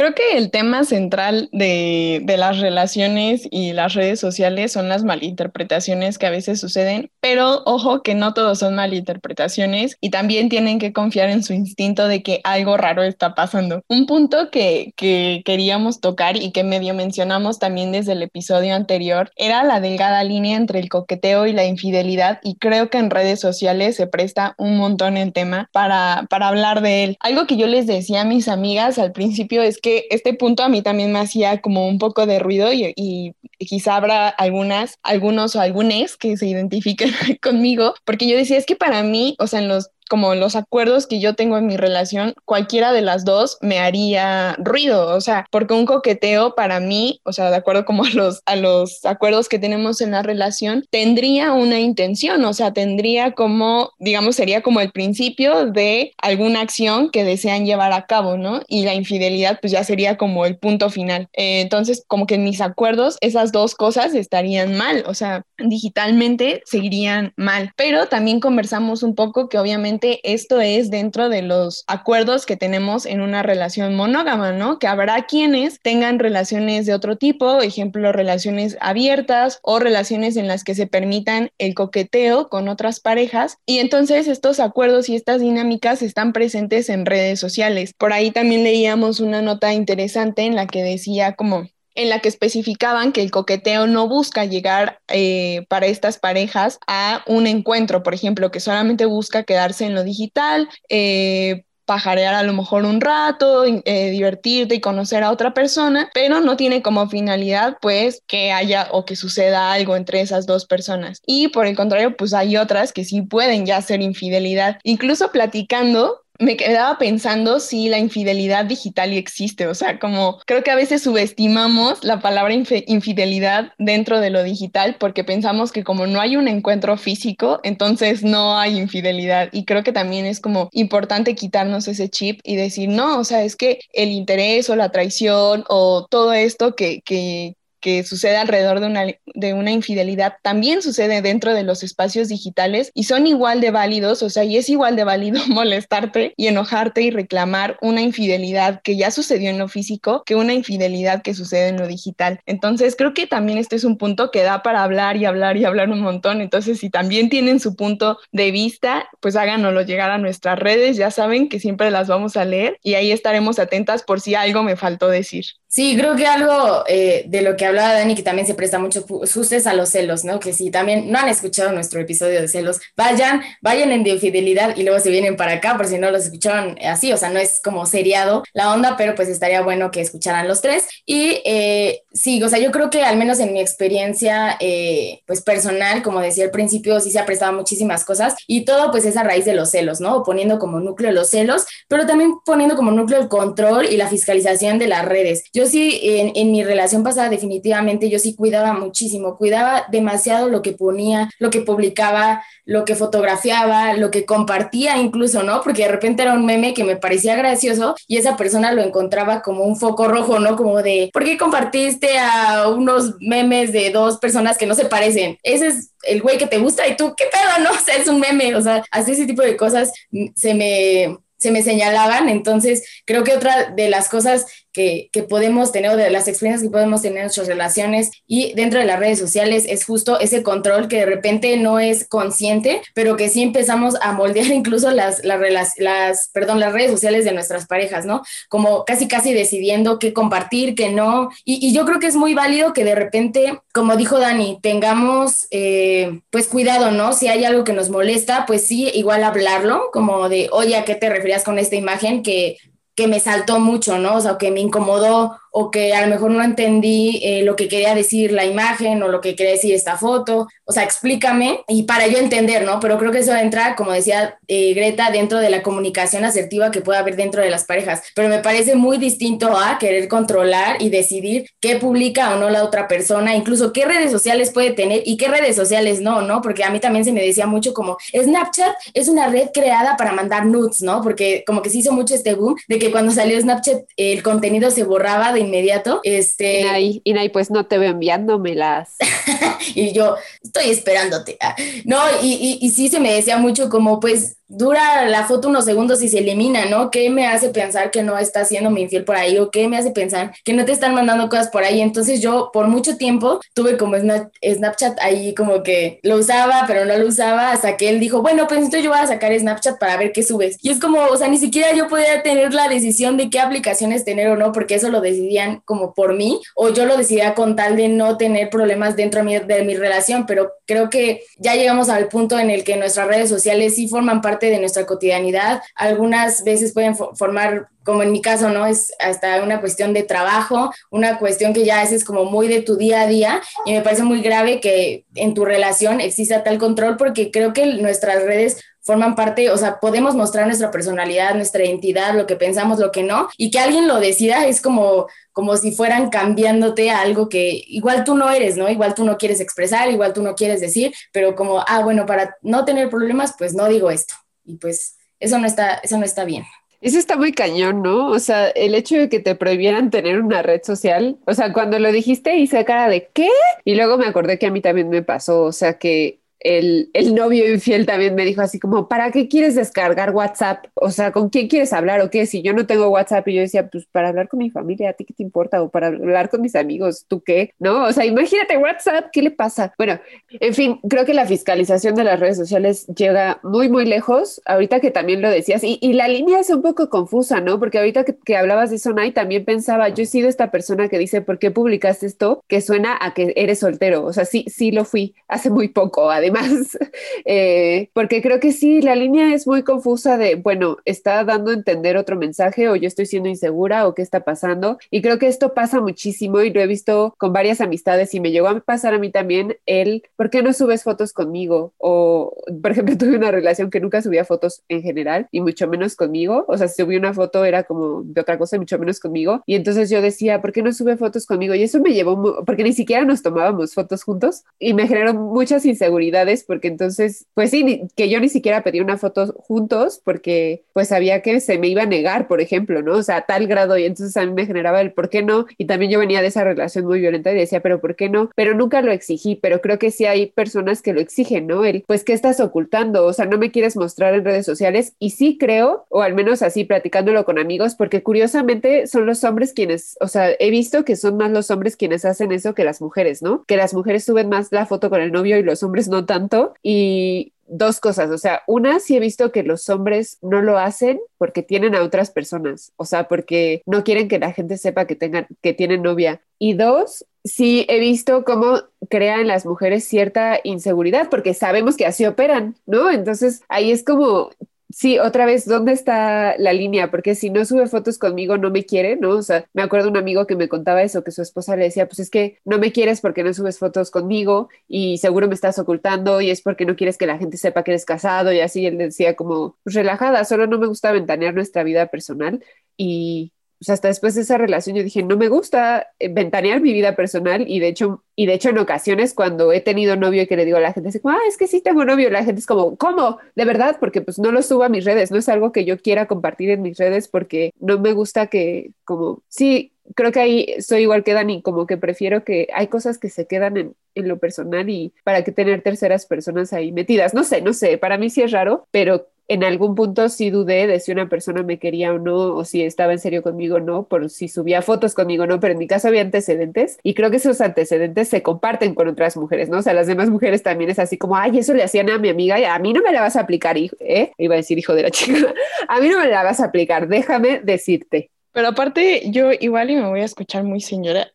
Creo 0.00 0.14
que 0.14 0.38
el 0.38 0.50
tema 0.50 0.84
central 0.84 1.50
de, 1.52 2.22
de, 2.24 2.38
las 2.38 2.58
relaciones 2.58 3.46
y 3.50 3.74
las 3.74 3.92
redes 3.92 4.18
sociales 4.18 4.72
son 4.72 4.88
las 4.88 5.04
malinterpretaciones 5.04 6.16
que 6.16 6.24
a 6.24 6.30
veces 6.30 6.58
suceden, 6.58 7.10
pero 7.20 7.60
ojo 7.66 8.02
que 8.02 8.14
no 8.14 8.32
todos 8.32 8.60
son 8.60 8.76
malinterpretaciones 8.76 9.98
y 10.00 10.08
también 10.08 10.48
tienen 10.48 10.78
que 10.78 10.94
confiar 10.94 11.28
en 11.28 11.42
su 11.42 11.52
instinto 11.52 12.08
de 12.08 12.22
que 12.22 12.40
algo 12.44 12.78
raro 12.78 13.02
está 13.02 13.34
pasando. 13.34 13.82
Un 13.88 14.06
punto 14.06 14.50
que, 14.50 14.94
que 14.96 15.42
queríamos 15.44 16.00
tocar 16.00 16.38
y 16.38 16.50
que 16.52 16.64
medio 16.64 16.94
mencionamos 16.94 17.58
también 17.58 17.92
desde 17.92 18.12
el 18.12 18.22
episodio 18.22 18.74
anterior 18.74 19.30
era 19.36 19.64
la 19.64 19.80
delgada 19.80 20.24
línea 20.24 20.56
entre 20.56 20.78
el 20.78 20.88
coqueteo 20.88 21.46
y 21.46 21.52
la 21.52 21.66
infidelidad 21.66 22.40
y 22.42 22.56
creo 22.56 22.88
que 22.88 22.96
en 22.96 23.10
redes 23.10 23.38
sociales 23.38 23.96
se 23.96 24.06
presta 24.06 24.54
un 24.56 24.78
montón 24.78 25.18
el 25.18 25.34
tema 25.34 25.68
para, 25.74 26.24
para 26.30 26.48
hablar 26.48 26.80
de 26.80 27.04
él. 27.04 27.18
Algo 27.20 27.46
que 27.46 27.58
yo 27.58 27.66
les 27.66 27.86
decía 27.86 28.22
a 28.22 28.24
mis 28.24 28.48
amigas 28.48 28.98
al 28.98 29.12
principio 29.12 29.60
es 29.60 29.76
que 29.78 29.89
este 30.10 30.34
punto 30.34 30.62
a 30.62 30.68
mí 30.68 30.82
también 30.82 31.12
me 31.12 31.18
hacía 31.18 31.60
como 31.60 31.86
un 31.88 31.98
poco 31.98 32.26
de 32.26 32.38
ruido 32.38 32.72
y, 32.72 33.34
quizá 33.58 33.96
habrá 33.96 34.28
algunas, 34.28 34.98
algunos 35.02 35.54
o 35.54 35.60
algunas 35.60 36.16
que 36.16 36.36
se 36.36 36.46
identifiquen 36.46 37.10
conmigo, 37.42 37.94
porque 38.04 38.26
yo 38.26 38.36
decía, 38.36 38.56
es 38.56 38.66
que 38.66 38.76
para 38.76 39.02
mí, 39.02 39.36
o 39.38 39.46
sea, 39.46 39.60
en 39.60 39.68
los 39.68 39.90
como 40.10 40.34
los 40.34 40.56
acuerdos 40.56 41.06
que 41.06 41.20
yo 41.20 41.34
tengo 41.36 41.56
en 41.56 41.68
mi 41.68 41.76
relación, 41.76 42.34
cualquiera 42.44 42.92
de 42.92 43.00
las 43.00 43.24
dos 43.24 43.58
me 43.60 43.78
haría 43.78 44.56
ruido, 44.58 45.14
o 45.14 45.20
sea, 45.20 45.46
porque 45.52 45.72
un 45.72 45.86
coqueteo 45.86 46.56
para 46.56 46.80
mí, 46.80 47.20
o 47.24 47.32
sea, 47.32 47.48
de 47.48 47.56
acuerdo 47.56 47.84
como 47.84 48.04
a 48.04 48.10
los, 48.10 48.42
a 48.44 48.56
los 48.56 49.04
acuerdos 49.04 49.48
que 49.48 49.60
tenemos 49.60 50.00
en 50.00 50.10
la 50.10 50.22
relación, 50.22 50.84
tendría 50.90 51.52
una 51.52 51.78
intención, 51.78 52.44
o 52.44 52.52
sea, 52.52 52.72
tendría 52.72 53.32
como, 53.32 53.92
digamos, 54.00 54.34
sería 54.34 54.62
como 54.62 54.80
el 54.80 54.90
principio 54.90 55.66
de 55.66 56.12
alguna 56.18 56.60
acción 56.60 57.10
que 57.10 57.22
desean 57.22 57.64
llevar 57.64 57.92
a 57.92 58.06
cabo, 58.06 58.36
¿no? 58.36 58.62
Y 58.66 58.84
la 58.84 58.94
infidelidad 58.94 59.58
pues 59.60 59.72
ya 59.72 59.84
sería 59.84 60.16
como 60.16 60.44
el 60.44 60.58
punto 60.58 60.90
final. 60.90 61.28
Eh, 61.34 61.60
entonces, 61.60 62.02
como 62.08 62.26
que 62.26 62.34
en 62.34 62.42
mis 62.42 62.60
acuerdos, 62.60 63.16
esas 63.20 63.52
dos 63.52 63.76
cosas 63.76 64.14
estarían 64.14 64.76
mal, 64.76 65.04
o 65.06 65.14
sea, 65.14 65.44
digitalmente 65.56 66.62
seguirían 66.64 67.32
mal, 67.36 67.70
pero 67.76 68.06
también 68.06 68.40
conversamos 68.40 69.04
un 69.04 69.14
poco 69.14 69.48
que 69.48 69.58
obviamente 69.58 69.99
esto 70.02 70.60
es 70.60 70.90
dentro 70.90 71.28
de 71.28 71.42
los 71.42 71.84
acuerdos 71.86 72.46
que 72.46 72.56
tenemos 72.56 73.06
en 73.06 73.20
una 73.20 73.42
relación 73.42 73.94
monógama, 73.94 74.52
¿no? 74.52 74.78
Que 74.78 74.86
habrá 74.86 75.26
quienes 75.26 75.80
tengan 75.80 76.18
relaciones 76.18 76.86
de 76.86 76.94
otro 76.94 77.16
tipo, 77.16 77.60
ejemplo, 77.60 78.12
relaciones 78.12 78.76
abiertas 78.80 79.60
o 79.62 79.78
relaciones 79.78 80.36
en 80.36 80.48
las 80.48 80.64
que 80.64 80.74
se 80.74 80.86
permitan 80.86 81.50
el 81.58 81.74
coqueteo 81.74 82.48
con 82.48 82.68
otras 82.68 83.00
parejas. 83.00 83.58
Y 83.66 83.78
entonces 83.78 84.28
estos 84.28 84.60
acuerdos 84.60 85.08
y 85.08 85.16
estas 85.16 85.40
dinámicas 85.40 86.02
están 86.02 86.32
presentes 86.32 86.88
en 86.88 87.06
redes 87.06 87.40
sociales. 87.40 87.92
Por 87.96 88.12
ahí 88.12 88.30
también 88.30 88.64
leíamos 88.64 89.20
una 89.20 89.42
nota 89.42 89.72
interesante 89.72 90.42
en 90.42 90.56
la 90.56 90.66
que 90.66 90.82
decía 90.82 91.34
como 91.34 91.68
en 92.02 92.08
la 92.08 92.20
que 92.20 92.28
especificaban 92.28 93.12
que 93.12 93.22
el 93.22 93.30
coqueteo 93.30 93.86
no 93.86 94.08
busca 94.08 94.44
llegar 94.44 95.00
eh, 95.08 95.64
para 95.68 95.86
estas 95.86 96.18
parejas 96.18 96.78
a 96.86 97.22
un 97.26 97.46
encuentro, 97.46 98.02
por 98.02 98.14
ejemplo, 98.14 98.50
que 98.50 98.60
solamente 98.60 99.04
busca 99.04 99.44
quedarse 99.44 99.84
en 99.84 99.94
lo 99.94 100.02
digital, 100.04 100.68
eh, 100.88 101.64
pajarear 101.90 102.34
a 102.34 102.44
lo 102.44 102.52
mejor 102.52 102.84
un 102.84 103.00
rato, 103.00 103.64
eh, 103.64 104.10
divertirte 104.10 104.76
y 104.76 104.80
conocer 104.80 105.24
a 105.24 105.32
otra 105.32 105.54
persona, 105.54 106.08
pero 106.14 106.38
no 106.38 106.56
tiene 106.56 106.82
como 106.82 107.08
finalidad 107.08 107.78
pues 107.82 108.22
que 108.28 108.52
haya 108.52 108.86
o 108.92 109.04
que 109.04 109.16
suceda 109.16 109.72
algo 109.72 109.96
entre 109.96 110.20
esas 110.20 110.46
dos 110.46 110.66
personas. 110.66 111.20
Y 111.26 111.48
por 111.48 111.66
el 111.66 111.74
contrario, 111.74 112.16
pues 112.16 112.32
hay 112.32 112.56
otras 112.56 112.92
que 112.92 113.04
sí 113.04 113.22
pueden 113.22 113.66
ya 113.66 113.82
ser 113.82 114.02
infidelidad. 114.02 114.78
Incluso 114.84 115.32
platicando, 115.32 116.20
me 116.40 116.56
quedaba 116.56 116.98
pensando 116.98 117.60
si 117.60 117.88
la 117.88 117.98
infidelidad 117.98 118.64
digital 118.64 119.12
existe, 119.12 119.66
o 119.66 119.74
sea, 119.74 119.98
como 119.98 120.38
creo 120.46 120.64
que 120.64 120.70
a 120.70 120.74
veces 120.74 121.02
subestimamos 121.02 122.02
la 122.02 122.20
palabra 122.20 122.54
infidelidad 122.54 123.72
dentro 123.78 124.20
de 124.20 124.30
lo 124.30 124.42
digital 124.42 124.96
porque 124.98 125.22
pensamos 125.22 125.70
que 125.70 125.84
como 125.84 126.06
no 126.06 126.20
hay 126.20 126.36
un 126.36 126.48
encuentro 126.48 126.96
físico, 126.96 127.60
entonces 127.62 128.22
no 128.22 128.58
hay 128.58 128.78
infidelidad. 128.78 129.50
Y 129.52 129.64
creo 129.64 129.82
que 129.84 129.92
también 129.92 130.24
es 130.24 130.40
como 130.40 130.70
importante 130.72 131.34
quitarnos 131.34 131.88
ese 131.88 132.08
chip 132.08 132.40
y 132.42 132.56
decir, 132.56 132.88
no, 132.88 133.18
o 133.18 133.24
sea, 133.24 133.44
es 133.44 133.54
que 133.54 133.80
el 133.92 134.10
interés 134.10 134.70
o 134.70 134.76
la 134.76 134.90
traición 134.90 135.64
o 135.68 136.06
todo 136.10 136.32
esto 136.32 136.74
que, 136.74 137.02
que, 137.02 137.56
que 137.80 138.04
sucede 138.04 138.36
alrededor 138.36 138.80
de 138.80 138.86
una, 138.86 139.06
de 139.34 139.54
una 139.54 139.72
infidelidad 139.72 140.34
también 140.42 140.82
sucede 140.82 141.22
dentro 141.22 141.54
de 141.54 141.62
los 141.62 141.82
espacios 141.82 142.28
digitales 142.28 142.90
y 142.94 143.04
son 143.04 143.26
igual 143.26 143.60
de 143.60 143.70
válidos, 143.70 144.22
o 144.22 144.30
sea, 144.30 144.44
y 144.44 144.56
es 144.56 144.68
igual 144.68 144.96
de 144.96 145.04
válido 145.04 145.40
molestarte 145.48 146.34
y 146.36 146.46
enojarte 146.46 147.02
y 147.02 147.10
reclamar 147.10 147.78
una 147.80 148.02
infidelidad 148.02 148.80
que 148.82 148.96
ya 148.96 149.10
sucedió 149.10 149.50
en 149.50 149.58
lo 149.58 149.68
físico 149.68 150.22
que 150.24 150.34
una 150.34 150.54
infidelidad 150.54 151.22
que 151.22 151.34
sucede 151.34 151.68
en 151.68 151.78
lo 151.78 151.86
digital. 151.86 152.40
Entonces, 152.46 152.96
creo 152.96 153.14
que 153.14 153.26
también 153.26 153.58
este 153.58 153.76
es 153.76 153.84
un 153.84 153.96
punto 153.96 154.30
que 154.30 154.42
da 154.42 154.62
para 154.62 154.82
hablar 154.82 155.16
y 155.16 155.24
hablar 155.24 155.56
y 155.56 155.64
hablar 155.64 155.90
un 155.90 156.00
montón. 156.00 156.40
Entonces, 156.40 156.78
si 156.78 156.90
también 156.90 157.28
tienen 157.28 157.60
su 157.60 157.76
punto 157.76 158.18
de 158.32 158.50
vista, 158.50 159.08
pues 159.20 159.36
háganoslo 159.36 159.82
llegar 159.82 160.10
a 160.10 160.18
nuestras 160.18 160.58
redes, 160.58 160.96
ya 160.96 161.10
saben 161.10 161.48
que 161.48 161.60
siempre 161.60 161.90
las 161.90 162.08
vamos 162.08 162.36
a 162.36 162.44
leer 162.44 162.78
y 162.82 162.94
ahí 162.94 163.12
estaremos 163.12 163.58
atentas 163.58 164.02
por 164.02 164.20
si 164.20 164.34
algo 164.34 164.62
me 164.62 164.76
faltó 164.76 165.08
decir. 165.08 165.44
Sí, 165.72 165.96
creo 165.96 166.16
que 166.16 166.26
algo 166.26 166.82
eh, 166.88 167.22
de 167.28 167.42
lo 167.42 167.56
que 167.56 167.64
hablaba 167.64 167.92
Dani 167.92 168.16
que 168.16 168.24
también 168.24 168.44
se 168.44 168.54
presta 168.54 168.80
mucho 168.80 169.04
ustedes 169.08 169.68
a 169.68 169.72
los 169.72 169.90
celos, 169.90 170.24
¿no? 170.24 170.40
Que 170.40 170.52
si 170.52 170.68
también 170.72 171.12
no 171.12 171.18
han 171.20 171.28
escuchado 171.28 171.70
nuestro 171.70 172.00
episodio 172.00 172.40
de 172.40 172.48
celos, 172.48 172.80
vayan, 172.96 173.40
vayan 173.62 173.92
en 173.92 174.02
de 174.02 174.10
infidelidad 174.10 174.76
y 174.76 174.82
luego 174.82 174.98
se 174.98 175.10
vienen 175.10 175.36
para 175.36 175.52
acá, 175.52 175.76
por 175.76 175.86
si 175.86 175.96
no 175.96 176.10
los 176.10 176.24
escucharon 176.24 176.76
así, 176.84 177.12
o 177.12 177.16
sea, 177.16 177.30
no 177.30 177.38
es 177.38 177.60
como 177.62 177.86
seriado 177.86 178.42
la 178.52 178.72
onda, 178.72 178.96
pero 178.96 179.14
pues 179.14 179.28
estaría 179.28 179.62
bueno 179.62 179.92
que 179.92 180.00
escucharan 180.00 180.48
los 180.48 180.60
tres. 180.60 180.88
Y 181.06 181.40
eh, 181.44 182.02
sí, 182.12 182.42
o 182.42 182.48
sea, 182.48 182.58
yo 182.58 182.72
creo 182.72 182.90
que 182.90 183.04
al 183.04 183.16
menos 183.16 183.38
en 183.38 183.52
mi 183.52 183.60
experiencia, 183.60 184.56
eh, 184.58 185.20
pues 185.24 185.40
personal, 185.40 186.02
como 186.02 186.18
decía 186.18 186.46
al 186.46 186.50
principio, 186.50 186.98
sí 186.98 187.12
se 187.12 187.20
ha 187.20 187.26
prestado 187.26 187.52
muchísimas 187.52 188.04
cosas 188.04 188.34
y 188.48 188.64
todo 188.64 188.90
pues 188.90 189.04
es 189.04 189.16
a 189.16 189.22
raíz 189.22 189.44
de 189.44 189.54
los 189.54 189.70
celos, 189.70 190.00
¿no? 190.00 190.24
Poniendo 190.24 190.58
como 190.58 190.80
núcleo 190.80 191.12
los 191.12 191.30
celos, 191.30 191.64
pero 191.86 192.08
también 192.08 192.32
poniendo 192.44 192.74
como 192.74 192.90
núcleo 192.90 193.20
el 193.20 193.28
control 193.28 193.86
y 193.86 193.96
la 193.96 194.08
fiscalización 194.08 194.80
de 194.80 194.88
las 194.88 195.04
redes. 195.04 195.44
Sí, 195.66 196.00
en, 196.02 196.52
mi 196.52 196.62
relación 196.62 197.02
pasada, 197.02 197.28
definitivamente, 197.28 198.08
yo 198.08 198.18
sí 198.18 198.34
cuidaba 198.34 198.72
muchísimo, 198.72 199.36
cuidaba 199.36 199.84
demasiado 199.90 200.48
lo 200.48 200.62
que 200.62 200.72
ponía, 200.72 201.30
lo 201.38 201.50
que 201.50 201.60
publicaba, 201.60 202.44
lo 202.64 202.84
que 202.84 202.94
fotografiaba, 202.94 203.94
lo 203.94 204.10
que 204.10 204.24
compartía 204.24 204.96
incluso, 204.98 205.42
¿no? 205.42 205.60
Porque 205.62 205.82
de 205.82 205.88
repente 205.88 206.22
era 206.22 206.34
un 206.34 206.46
meme 206.46 206.74
que 206.74 206.84
me 206.84 206.96
parecía 206.96 207.36
gracioso 207.36 207.94
y 208.06 208.16
esa 208.16 208.36
persona 208.36 208.72
lo 208.72 208.82
encontraba 208.82 209.42
como 209.42 209.64
un 209.64 209.76
foco 209.76 210.08
rojo, 210.08 210.38
¿no? 210.38 210.56
Como 210.56 210.82
de, 210.82 211.10
¿por 211.12 211.24
qué 211.24 211.36
compartiste 211.36 212.18
a 212.18 212.68
unos 212.68 213.16
memes 213.20 213.72
de 213.72 213.90
dos 213.90 214.18
personas 214.18 214.56
que 214.58 214.66
no 214.66 214.74
se 214.74 214.84
parecen? 214.84 215.38
Ese 215.42 215.68
es 215.68 215.92
el 216.04 216.22
güey 216.22 216.38
que 216.38 216.46
te 216.46 216.58
gusta 216.58 216.86
y 216.86 216.96
tú, 216.96 217.14
¿qué 217.16 217.24
pedo, 217.24 217.64
no? 217.64 217.70
O 217.80 217.82
sea, 217.82 217.96
es 217.96 218.08
un 218.08 218.20
meme, 218.20 218.54
o 218.54 218.60
sea, 218.60 218.84
así 218.90 219.12
ese 219.12 219.26
tipo 219.26 219.42
de 219.42 219.56
cosas 219.56 219.92
se 220.34 220.54
me 220.54 221.18
se 221.40 221.50
me 221.50 221.62
señalaban. 221.62 222.28
Entonces, 222.28 222.84
creo 223.04 223.24
que 223.24 223.34
otra 223.34 223.70
de 223.70 223.88
las 223.88 224.08
cosas 224.08 224.46
que, 224.72 225.10
podemos 225.28 225.72
tener, 225.72 225.96
de 225.96 226.10
las 226.10 226.28
experiencias 226.28 226.66
que 226.66 226.72
podemos 226.72 227.02
tener 227.02 227.18
en 227.18 227.24
nuestras 227.24 227.46
relaciones 227.46 228.10
y 228.26 228.52
dentro 228.54 228.80
de 228.80 228.86
las 228.86 228.98
redes 228.98 229.18
sociales 229.18 229.64
es 229.68 229.84
justo 229.84 230.18
ese 230.18 230.42
control 230.42 230.88
que 230.88 230.96
de 230.96 231.06
repente 231.06 231.56
no 231.56 231.78
es 231.78 232.08
consciente, 232.08 232.82
pero 232.94 233.16
que 233.16 233.28
sí 233.28 233.42
empezamos 233.42 233.96
a 234.00 234.12
moldear 234.12 234.46
incluso 234.52 234.90
las, 234.90 235.22
las, 235.24 236.30
perdón, 236.32 236.60
las 236.60 236.72
redes 236.72 236.90
sociales 236.90 237.24
de 237.24 237.32
nuestras 237.32 237.66
parejas, 237.66 238.04
¿no? 238.06 238.22
Como 238.48 238.84
casi, 238.84 239.08
casi 239.08 239.32
decidiendo 239.32 239.98
qué 239.98 240.12
compartir, 240.12 240.74
qué 240.74 240.90
no. 240.90 241.30
Y, 241.44 241.70
yo 241.70 241.84
creo 241.84 242.00
que 242.00 242.08
es 242.08 242.16
muy 242.16 242.34
válido 242.34 242.72
que 242.72 242.84
de 242.84 242.94
repente, 242.94 243.60
como 243.72 243.96
dijo 243.96 244.18
Dani, 244.18 244.58
tengamos 244.60 245.46
eh, 245.50 246.20
pues 246.30 246.48
cuidado, 246.48 246.90
¿no? 246.90 247.12
Si 247.12 247.28
hay 247.28 247.44
algo 247.44 247.64
que 247.64 247.72
nos 247.72 247.90
molesta, 247.90 248.44
pues 248.46 248.66
sí, 248.66 248.90
igual 248.94 249.22
hablarlo, 249.22 249.90
como 249.92 250.28
de, 250.28 250.48
oye, 250.52 250.76
¿a 250.76 250.84
qué 250.84 250.94
te 250.94 251.08
refieres 251.08 251.44
con 251.44 251.58
esta 251.58 251.76
imagen 251.76 252.22
que 252.22 252.56
que 252.94 253.08
me 253.08 253.20
saltó 253.20 253.60
mucho, 253.60 253.98
¿no? 253.98 254.16
O 254.16 254.20
sea, 254.20 254.38
que 254.38 254.50
me 254.50 254.60
incomodó 254.60 255.39
o 255.50 255.70
que 255.70 255.94
a 255.94 256.02
lo 256.02 256.08
mejor 256.08 256.30
no 256.30 256.42
entendí 256.42 257.20
eh, 257.22 257.42
lo 257.42 257.56
que 257.56 257.68
quería 257.68 257.94
decir 257.94 258.32
la 258.32 258.44
imagen 258.44 259.02
o 259.02 259.08
lo 259.08 259.20
que 259.20 259.34
quería 259.34 259.52
decir 259.52 259.74
esta 259.74 259.96
foto. 259.96 260.48
O 260.64 260.72
sea, 260.72 260.84
explícame 260.84 261.60
y 261.68 261.84
para 261.84 262.06
yo 262.06 262.18
entender, 262.18 262.64
¿no? 262.64 262.78
Pero 262.80 262.98
creo 262.98 263.10
que 263.10 263.18
eso 263.18 263.34
entra, 263.34 263.74
como 263.74 263.92
decía 263.92 264.38
eh, 264.46 264.72
Greta, 264.74 265.10
dentro 265.10 265.38
de 265.38 265.50
la 265.50 265.62
comunicación 265.62 266.24
asertiva 266.24 266.70
que 266.70 266.80
puede 266.80 266.98
haber 266.98 267.16
dentro 267.16 267.42
de 267.42 267.50
las 267.50 267.64
parejas. 267.64 268.02
Pero 268.14 268.28
me 268.28 268.38
parece 268.38 268.76
muy 268.76 268.98
distinto 268.98 269.56
a 269.56 269.78
querer 269.78 270.08
controlar 270.08 270.80
y 270.80 270.90
decidir 270.90 271.50
qué 271.60 271.76
publica 271.76 272.34
o 272.34 272.38
no 272.38 272.50
la 272.50 272.64
otra 272.64 272.86
persona, 272.86 273.34
incluso 273.34 273.72
qué 273.72 273.84
redes 273.84 274.12
sociales 274.12 274.50
puede 274.52 274.70
tener 274.70 275.02
y 275.04 275.16
qué 275.16 275.28
redes 275.28 275.56
sociales 275.56 276.00
no, 276.00 276.22
¿no? 276.22 276.40
Porque 276.42 276.64
a 276.64 276.70
mí 276.70 276.78
también 276.80 277.04
se 277.04 277.12
me 277.12 277.22
decía 277.22 277.46
mucho 277.46 277.74
como 277.74 277.96
Snapchat 278.14 278.74
es 278.94 279.08
una 279.08 279.28
red 279.28 279.48
creada 279.52 279.96
para 279.96 280.12
mandar 280.12 280.46
nudes, 280.46 280.82
¿no? 280.82 281.02
Porque 281.02 281.44
como 281.46 281.62
que 281.62 281.70
se 281.70 281.78
hizo 281.78 281.92
mucho 281.92 282.14
este 282.14 282.34
boom 282.34 282.56
de 282.68 282.78
que 282.78 282.90
cuando 282.90 283.12
salió 283.12 283.40
Snapchat 283.40 283.82
el 283.96 284.22
contenido 284.22 284.70
se 284.70 284.84
borraba 284.84 285.32
de 285.32 285.39
inmediato. 285.40 286.00
Este... 286.02 286.60
Inay, 286.60 287.02
Inay, 287.04 287.28
pues 287.28 287.50
no 287.50 287.66
te 287.66 287.78
veo 287.78 287.90
enviándomelas. 287.90 288.96
y 289.74 289.92
yo 289.92 290.16
estoy 290.42 290.70
esperándote. 290.70 291.36
Ah, 291.40 291.54
no, 291.84 291.98
y, 292.22 292.32
y, 292.34 292.58
y 292.66 292.70
sí 292.70 292.88
se 292.88 293.00
me 293.00 293.12
decía 293.12 293.38
mucho 293.38 293.68
como, 293.68 294.00
pues, 294.00 294.39
dura 294.50 295.06
la 295.06 295.24
foto 295.24 295.48
unos 295.48 295.64
segundos 295.64 296.02
y 296.02 296.08
se 296.08 296.18
elimina, 296.18 296.66
¿no? 296.66 296.90
¿Qué 296.90 297.08
me 297.08 297.26
hace 297.26 297.50
pensar 297.50 297.90
que 297.90 298.02
no 298.02 298.18
está 298.18 298.44
mi 298.70 298.82
infiel 298.82 299.04
por 299.04 299.14
ahí 299.16 299.38
o 299.38 299.50
qué 299.50 299.68
me 299.68 299.76
hace 299.76 299.92
pensar 299.92 300.32
que 300.44 300.52
no 300.52 300.64
te 300.64 300.72
están 300.72 300.94
mandando 300.94 301.28
cosas 301.28 301.48
por 301.48 301.62
ahí? 301.62 301.80
Entonces 301.80 302.20
yo 302.20 302.50
por 302.52 302.66
mucho 302.66 302.96
tiempo 302.96 303.40
tuve 303.54 303.76
como 303.76 303.96
Snapchat 303.96 304.98
ahí 305.00 305.34
como 305.34 305.62
que 305.62 306.00
lo 306.02 306.16
usaba, 306.16 306.64
pero 306.66 306.84
no 306.84 306.96
lo 306.96 307.06
usaba 307.06 307.52
hasta 307.52 307.76
que 307.76 307.88
él 307.88 308.00
dijo, 308.00 308.22
bueno, 308.22 308.46
pues 308.48 308.58
entonces 308.58 308.82
yo 308.82 308.90
voy 308.90 308.98
a 308.98 309.06
sacar 309.06 309.38
Snapchat 309.38 309.78
para 309.78 309.96
ver 309.96 310.10
qué 310.12 310.24
subes. 310.24 310.56
Y 310.62 310.70
es 310.70 310.80
como, 310.80 310.98
o 311.00 311.16
sea, 311.16 311.28
ni 311.28 311.38
siquiera 311.38 311.72
yo 311.72 311.86
podía 311.86 312.22
tener 312.22 312.52
la 312.52 312.68
decisión 312.68 313.16
de 313.16 313.30
qué 313.30 313.38
aplicaciones 313.38 314.04
tener 314.04 314.28
o 314.28 314.36
no, 314.36 314.50
porque 314.50 314.74
eso 314.74 314.88
lo 314.88 315.00
decidían 315.00 315.62
como 315.64 315.94
por 315.94 316.14
mí, 316.14 316.40
o 316.56 316.70
yo 316.70 316.86
lo 316.86 316.96
decidía 316.96 317.34
con 317.34 317.54
tal 317.54 317.76
de 317.76 317.88
no 317.88 318.16
tener 318.16 318.50
problemas 318.50 318.96
dentro 318.96 319.22
de 319.22 319.64
mi 319.64 319.76
relación, 319.76 320.26
pero 320.26 320.52
creo 320.66 320.90
que 320.90 321.22
ya 321.36 321.54
llegamos 321.54 321.88
al 321.88 322.08
punto 322.08 322.38
en 322.38 322.50
el 322.50 322.64
que 322.64 322.76
nuestras 322.76 323.06
redes 323.06 323.28
sociales 323.28 323.76
sí 323.76 323.88
forman 323.88 324.20
parte 324.20 324.39
de 324.46 324.58
nuestra 324.58 324.86
cotidianidad. 324.86 325.62
Algunas 325.74 326.44
veces 326.44 326.72
pueden 326.72 326.96
formar 326.96 327.68
como 327.84 328.02
en 328.02 328.12
mi 328.12 328.20
caso, 328.20 328.50
¿no? 328.50 328.66
Es 328.66 328.92
hasta 329.00 329.42
una 329.42 329.60
cuestión 329.60 329.92
de 329.92 330.02
trabajo, 330.02 330.72
una 330.90 331.18
cuestión 331.18 331.52
que 331.52 331.64
ya 331.64 331.82
es 331.82 332.04
como 332.04 332.24
muy 332.24 332.46
de 332.46 332.62
tu 332.62 332.76
día 332.76 333.02
a 333.02 333.06
día 333.06 333.42
y 333.64 333.72
me 333.72 333.82
parece 333.82 334.02
muy 334.02 334.20
grave 334.20 334.60
que 334.60 335.06
en 335.14 335.34
tu 335.34 335.44
relación 335.44 336.00
exista 336.00 336.44
tal 336.44 336.58
control 336.58 336.96
porque 336.96 337.30
creo 337.30 337.52
que 337.52 337.66
nuestras 337.74 338.22
redes 338.24 338.62
forman 338.82 339.14
parte, 339.14 339.50
o 339.50 339.56
sea, 339.56 339.78
podemos 339.78 340.14
mostrar 340.14 340.46
nuestra 340.46 340.70
personalidad, 340.70 341.34
nuestra 341.34 341.64
identidad, 341.64 342.14
lo 342.14 342.26
que 342.26 342.36
pensamos, 342.36 342.78
lo 342.78 342.90
que 342.90 343.02
no, 343.02 343.28
y 343.36 343.50
que 343.50 343.58
alguien 343.58 343.86
lo 343.86 344.00
decida 344.00 344.46
es 344.46 344.60
como, 344.60 345.06
como 345.32 345.56
si 345.56 345.72
fueran 345.72 346.08
cambiándote 346.10 346.90
a 346.90 347.00
algo 347.00 347.28
que 347.28 347.62
igual 347.66 348.04
tú 348.04 348.14
no 348.14 348.30
eres, 348.30 348.56
¿no? 348.56 348.70
Igual 348.70 348.94
tú 348.94 349.04
no 349.04 349.18
quieres 349.18 349.40
expresar, 349.40 349.90
igual 349.90 350.12
tú 350.12 350.22
no 350.22 350.34
quieres 350.34 350.60
decir, 350.60 350.94
pero 351.12 351.34
como, 351.34 351.62
ah, 351.66 351.82
bueno, 351.82 352.06
para 352.06 352.36
no 352.42 352.64
tener 352.64 352.88
problemas, 352.88 353.34
pues 353.38 353.54
no 353.54 353.68
digo 353.68 353.90
esto. 353.90 354.14
Y 354.50 354.56
pues 354.56 354.96
eso 355.20 355.38
no 355.38 355.46
está, 355.46 355.74
eso 355.74 355.96
no 355.98 356.04
está 356.04 356.24
bien. 356.24 356.44
Eso 356.80 356.98
está 356.98 357.16
muy 357.16 357.32
cañón, 357.32 357.82
¿no? 357.82 358.08
O 358.08 358.18
sea, 358.18 358.48
el 358.48 358.74
hecho 358.74 358.96
de 358.96 359.08
que 359.10 359.20
te 359.20 359.34
prohibieran 359.34 359.90
tener 359.90 360.20
una 360.20 360.42
red 360.42 360.62
social, 360.64 361.18
o 361.26 361.34
sea, 361.34 361.52
cuando 361.52 361.78
lo 361.78 361.92
dijiste 361.92 362.36
hice 362.36 362.64
cara 362.64 362.88
de 362.88 363.08
¿qué? 363.12 363.28
Y 363.64 363.74
luego 363.74 363.98
me 363.98 364.06
acordé 364.06 364.38
que 364.38 364.46
a 364.46 364.50
mí 364.50 364.62
también 364.62 364.88
me 364.88 365.02
pasó, 365.02 365.42
o 365.44 365.52
sea, 365.52 365.78
que 365.78 366.20
el, 366.40 366.90
el, 366.94 367.14
novio 367.14 367.52
infiel 367.52 367.84
también 367.84 368.14
me 368.14 368.24
dijo 368.24 368.40
así 368.40 368.58
como, 368.58 368.88
¿para 368.88 369.10
qué 369.10 369.28
quieres 369.28 369.54
descargar 369.54 370.10
WhatsApp? 370.14 370.66
O 370.74 370.90
sea, 370.90 371.12
¿con 371.12 371.28
quién 371.28 371.48
quieres 371.48 371.72
hablar 371.74 372.00
o 372.00 372.08
qué? 372.10 372.24
Si 372.24 372.40
yo 372.40 372.54
no 372.54 372.66
tengo 372.66 372.88
WhatsApp 372.88 373.28
y 373.28 373.34
yo 373.34 373.40
decía, 373.42 373.68
pues 373.68 373.86
para 373.86 374.08
hablar 374.08 374.28
con 374.28 374.38
mi 374.38 374.50
familia, 374.50 374.90
¿a 374.90 374.92
ti 374.94 375.04
qué 375.04 375.12
te 375.12 375.22
importa? 375.22 375.62
O 375.62 375.68
para 375.68 375.88
hablar 375.88 376.30
con 376.30 376.40
mis 376.40 376.56
amigos, 376.56 377.04
¿tú 377.08 377.22
qué? 377.22 377.52
¿No? 377.58 377.84
O 377.84 377.92
sea, 377.92 378.06
imagínate 378.06 378.56
WhatsApp, 378.56 379.10
¿qué 379.12 379.22
le 379.22 379.30
pasa? 379.30 379.74
Bueno, 379.76 380.00
en 380.30 380.54
fin, 380.54 380.80
creo 380.88 381.04
que 381.04 381.12
la 381.12 381.26
fiscalización 381.26 381.94
de 381.94 382.04
las 382.04 382.18
redes 382.18 382.38
sociales 382.38 382.86
llega 382.86 383.38
muy, 383.42 383.68
muy 383.68 383.84
lejos. 383.84 384.40
Ahorita 384.46 384.80
que 384.80 384.90
también 384.90 385.20
lo 385.20 385.30
decías, 385.30 385.62
y, 385.62 385.78
y 385.82 385.92
la 385.92 386.08
línea 386.08 386.40
es 386.40 386.48
un 386.48 386.62
poco 386.62 386.88
confusa, 386.88 387.40
¿no? 387.42 387.58
Porque 387.58 387.78
ahorita 387.78 388.04
que, 388.04 388.16
que 388.16 388.36
hablabas 388.38 388.70
de 388.70 388.78
Sonai, 388.78 389.12
también 389.12 389.44
pensaba, 389.44 389.90
yo 389.90 390.04
he 390.04 390.06
sido 390.06 390.28
esta 390.28 390.50
persona 390.50 390.88
que 390.88 390.98
dice, 390.98 391.20
¿por 391.20 391.38
qué 391.38 391.50
publicaste 391.50 392.06
esto? 392.06 392.42
Que 392.48 392.62
suena 392.62 392.96
a 392.98 393.12
que 393.12 393.34
eres 393.36 393.58
soltero. 393.58 394.04
O 394.06 394.12
sea, 394.14 394.24
sí, 394.24 394.46
sí 394.48 394.72
lo 394.72 394.86
fui 394.86 395.14
hace 395.28 395.50
muy 395.50 395.68
poco, 395.68 396.10
además 396.10 396.29
más, 396.30 396.78
eh, 397.24 397.90
porque 397.92 398.22
creo 398.22 398.40
que 398.40 398.52
sí, 398.52 398.82
la 398.82 398.94
línea 398.94 399.34
es 399.34 399.46
muy 399.46 399.62
confusa 399.62 400.16
de, 400.16 400.36
bueno, 400.36 400.78
está 400.84 401.24
dando 401.24 401.50
a 401.50 401.54
entender 401.54 401.96
otro 401.96 402.16
mensaje 402.16 402.68
o 402.68 402.76
yo 402.76 402.86
estoy 402.86 403.06
siendo 403.06 403.28
insegura 403.28 403.86
o 403.86 403.94
qué 403.94 404.02
está 404.02 404.24
pasando. 404.24 404.78
Y 404.90 405.02
creo 405.02 405.18
que 405.18 405.28
esto 405.28 405.54
pasa 405.54 405.80
muchísimo 405.80 406.40
y 406.40 406.52
lo 406.52 406.60
he 406.60 406.66
visto 406.66 407.14
con 407.18 407.32
varias 407.32 407.60
amistades 407.60 408.14
y 408.14 408.20
me 408.20 408.30
llegó 408.30 408.48
a 408.48 408.60
pasar 408.60 408.94
a 408.94 408.98
mí 408.98 409.10
también 409.10 409.56
el, 409.66 410.02
¿por 410.16 410.30
qué 410.30 410.42
no 410.42 410.52
subes 410.52 410.82
fotos 410.82 411.12
conmigo? 411.12 411.72
O, 411.78 412.36
por 412.62 412.70
ejemplo, 412.70 412.96
tuve 412.98 413.16
una 413.16 413.30
relación 413.30 413.70
que 413.70 413.80
nunca 413.80 414.02
subía 414.02 414.24
fotos 414.24 414.62
en 414.68 414.82
general 414.82 415.28
y 415.30 415.40
mucho 415.40 415.68
menos 415.68 415.96
conmigo. 415.96 416.44
O 416.48 416.56
sea, 416.56 416.68
si 416.68 416.82
subí 416.82 416.96
una 416.96 417.14
foto 417.14 417.44
era 417.44 417.64
como 417.64 418.02
de 418.02 418.20
otra 418.20 418.38
cosa, 418.38 418.58
mucho 418.58 418.78
menos 418.78 419.00
conmigo. 419.00 419.42
Y 419.46 419.54
entonces 419.54 419.90
yo 419.90 420.02
decía, 420.02 420.40
¿por 420.40 420.52
qué 420.52 420.62
no 420.62 420.72
sube 420.72 420.96
fotos 420.96 421.26
conmigo? 421.26 421.54
Y 421.54 421.62
eso 421.62 421.80
me 421.80 421.92
llevó, 421.92 422.44
porque 422.44 422.64
ni 422.64 422.72
siquiera 422.72 423.04
nos 423.04 423.22
tomábamos 423.22 423.74
fotos 423.74 424.04
juntos 424.04 424.44
y 424.58 424.74
me 424.74 424.86
generó 424.86 425.14
muchas 425.14 425.64
inseguridades 425.64 426.19
porque 426.46 426.68
entonces, 426.68 427.26
pues 427.34 427.50
sí, 427.50 427.82
que 427.96 428.08
yo 428.08 428.20
ni 428.20 428.28
siquiera 428.28 428.62
pedí 428.62 428.80
una 428.80 428.98
foto 428.98 429.32
juntos 429.38 430.00
porque 430.04 430.64
pues 430.72 430.88
sabía 430.88 431.22
que 431.22 431.40
se 431.40 431.58
me 431.58 431.68
iba 431.68 431.82
a 431.82 431.86
negar, 431.86 432.28
por 432.28 432.40
ejemplo, 432.40 432.82
¿no? 432.82 432.96
O 432.96 433.02
sea, 433.02 433.16
a 433.16 433.26
tal 433.26 433.46
grado 433.46 433.76
y 433.78 433.84
entonces 433.84 434.16
a 434.16 434.24
mí 434.24 434.32
me 434.32 434.46
generaba 434.46 434.80
el 434.80 434.92
por 434.92 435.08
qué 435.08 435.22
no 435.22 435.46
y 435.58 435.66
también 435.66 435.90
yo 435.90 435.98
venía 435.98 436.22
de 436.22 436.28
esa 436.28 436.44
relación 436.44 436.86
muy 436.86 437.00
violenta 437.00 437.32
y 437.32 437.36
decía, 437.36 437.60
pero 437.60 437.80
¿por 437.80 437.96
qué 437.96 438.08
no? 438.08 438.30
Pero 438.34 438.54
nunca 438.54 438.82
lo 438.82 438.92
exigí, 438.92 439.36
pero 439.36 439.60
creo 439.60 439.78
que 439.78 439.90
sí 439.90 440.06
hay 440.06 440.26
personas 440.26 440.82
que 440.82 440.92
lo 440.92 441.00
exigen, 441.00 441.46
¿no? 441.46 441.64
El, 441.64 441.84
pues, 441.86 442.04
¿qué 442.04 442.12
estás 442.12 442.40
ocultando? 442.40 443.06
O 443.06 443.12
sea, 443.12 443.26
no 443.26 443.38
me 443.38 443.50
quieres 443.50 443.76
mostrar 443.76 444.14
en 444.14 444.24
redes 444.24 444.46
sociales 444.46 444.94
y 444.98 445.10
sí 445.10 445.38
creo, 445.38 445.86
o 445.88 446.02
al 446.02 446.14
menos 446.14 446.42
así 446.42 446.64
platicándolo 446.64 447.24
con 447.24 447.38
amigos, 447.38 447.74
porque 447.74 448.02
curiosamente 448.02 448.86
son 448.86 449.06
los 449.06 449.24
hombres 449.24 449.52
quienes, 449.52 449.96
o 450.00 450.08
sea, 450.08 450.30
he 450.38 450.50
visto 450.50 450.84
que 450.84 450.96
son 450.96 451.16
más 451.16 451.30
los 451.30 451.50
hombres 451.50 451.76
quienes 451.76 452.04
hacen 452.04 452.32
eso 452.32 452.54
que 452.54 452.64
las 452.64 452.80
mujeres, 452.80 453.22
¿no? 453.22 453.44
Que 453.46 453.56
las 453.56 453.74
mujeres 453.74 454.04
suben 454.04 454.28
más 454.28 454.48
la 454.50 454.66
foto 454.66 454.90
con 454.90 455.00
el 455.00 455.12
novio 455.12 455.38
y 455.38 455.42
los 455.42 455.62
hombres 455.62 455.88
no 455.88 456.04
tanto. 456.10 456.54
Y 456.60 457.34
dos 457.46 457.78
cosas, 457.78 458.10
o 458.10 458.18
sea, 458.18 458.42
una 458.48 458.80
sí 458.80 458.96
he 458.96 459.00
visto 459.00 459.30
que 459.30 459.44
los 459.44 459.68
hombres 459.68 460.18
no 460.22 460.42
lo 460.42 460.58
hacen 460.58 461.00
porque 461.18 461.42
tienen 461.42 461.76
a 461.76 461.82
otras 461.82 462.10
personas, 462.10 462.72
o 462.76 462.84
sea, 462.84 463.06
porque 463.06 463.62
no 463.66 463.84
quieren 463.84 464.08
que 464.08 464.18
la 464.18 464.32
gente 464.32 464.56
sepa 464.56 464.86
que 464.86 464.96
tengan 464.96 465.28
que 465.40 465.52
tienen 465.52 465.82
novia. 465.82 466.20
Y 466.38 466.54
dos, 466.54 467.04
sí 467.24 467.64
he 467.68 467.78
visto 467.78 468.24
cómo 468.24 468.62
crean 468.88 469.28
las 469.28 469.46
mujeres 469.46 469.84
cierta 469.84 470.40
inseguridad 470.42 471.08
porque 471.10 471.34
sabemos 471.34 471.76
que 471.76 471.86
así 471.86 472.06
operan, 472.06 472.56
¿no? 472.66 472.90
Entonces, 472.90 473.42
ahí 473.48 473.70
es 473.70 473.84
como 473.84 474.30
Sí, 474.72 475.00
otra 475.00 475.26
vez, 475.26 475.46
¿dónde 475.46 475.72
está 475.72 476.36
la 476.38 476.52
línea? 476.52 476.92
Porque 476.92 477.16
si 477.16 477.28
no 477.28 477.44
sube 477.44 477.66
fotos 477.66 477.98
conmigo, 477.98 478.38
no 478.38 478.50
me 478.50 478.64
quiere, 478.64 478.94
¿no? 478.94 479.10
O 479.16 479.22
sea, 479.22 479.44
me 479.52 479.62
acuerdo 479.62 479.88
un 479.88 479.96
amigo 479.96 480.28
que 480.28 480.36
me 480.36 480.48
contaba 480.48 480.82
eso, 480.84 481.02
que 481.02 481.10
su 481.10 481.22
esposa 481.22 481.56
le 481.56 481.64
decía, 481.64 481.86
pues 481.88 481.98
es 481.98 482.08
que 482.08 482.38
no 482.44 482.58
me 482.58 482.70
quieres 482.70 483.00
porque 483.00 483.24
no 483.24 483.34
subes 483.34 483.58
fotos 483.58 483.90
conmigo 483.90 484.48
y 484.68 484.98
seguro 484.98 485.26
me 485.26 485.34
estás 485.34 485.58
ocultando 485.58 486.20
y 486.20 486.30
es 486.30 486.40
porque 486.42 486.66
no 486.66 486.76
quieres 486.76 486.98
que 486.98 487.06
la 487.06 487.18
gente 487.18 487.36
sepa 487.36 487.64
que 487.64 487.72
eres 487.72 487.84
casado 487.84 488.32
y 488.32 488.38
así 488.40 488.64
él 488.64 488.78
decía 488.78 489.16
como, 489.16 489.58
pues 489.64 489.74
relajada, 489.74 490.24
solo 490.24 490.46
no 490.46 490.56
me 490.58 490.68
gusta 490.68 490.92
ventanear 490.92 491.34
nuestra 491.34 491.64
vida 491.64 491.88
personal 491.88 492.44
y 492.76 493.32
o 493.60 493.64
sea, 493.64 493.74
hasta 493.74 493.88
después 493.88 494.14
de 494.14 494.22
esa 494.22 494.38
relación 494.38 494.74
yo 494.74 494.82
dije, 494.82 495.02
no 495.02 495.18
me 495.18 495.28
gusta 495.28 495.88
eh, 495.98 496.08
ventanear 496.10 496.62
mi 496.62 496.72
vida 496.72 496.96
personal 496.96 497.44
y 497.46 497.60
de 497.60 497.68
hecho, 497.68 498.02
y 498.16 498.24
de 498.24 498.32
hecho 498.32 498.48
en 498.48 498.58
ocasiones 498.58 499.12
cuando 499.12 499.52
he 499.52 499.60
tenido 499.60 499.96
novio 499.96 500.22
y 500.22 500.26
que 500.26 500.36
le 500.36 500.46
digo 500.46 500.56
a 500.56 500.60
la 500.60 500.72
gente, 500.72 500.88
ah, 501.04 501.18
es 501.28 501.36
que 501.36 501.46
sí 501.46 501.60
tengo 501.60 501.84
novio, 501.84 502.08
la 502.08 502.24
gente 502.24 502.40
es 502.40 502.46
como, 502.46 502.76
¿cómo? 502.76 503.18
De 503.34 503.44
verdad, 503.44 503.76
porque 503.78 504.00
pues 504.00 504.18
no 504.18 504.32
lo 504.32 504.42
subo 504.42 504.64
a 504.64 504.70
mis 504.70 504.86
redes, 504.86 505.10
no 505.10 505.18
es 505.18 505.28
algo 505.28 505.52
que 505.52 505.66
yo 505.66 505.78
quiera 505.78 506.06
compartir 506.06 506.48
en 506.48 506.62
mis 506.62 506.78
redes 506.78 507.08
porque 507.08 507.52
no 507.60 507.78
me 507.78 507.92
gusta 507.92 508.28
que 508.28 508.70
como, 508.84 509.22
sí, 509.28 509.72
creo 509.94 510.10
que 510.10 510.20
ahí 510.20 510.62
soy 510.62 510.82
igual 510.82 511.04
que 511.04 511.12
Dani, 511.12 511.42
como 511.42 511.66
que 511.66 511.76
prefiero 511.76 512.24
que 512.24 512.48
hay 512.54 512.68
cosas 512.68 512.96
que 512.96 513.10
se 513.10 513.26
quedan 513.26 513.58
en, 513.58 513.74
en, 513.94 514.08
lo 514.08 514.18
personal 514.18 514.70
y 514.70 514.94
para 515.04 515.22
que 515.22 515.32
tener 515.32 515.62
terceras 515.62 516.06
personas 516.06 516.52
ahí 516.52 516.72
metidas. 516.72 517.12
No 517.12 517.24
sé, 517.24 517.42
no 517.42 517.52
sé, 517.52 517.76
para 517.76 517.98
mí 517.98 518.08
sí 518.08 518.22
es 518.22 518.30
raro, 518.32 518.66
pero 518.70 519.08
en 519.30 519.44
algún 519.44 519.76
punto 519.76 520.08
sí 520.08 520.30
dudé 520.30 520.66
de 520.66 520.80
si 520.80 520.90
una 520.90 521.08
persona 521.08 521.44
me 521.44 521.60
quería 521.60 521.92
o 521.94 521.98
no, 522.00 522.34
o 522.34 522.44
si 522.44 522.62
estaba 522.62 522.92
en 522.92 522.98
serio 522.98 523.22
conmigo 523.22 523.56
o 523.56 523.60
no, 523.60 523.84
por 523.84 524.10
si 524.10 524.26
subía 524.26 524.60
fotos 524.60 524.92
conmigo 524.92 525.22
o 525.22 525.26
no, 525.28 525.38
pero 525.38 525.52
en 525.52 525.58
mi 525.58 525.68
caso 525.68 525.86
había 525.86 526.00
antecedentes 526.02 526.78
y 526.82 526.94
creo 526.94 527.10
que 527.12 527.18
esos 527.18 527.40
antecedentes 527.40 528.08
se 528.08 528.22
comparten 528.22 528.74
con 528.74 528.88
otras 528.88 529.16
mujeres, 529.16 529.48
¿no? 529.48 529.58
O 529.58 529.62
sea, 529.62 529.72
las 529.72 529.86
demás 529.86 530.10
mujeres 530.10 530.42
también 530.42 530.68
es 530.70 530.80
así 530.80 530.98
como, 530.98 531.16
ay, 531.16 531.38
eso 531.38 531.54
le 531.54 531.62
hacían 531.62 531.88
a 531.90 531.98
mi 531.98 532.08
amiga 532.08 532.40
y 532.40 532.44
a 532.44 532.58
mí 532.58 532.72
no 532.72 532.82
me 532.82 532.90
la 532.92 533.02
vas 533.02 533.14
a 533.14 533.20
aplicar, 533.20 533.56
hijo, 533.56 533.76
¿eh? 533.78 534.12
Iba 534.18 534.34
a 534.34 534.38
decir 534.38 534.58
hijo 534.58 534.74
de 534.74 534.82
la 534.82 534.90
chica, 534.90 535.32
a 535.68 535.80
mí 535.80 535.88
no 535.88 535.98
me 536.00 536.08
la 536.08 536.24
vas 536.24 536.40
a 536.40 536.46
aplicar, 536.46 536.88
déjame 536.88 537.40
decirte. 537.40 538.10
Pero 538.32 538.48
aparte, 538.48 539.10
yo 539.10 539.30
igual 539.32 539.70
y 539.70 539.76
me 539.76 539.88
voy 539.88 540.00
a 540.00 540.04
escuchar 540.04 540.44
muy 540.44 540.60
señora, 540.60 541.10